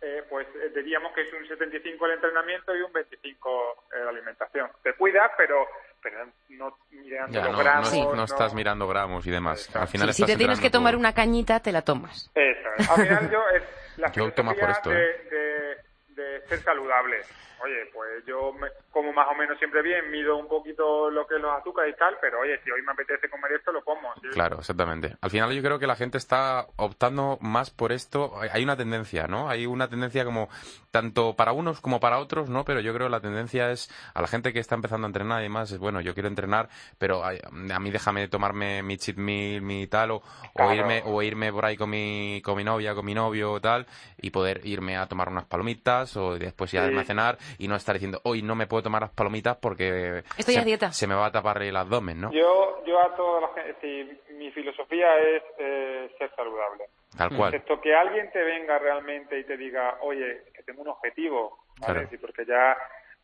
eh, 0.02 0.24
pues 0.30 0.48
eh, 0.56 0.72
diríamos 0.76 1.14
que 1.14 1.22
es 1.22 1.34
un 1.34 1.48
75 1.48 2.06
el 2.06 2.12
entrenamiento 2.14 2.76
y 2.76 2.82
un 2.82 2.92
25 2.94 3.86
la 4.04 4.10
alimentación. 4.10 4.70
Te 4.84 4.94
cuidas, 4.94 5.32
pero 5.38 5.68
pero 6.04 6.26
no 6.50 6.76
mirando 6.90 7.38
Ya, 7.38 7.44
los 7.46 7.52
no, 7.52 7.58
gramos. 7.60 7.94
no, 7.94 8.16
no 8.16 8.24
estás 8.24 8.56
mirando 8.56 8.88
gramos 8.88 9.26
y 9.28 9.30
demás. 9.30 9.60
Exacto. 9.68 9.82
Al 9.82 9.88
final 9.88 10.08
Sí, 10.14 10.24
si 10.24 10.26
te 10.32 10.36
tienes 10.36 10.60
que 10.60 10.72
tomar 10.72 10.96
una 10.96 11.14
cañita, 11.14 11.60
te 11.60 11.72
la 11.72 11.84
tomas. 11.84 12.32
Eso 12.34 12.70
es. 12.78 12.90
Al 12.90 13.02
final 13.08 13.30
yo, 13.30 13.40
es, 13.54 13.64
la 14.02 14.12
Yo 14.12 14.26
filosofía 14.32 14.60
por 14.62 14.70
esto, 14.72 14.90
de, 14.90 15.04
¿eh? 15.06 15.82
de, 16.16 16.22
de 16.24 16.48
ser 16.48 16.64
saludable. 16.64 17.18
Oye, 17.64 17.86
pues 17.94 18.26
yo 18.26 18.52
me- 18.54 18.70
como 18.90 19.14
más 19.14 19.28
o 19.30 19.36
menos 19.36 19.56
siempre 19.60 19.84
bien, 19.84 20.10
mido 20.10 20.36
un 20.36 20.48
poquito 20.48 21.12
lo 21.12 21.28
que 21.28 21.36
es 21.36 21.42
los 21.42 21.52
azúcares 21.56 21.94
y 21.94 21.98
tal, 22.00 22.18
pero 22.20 22.40
oye, 22.40 22.60
si 22.64 22.72
hoy 22.72 22.82
me 22.82 22.92
apetece 22.92 23.30
comer 23.30 23.52
esto, 23.52 23.72
lo 23.72 23.84
como. 23.84 24.12
¿sí? 24.16 24.30
Claro, 24.34 24.58
exactamente. 24.58 25.16
Al 25.22 25.30
final 25.30 25.54
yo 25.54 25.62
creo 25.62 25.78
que 25.78 25.86
la 25.86 25.96
gente 25.96 26.18
está 26.18 26.66
optando 26.78 27.38
más 27.40 27.70
por 27.70 27.92
esto. 27.92 28.34
Hay 28.52 28.64
una 28.64 28.76
tendencia, 28.76 29.28
¿no? 29.28 29.48
Hay 29.48 29.68
una 29.68 29.88
tendencia 29.88 30.26
como 30.26 30.50
tanto 30.92 31.36
para 31.36 31.54
unos 31.54 31.80
como 31.82 32.00
para 32.00 32.20
otros, 32.20 32.50
¿no? 32.50 32.66
Pero 32.66 32.82
yo 32.82 32.94
creo 32.94 33.08
que 33.08 33.12
la 33.12 33.22
tendencia 33.22 33.72
es 33.72 33.90
a 34.14 34.22
la 34.22 34.28
gente 34.28 34.54
que 34.54 34.60
está 34.60 34.76
empezando 34.76 35.08
a 35.08 35.10
entrenar 35.10 35.40
y 35.40 35.44
demás, 35.44 35.72
es 35.72 35.80
bueno, 35.80 36.02
yo 36.02 36.14
quiero 36.14 36.28
entrenar, 36.28 36.68
pero 36.98 37.24
ay, 37.26 37.40
a 37.74 37.80
mí 37.80 37.92
déjame 37.92 38.28
tomarme 38.28 38.84
mi 38.84 38.98
cheat 38.98 39.18
meal, 39.18 39.62
mi 39.62 39.88
tal, 39.88 40.12
o, 40.12 40.22
o 40.54 40.74
irme 40.74 41.02
o 41.06 41.22
irme 41.22 41.52
por 41.52 41.66
ahí 41.66 41.78
con 41.78 41.90
mi, 41.90 42.42
con 42.44 42.58
mi 42.58 42.64
novia, 42.64 42.94
con 42.94 43.06
mi 43.06 43.14
novio 43.14 43.54
o 43.54 43.62
tal, 43.62 43.86
y 44.22 44.30
poder 44.32 44.62
irme 44.66 44.98
a 44.98 45.08
tomar 45.08 45.30
unas 45.30 45.46
palomitas 45.46 46.16
o 46.18 46.38
después 46.38 46.72
ya 46.72 46.82
Sí. 46.90 46.98
a 46.98 47.04
cenar 47.04 47.38
y 47.58 47.68
no 47.68 47.76
estar 47.76 47.96
diciendo, 47.96 48.20
hoy 48.24 48.42
no 48.42 48.56
me 48.56 48.68
puedo 48.68 48.84
tomar 48.84 49.02
las 49.04 49.12
palomitas 49.12 49.56
porque 49.58 50.24
Estoy 50.38 50.56
se, 50.56 50.60
a 50.60 50.64
dieta. 50.66 50.92
se 50.92 51.08
me 51.08 51.16
va 51.16 51.28
a 51.28 51.32
tapar 51.32 51.62
el 51.64 51.76
abdomen, 51.76 52.20
¿no? 52.20 52.32
Yo, 52.34 52.84
yo 52.86 53.00
a 53.00 53.16
toda 53.16 53.42
la 53.42 53.48
gente, 53.54 53.76
sí, 53.82 54.34
mi 54.34 54.52
filosofía 54.52 55.18
es 55.20 55.44
eh, 55.60 56.12
ser 56.18 56.32
saludable. 56.36 56.86
Tal 57.16 57.30
cual. 57.36 57.54
Excepto 57.54 57.80
que 57.82 57.94
alguien 57.94 58.32
te 58.32 58.42
venga 58.42 58.80
realmente 58.80 59.38
y 59.40 59.44
te 59.44 59.58
diga, 59.58 59.98
oye, 60.02 60.44
que 60.62 60.72
tengo 60.72 60.82
un 60.84 60.90
objetivo, 60.90 61.60
¿vale? 61.80 61.94
Claro. 61.94 62.10
Sí, 62.10 62.18
porque 62.18 62.46
ya 62.46 62.78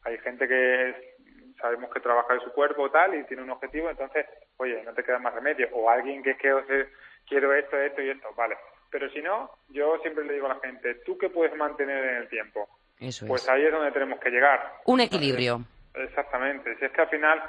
hay 0.03 0.17
gente 0.19 0.47
que 0.47 1.15
sabemos 1.61 1.91
que 1.93 1.99
trabaja 1.99 2.33
de 2.33 2.39
su 2.41 2.51
cuerpo 2.53 2.89
tal 2.91 3.15
y 3.15 3.23
tiene 3.25 3.43
un 3.43 3.49
objetivo, 3.51 3.89
entonces, 3.89 4.25
oye, 4.57 4.81
no 4.83 4.93
te 4.93 5.03
queda 5.03 5.19
más 5.19 5.33
remedio. 5.33 5.69
O 5.73 5.89
alguien 5.89 6.21
que 6.23 6.31
es 6.31 6.37
que 6.37 6.53
o 6.53 6.65
sea, 6.65 6.85
quiero 7.27 7.53
esto, 7.53 7.77
esto 7.77 8.01
y 8.01 8.09
esto, 8.09 8.27
vale. 8.35 8.57
Pero 8.89 9.09
si 9.09 9.21
no, 9.21 9.51
yo 9.69 9.97
siempre 9.99 10.23
le 10.25 10.33
digo 10.33 10.45
a 10.45 10.53
la 10.55 10.59
gente, 10.59 10.95
¿tú 11.05 11.17
qué 11.17 11.29
puedes 11.29 11.55
mantener 11.55 12.03
en 12.03 12.15
el 12.17 12.29
tiempo? 12.29 12.67
Eso 12.99 13.25
Pues 13.27 13.43
es. 13.43 13.49
ahí 13.49 13.65
es 13.65 13.71
donde 13.71 13.91
tenemos 13.91 14.19
que 14.19 14.29
llegar. 14.29 14.73
Un 14.85 15.01
equilibrio. 15.01 15.61
Exactamente. 15.93 16.77
Si 16.77 16.85
es 16.85 16.91
que 16.91 17.01
al 17.01 17.09
final, 17.09 17.43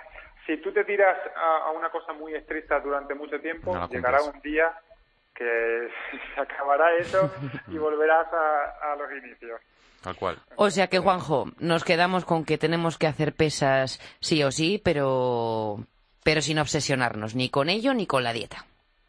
si 0.47 0.57
tú 0.59 0.73
te 0.73 0.85
tiras 0.85 1.17
a, 1.37 1.57
a 1.67 1.71
una 1.73 1.91
cosa 1.91 2.13
muy 2.13 2.35
estricta 2.35 2.81
durante 2.81 3.15
mucho 3.15 3.41
tiempo, 3.41 3.75
No 3.75 3.89
llegará 3.89 4.23
un 4.23 4.41
día 4.41 4.73
que 5.35 5.89
se 6.35 6.41
acabará 6.41 6.95
eso 6.97 7.31
y 7.69 7.79
volverás 7.79 8.27
a, 8.33 8.93
a 8.93 8.97
los 8.97 9.11
inicios. 9.13 9.61
Tal 10.03 10.17
cual. 10.17 10.39
O 10.57 10.71
sea 10.71 10.87
que, 10.87 10.99
Juanjo, 11.01 11.47
nos 11.59 11.85
quedamos 11.85 12.25
con 12.25 12.45
que 12.45 12.57
tenemos 12.59 12.99
que 12.99 13.07
hacer 13.09 13.33
pesas 13.35 14.01
sí 14.21 14.43
o 14.45 14.51
sí, 14.53 14.81
pero, 14.85 15.79
pero 16.23 16.41
sin 16.41 16.59
obsesionarnos 16.59 17.35
ni 17.35 17.51
con 17.51 17.69
ello 17.69 17.93
ni 17.95 18.07
con 18.07 18.23
la 18.23 18.33
dieta. 18.33 18.65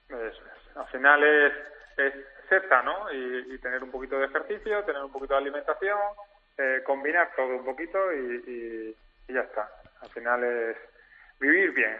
Eso 0.07 0.17
es. 0.25 0.77
Al 0.77 0.87
final 0.87 1.23
es, 1.23 1.53
es 1.97 2.13
ser 2.49 2.67
sano 2.67 3.11
y, 3.13 3.53
y 3.53 3.57
tener 3.59 3.83
un 3.83 3.91
poquito 3.91 4.17
de 4.17 4.25
ejercicio, 4.25 4.83
tener 4.83 5.03
un 5.03 5.11
poquito 5.11 5.35
de 5.35 5.39
alimentación, 5.41 5.97
eh, 6.57 6.81
combinar 6.85 7.29
todo 7.35 7.55
un 7.57 7.65
poquito 7.65 7.97
y, 8.11 8.35
y- 8.51 8.95
y 9.27 9.33
ya 9.33 9.41
está. 9.41 9.69
Al 10.01 10.09
final 10.09 10.43
es 10.43 10.75
vivir 11.39 11.71
bien. 11.71 11.97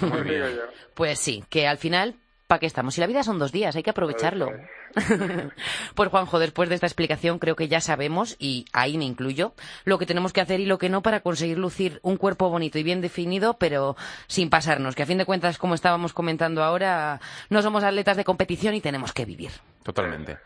como 0.00 0.16
digo 0.24 0.46
yo. 0.48 0.62
Pues 0.94 1.18
sí, 1.20 1.44
que 1.50 1.68
al 1.68 1.76
final, 1.76 2.14
¿para 2.50 2.58
qué 2.58 2.66
estamos? 2.66 2.94
Si 2.94 3.00
la 3.00 3.06
vida 3.06 3.22
son 3.22 3.38
dos 3.38 3.52
días, 3.52 3.76
hay 3.76 3.84
que 3.84 3.90
aprovecharlo. 3.90 4.50
Pues 5.94 6.08
Juanjo, 6.08 6.40
después 6.40 6.68
de 6.68 6.74
esta 6.74 6.86
explicación 6.86 7.38
creo 7.38 7.54
que 7.54 7.68
ya 7.68 7.80
sabemos, 7.80 8.34
y 8.40 8.64
ahí 8.72 8.98
me 8.98 9.04
incluyo, 9.04 9.52
lo 9.84 9.98
que 9.98 10.06
tenemos 10.06 10.32
que 10.32 10.40
hacer 10.40 10.58
y 10.58 10.66
lo 10.66 10.78
que 10.78 10.88
no 10.88 11.00
para 11.00 11.20
conseguir 11.20 11.58
lucir 11.58 12.00
un 12.02 12.16
cuerpo 12.16 12.50
bonito 12.50 12.76
y 12.76 12.82
bien 12.82 13.00
definido, 13.00 13.54
pero 13.54 13.94
sin 14.26 14.50
pasarnos, 14.50 14.96
que 14.96 15.04
a 15.04 15.06
fin 15.06 15.18
de 15.18 15.26
cuentas, 15.26 15.58
como 15.58 15.74
estábamos 15.74 16.12
comentando 16.12 16.64
ahora, 16.64 17.20
no 17.50 17.62
somos 17.62 17.84
atletas 17.84 18.16
de 18.16 18.24
competición 18.24 18.74
y 18.74 18.80
tenemos 18.80 19.12
que 19.12 19.24
vivir. 19.24 19.52
Totalmente. 19.84 20.38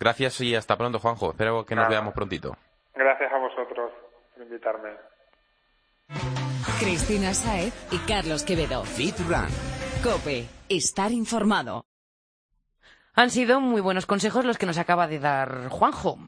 Gracias 0.00 0.40
y 0.40 0.56
hasta 0.56 0.76
pronto, 0.76 0.98
Juanjo. 0.98 1.30
Espero 1.30 1.64
que 1.64 1.76
nos 1.76 1.82
Nada. 1.84 1.90
veamos 1.90 2.14
prontito. 2.14 2.56
Gracias 2.96 3.32
a 3.32 3.38
vosotros 3.38 3.92
por 4.34 4.42
invitarme. 4.42 4.90
Cristina 6.80 7.32
Saez 7.32 7.72
y 7.92 7.98
Carlos 7.98 8.42
Quevedo. 8.42 8.84
Fit 8.84 9.16
Run. 9.28 9.73
Cope. 10.04 10.46
Estar 10.68 11.12
informado. 11.12 11.86
Han 13.14 13.30
sido 13.30 13.58
muy 13.60 13.80
buenos 13.80 14.04
consejos 14.04 14.44
los 14.44 14.58
que 14.58 14.66
nos 14.66 14.76
acaba 14.76 15.08
de 15.08 15.18
dar 15.18 15.70
Juanjo. 15.70 16.18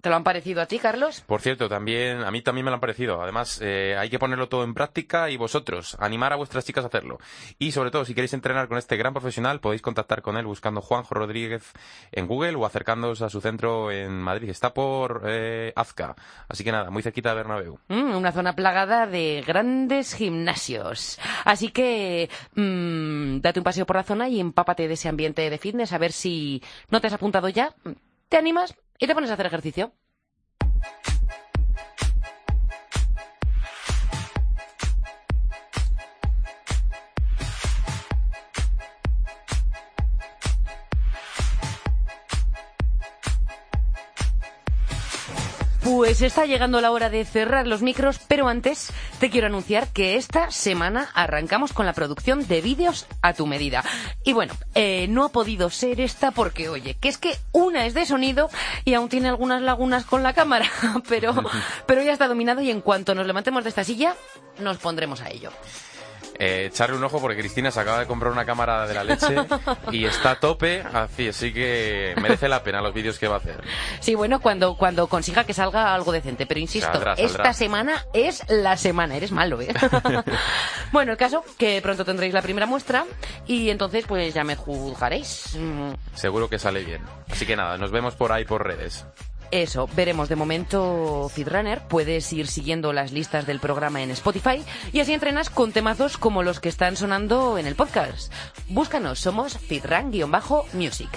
¿Te 0.00 0.08
lo 0.08 0.16
han 0.16 0.24
parecido 0.24 0.62
a 0.62 0.66
ti, 0.66 0.78
Carlos? 0.78 1.22
Por 1.26 1.42
cierto, 1.42 1.68
también 1.68 2.22
a 2.22 2.30
mí 2.30 2.40
también 2.40 2.64
me 2.64 2.70
lo 2.70 2.76
han 2.76 2.80
parecido. 2.80 3.22
Además, 3.22 3.60
eh, 3.62 3.96
hay 3.98 4.08
que 4.08 4.18
ponerlo 4.18 4.48
todo 4.48 4.64
en 4.64 4.72
práctica 4.72 5.28
y 5.28 5.36
vosotros, 5.36 5.96
animar 6.00 6.32
a 6.32 6.36
vuestras 6.36 6.64
chicas 6.64 6.84
a 6.84 6.86
hacerlo. 6.86 7.18
Y 7.58 7.72
sobre 7.72 7.90
todo, 7.90 8.06
si 8.06 8.14
queréis 8.14 8.32
entrenar 8.32 8.68
con 8.68 8.78
este 8.78 8.96
gran 8.96 9.12
profesional, 9.12 9.60
podéis 9.60 9.82
contactar 9.82 10.22
con 10.22 10.38
él 10.38 10.46
buscando 10.46 10.80
Juanjo 10.80 11.14
Rodríguez 11.14 11.72
en 12.12 12.26
Google 12.26 12.56
o 12.56 12.64
acercándoos 12.64 13.20
a 13.20 13.28
su 13.28 13.42
centro 13.42 13.90
en 13.90 14.12
Madrid. 14.22 14.48
Está 14.48 14.72
por 14.72 15.22
eh, 15.26 15.72
Azca. 15.76 16.16
Así 16.48 16.64
que 16.64 16.72
nada, 16.72 16.88
muy 16.88 17.02
cerquita 17.02 17.30
de 17.30 17.34
Bernabéu. 17.34 17.78
Mm, 17.88 18.16
una 18.16 18.32
zona 18.32 18.54
plagada 18.54 19.06
de 19.06 19.44
grandes 19.46 20.14
gimnasios. 20.14 21.18
Así 21.44 21.70
que 21.70 22.30
mm, 22.54 23.40
date 23.40 23.60
un 23.60 23.64
paseo 23.64 23.84
por 23.84 23.96
la 23.96 24.04
zona 24.04 24.30
y 24.30 24.40
empápate 24.40 24.88
de 24.88 24.94
ese 24.94 25.10
ambiente 25.10 25.50
de 25.50 25.58
fitness 25.58 25.92
a 25.92 25.98
ver 25.98 26.12
si 26.12 26.62
no 26.88 27.02
te 27.02 27.08
has 27.08 27.12
apuntado 27.12 27.50
ya, 27.50 27.74
te 28.30 28.38
animas 28.38 28.74
y 29.00 29.06
te 29.06 29.14
pones 29.14 29.30
a 29.30 29.34
hacer 29.34 29.46
ejercicio. 29.46 29.92
Pues 46.20 46.32
está 46.32 46.44
llegando 46.44 46.82
la 46.82 46.90
hora 46.90 47.08
de 47.08 47.24
cerrar 47.24 47.66
los 47.66 47.80
micros, 47.80 48.20
pero 48.28 48.46
antes 48.46 48.92
te 49.20 49.30
quiero 49.30 49.46
anunciar 49.46 49.88
que 49.88 50.16
esta 50.16 50.50
semana 50.50 51.08
arrancamos 51.14 51.72
con 51.72 51.86
la 51.86 51.94
producción 51.94 52.46
de 52.46 52.60
vídeos 52.60 53.06
a 53.22 53.32
tu 53.32 53.46
medida. 53.46 53.82
Y 54.22 54.34
bueno, 54.34 54.52
eh, 54.74 55.06
no 55.08 55.24
ha 55.24 55.30
podido 55.30 55.70
ser 55.70 55.98
esta 55.98 56.30
porque, 56.30 56.68
oye, 56.68 56.92
que 57.00 57.08
es 57.08 57.16
que 57.16 57.38
una 57.52 57.86
es 57.86 57.94
de 57.94 58.04
sonido 58.04 58.50
y 58.84 58.92
aún 58.92 59.08
tiene 59.08 59.30
algunas 59.30 59.62
lagunas 59.62 60.04
con 60.04 60.22
la 60.22 60.34
cámara, 60.34 60.70
pero, 61.08 61.32
pero 61.86 62.02
ya 62.02 62.12
está 62.12 62.28
dominado 62.28 62.60
y 62.60 62.70
en 62.70 62.82
cuanto 62.82 63.14
nos 63.14 63.26
levantemos 63.26 63.64
de 63.64 63.70
esta 63.70 63.84
silla, 63.84 64.14
nos 64.58 64.76
pondremos 64.76 65.22
a 65.22 65.30
ello. 65.30 65.50
Eh, 66.38 66.66
echarle 66.66 66.96
un 66.96 67.04
ojo 67.04 67.20
porque 67.20 67.38
Cristina 67.38 67.70
se 67.70 67.80
acaba 67.80 67.98
de 67.98 68.06
comprar 68.06 68.32
una 68.32 68.44
cámara 68.44 68.86
de 68.86 68.94
la 68.94 69.04
leche 69.04 69.36
y 69.92 70.04
está 70.06 70.32
a 70.32 70.40
tope, 70.40 70.82
así, 70.92 71.28
así 71.28 71.52
que 71.52 72.14
merece 72.20 72.48
la 72.48 72.62
pena 72.62 72.80
los 72.80 72.94
vídeos 72.94 73.18
que 73.18 73.28
va 73.28 73.36
a 73.36 73.38
hacer. 73.38 73.62
Sí, 74.00 74.14
bueno, 74.14 74.40
cuando, 74.40 74.76
cuando 74.76 75.06
consiga 75.06 75.44
que 75.44 75.52
salga 75.52 75.94
algo 75.94 76.12
decente, 76.12 76.46
pero 76.46 76.60
insisto, 76.60 76.90
Saldrá, 76.92 77.14
esta 77.14 77.52
semana 77.52 78.06
es 78.14 78.42
la 78.48 78.76
semana, 78.76 79.16
eres 79.16 79.32
malo, 79.32 79.60
¿eh? 79.60 79.68
bueno, 80.92 81.12
el 81.12 81.18
caso, 81.18 81.44
que 81.58 81.80
pronto 81.82 82.04
tendréis 82.04 82.32
la 82.32 82.42
primera 82.42 82.66
muestra 82.66 83.04
y 83.46 83.70
entonces 83.70 84.04
pues 84.06 84.32
ya 84.32 84.44
me 84.44 84.56
juzgaréis. 84.56 85.56
Mm, 85.58 85.92
Seguro 86.14 86.48
que 86.48 86.58
sale 86.58 86.84
bien. 86.84 87.02
Así 87.30 87.44
que 87.46 87.56
nada, 87.56 87.76
nos 87.76 87.90
vemos 87.90 88.14
por 88.14 88.32
ahí 88.32 88.44
por 88.44 88.66
redes. 88.66 89.04
Eso, 89.50 89.88
veremos 89.96 90.28
de 90.28 90.36
momento 90.36 91.30
Fitrunner. 91.32 91.82
Puedes 91.88 92.32
ir 92.32 92.46
siguiendo 92.46 92.92
las 92.92 93.12
listas 93.12 93.46
del 93.46 93.58
programa 93.58 94.02
en 94.02 94.10
Spotify 94.10 94.62
y 94.92 95.00
así 95.00 95.12
entrenas 95.12 95.50
con 95.50 95.72
temazos 95.72 96.18
como 96.18 96.42
los 96.42 96.60
que 96.60 96.68
están 96.68 96.96
sonando 96.96 97.58
en 97.58 97.66
el 97.66 97.74
podcast. 97.74 98.32
Búscanos, 98.68 99.18
somos 99.18 99.58
Fitrun-Music. 99.58 101.10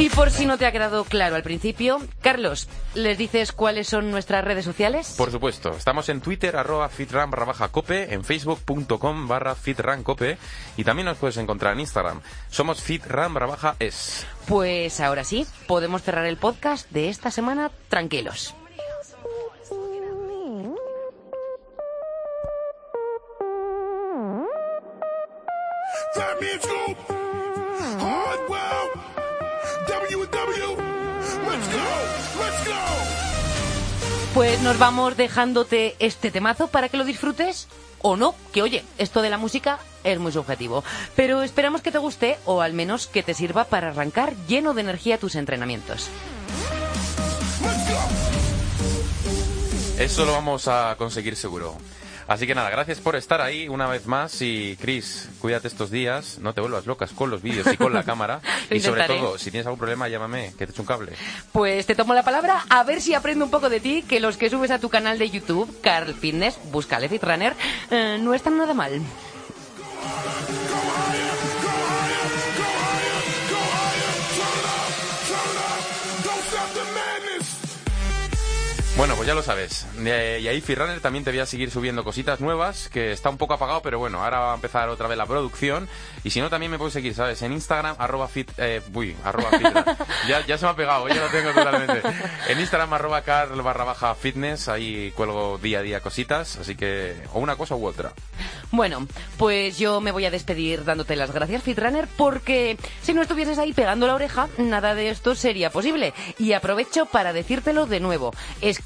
Y 0.00 0.08
por 0.08 0.30
si 0.30 0.46
no 0.46 0.56
te 0.56 0.64
ha 0.64 0.72
quedado 0.72 1.04
claro 1.04 1.36
al 1.36 1.42
principio, 1.42 2.00
Carlos, 2.22 2.68
¿les 2.94 3.18
dices 3.18 3.52
cuáles 3.52 3.86
son 3.86 4.10
nuestras 4.10 4.42
redes 4.42 4.64
sociales? 4.64 5.14
Por 5.18 5.30
supuesto, 5.30 5.76
estamos 5.76 6.08
en 6.08 6.22
Twitter, 6.22 6.56
arroba 6.56 6.88
baja 7.44 7.68
cope, 7.68 8.14
en 8.14 8.24
facebook.com 8.24 9.28
barra 9.28 9.54
fitrancope 9.54 10.38
y 10.78 10.84
también 10.84 11.04
nos 11.04 11.18
puedes 11.18 11.36
encontrar 11.36 11.74
en 11.74 11.80
Instagram. 11.80 12.22
Somos 12.48 12.82
baja 13.04 13.76
es. 13.78 14.26
Pues 14.48 15.00
ahora 15.00 15.22
sí, 15.22 15.46
podemos 15.66 16.00
cerrar 16.00 16.24
el 16.24 16.38
podcast 16.38 16.90
de 16.90 17.10
esta 17.10 17.30
semana 17.30 17.70
tranquilos. 17.90 18.54
That 26.14 26.40
means 26.40 26.64
go 26.64 26.96
Hardwell. 28.00 28.80
WW. 28.96 29.19
Pues 34.34 34.60
nos 34.60 34.78
vamos 34.78 35.16
dejándote 35.16 35.96
este 35.98 36.30
temazo 36.30 36.68
para 36.68 36.88
que 36.88 36.96
lo 36.96 37.04
disfrutes 37.04 37.68
o 38.00 38.16
no, 38.16 38.34
que 38.52 38.62
oye, 38.62 38.84
esto 38.96 39.22
de 39.22 39.30
la 39.30 39.38
música 39.38 39.80
es 40.04 40.18
muy 40.18 40.32
subjetivo, 40.32 40.84
pero 41.16 41.42
esperamos 41.42 41.82
que 41.82 41.92
te 41.92 41.98
guste 41.98 42.38
o 42.46 42.62
al 42.62 42.72
menos 42.72 43.06
que 43.06 43.22
te 43.22 43.34
sirva 43.34 43.64
para 43.64 43.88
arrancar 43.88 44.34
lleno 44.46 44.72
de 44.72 44.80
energía 44.82 45.18
tus 45.18 45.34
entrenamientos. 45.34 46.08
Eso 49.98 50.24
lo 50.24 50.32
vamos 50.32 50.66
a 50.68 50.94
conseguir 50.96 51.36
seguro. 51.36 51.76
Así 52.30 52.46
que 52.46 52.54
nada, 52.54 52.70
gracias 52.70 53.00
por 53.00 53.16
estar 53.16 53.40
ahí 53.40 53.68
una 53.68 53.88
vez 53.88 54.06
más 54.06 54.40
y 54.40 54.76
Chris, 54.80 55.28
cuídate 55.40 55.66
estos 55.66 55.90
días, 55.90 56.38
no 56.38 56.54
te 56.54 56.60
vuelvas 56.60 56.86
locas 56.86 57.10
con 57.10 57.28
los 57.28 57.42
vídeos 57.42 57.66
y 57.72 57.76
con 57.76 57.92
la 57.92 58.02
cámara 58.04 58.40
y 58.70 58.78
sobre 58.78 59.02
todo, 59.02 59.36
si 59.36 59.50
tienes 59.50 59.66
algún 59.66 59.80
problema, 59.80 60.06
llámame, 60.06 60.54
que 60.56 60.64
te 60.64 60.70
echo 60.70 60.82
un 60.82 60.86
cable. 60.86 61.14
Pues 61.50 61.86
te 61.86 61.96
tomo 61.96 62.14
la 62.14 62.22
palabra 62.22 62.64
a 62.68 62.84
ver 62.84 63.00
si 63.00 63.14
aprendo 63.14 63.44
un 63.44 63.50
poco 63.50 63.68
de 63.68 63.80
ti, 63.80 64.04
que 64.08 64.20
los 64.20 64.36
que 64.36 64.48
subes 64.48 64.70
a 64.70 64.78
tu 64.78 64.88
canal 64.88 65.18
de 65.18 65.28
YouTube, 65.28 65.80
Carl 65.80 66.14
Fitness, 66.14 66.56
búscale 66.70 67.08
Fitrunner, 67.08 67.56
eh, 67.90 68.16
no 68.20 68.32
están 68.32 68.56
nada 68.56 68.74
mal. 68.74 69.02
Bueno, 79.00 79.16
pues 79.16 79.26
ya 79.26 79.32
lo 79.32 79.42
sabes. 79.42 79.86
Eh, 80.04 80.40
y 80.42 80.48
ahí 80.48 80.60
Firrunner 80.60 81.00
también 81.00 81.24
te 81.24 81.30
voy 81.30 81.40
a 81.40 81.46
seguir 81.46 81.70
subiendo 81.70 82.04
cositas 82.04 82.42
nuevas, 82.42 82.90
que 82.90 83.12
está 83.12 83.30
un 83.30 83.38
poco 83.38 83.54
apagado, 83.54 83.80
pero 83.80 83.98
bueno, 83.98 84.22
ahora 84.22 84.40
va 84.40 84.52
a 84.52 84.54
empezar 84.56 84.90
otra 84.90 85.08
vez 85.08 85.16
la 85.16 85.24
producción. 85.24 85.88
Y 86.22 86.28
si 86.28 86.42
no, 86.42 86.50
también 86.50 86.70
me 86.70 86.76
puedes 86.76 86.92
seguir, 86.92 87.14
¿sabes? 87.14 87.40
En 87.40 87.54
Instagram, 87.54 87.96
arroba 87.98 88.28
fit... 88.28 88.50
Eh, 88.58 88.82
uy, 88.92 89.16
arroba 89.24 89.52
fit... 89.52 89.68
ya, 90.28 90.44
ya 90.46 90.58
se 90.58 90.66
me 90.66 90.72
ha 90.72 90.76
pegado, 90.76 91.08
ya 91.08 91.14
lo 91.14 91.28
tengo 91.28 91.50
totalmente. 91.50 92.02
En 92.48 92.60
Instagram, 92.60 92.92
arroba 92.92 93.22
carl 93.22 93.62
barra 93.62 93.84
baja 93.84 94.14
fitness, 94.14 94.68
ahí 94.68 95.14
cuelgo 95.16 95.56
día 95.56 95.78
a 95.78 95.82
día 95.82 96.00
cositas, 96.00 96.58
así 96.58 96.76
que... 96.76 97.22
O 97.32 97.38
una 97.38 97.56
cosa 97.56 97.76
u 97.76 97.86
otra. 97.86 98.12
Bueno, 98.70 99.08
pues 99.38 99.78
yo 99.78 100.00
me 100.00 100.12
voy 100.12 100.26
a 100.26 100.30
despedir 100.30 100.84
dándote 100.84 101.16
las 101.16 101.32
gracias, 101.32 101.62
Fitrunner, 101.62 102.06
porque 102.18 102.76
si 103.02 103.14
no 103.14 103.22
estuvieses 103.22 103.58
ahí 103.58 103.72
pegando 103.72 104.06
la 104.06 104.14
oreja, 104.14 104.48
nada 104.58 104.94
de 104.94 105.08
esto 105.08 105.34
sería 105.34 105.70
posible. 105.70 106.12
Y 106.38 106.52
aprovecho 106.52 107.06
para 107.06 107.32
decírtelo 107.32 107.86
de 107.86 107.98
nuevo. 107.98 108.32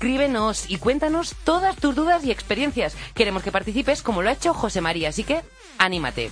Escríbenos 0.05 0.69
y 0.69 0.77
cuéntanos 0.77 1.35
todas 1.45 1.77
tus 1.77 1.95
dudas 1.95 2.27
y 2.27 2.31
experiencias. 2.31 2.95
Queremos 3.15 3.43
que 3.43 3.51
participes 3.51 4.03
como 4.03 4.21
lo 4.21 4.29
ha 4.29 4.33
hecho 4.33 4.53
José 4.53 4.83
María, 4.83 5.09
así 5.09 5.25
que 5.25 5.41
anímate. 5.79 6.31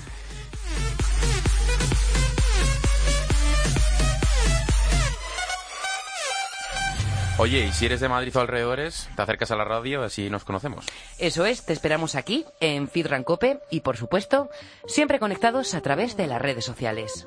Oye, 7.38 7.64
y 7.64 7.72
si 7.72 7.86
eres 7.86 8.00
de 8.00 8.10
Madrid 8.10 8.36
o 8.36 8.40
alrededores, 8.40 9.08
te 9.16 9.22
acercas 9.22 9.50
a 9.52 9.56
la 9.56 9.64
radio, 9.64 10.02
así 10.02 10.28
nos 10.28 10.44
conocemos. 10.44 10.84
Eso 11.18 11.46
es, 11.46 11.64
te 11.64 11.72
esperamos 11.72 12.14
aquí, 12.14 12.44
en 12.60 12.88
Fitrancope, 12.88 13.60
y 13.70 13.80
por 13.80 13.96
supuesto, 13.96 14.50
siempre 14.86 15.18
conectados 15.18 15.72
a 15.72 15.80
través 15.80 16.18
de 16.18 16.26
las 16.26 16.42
redes 16.42 16.66
sociales. 16.66 17.26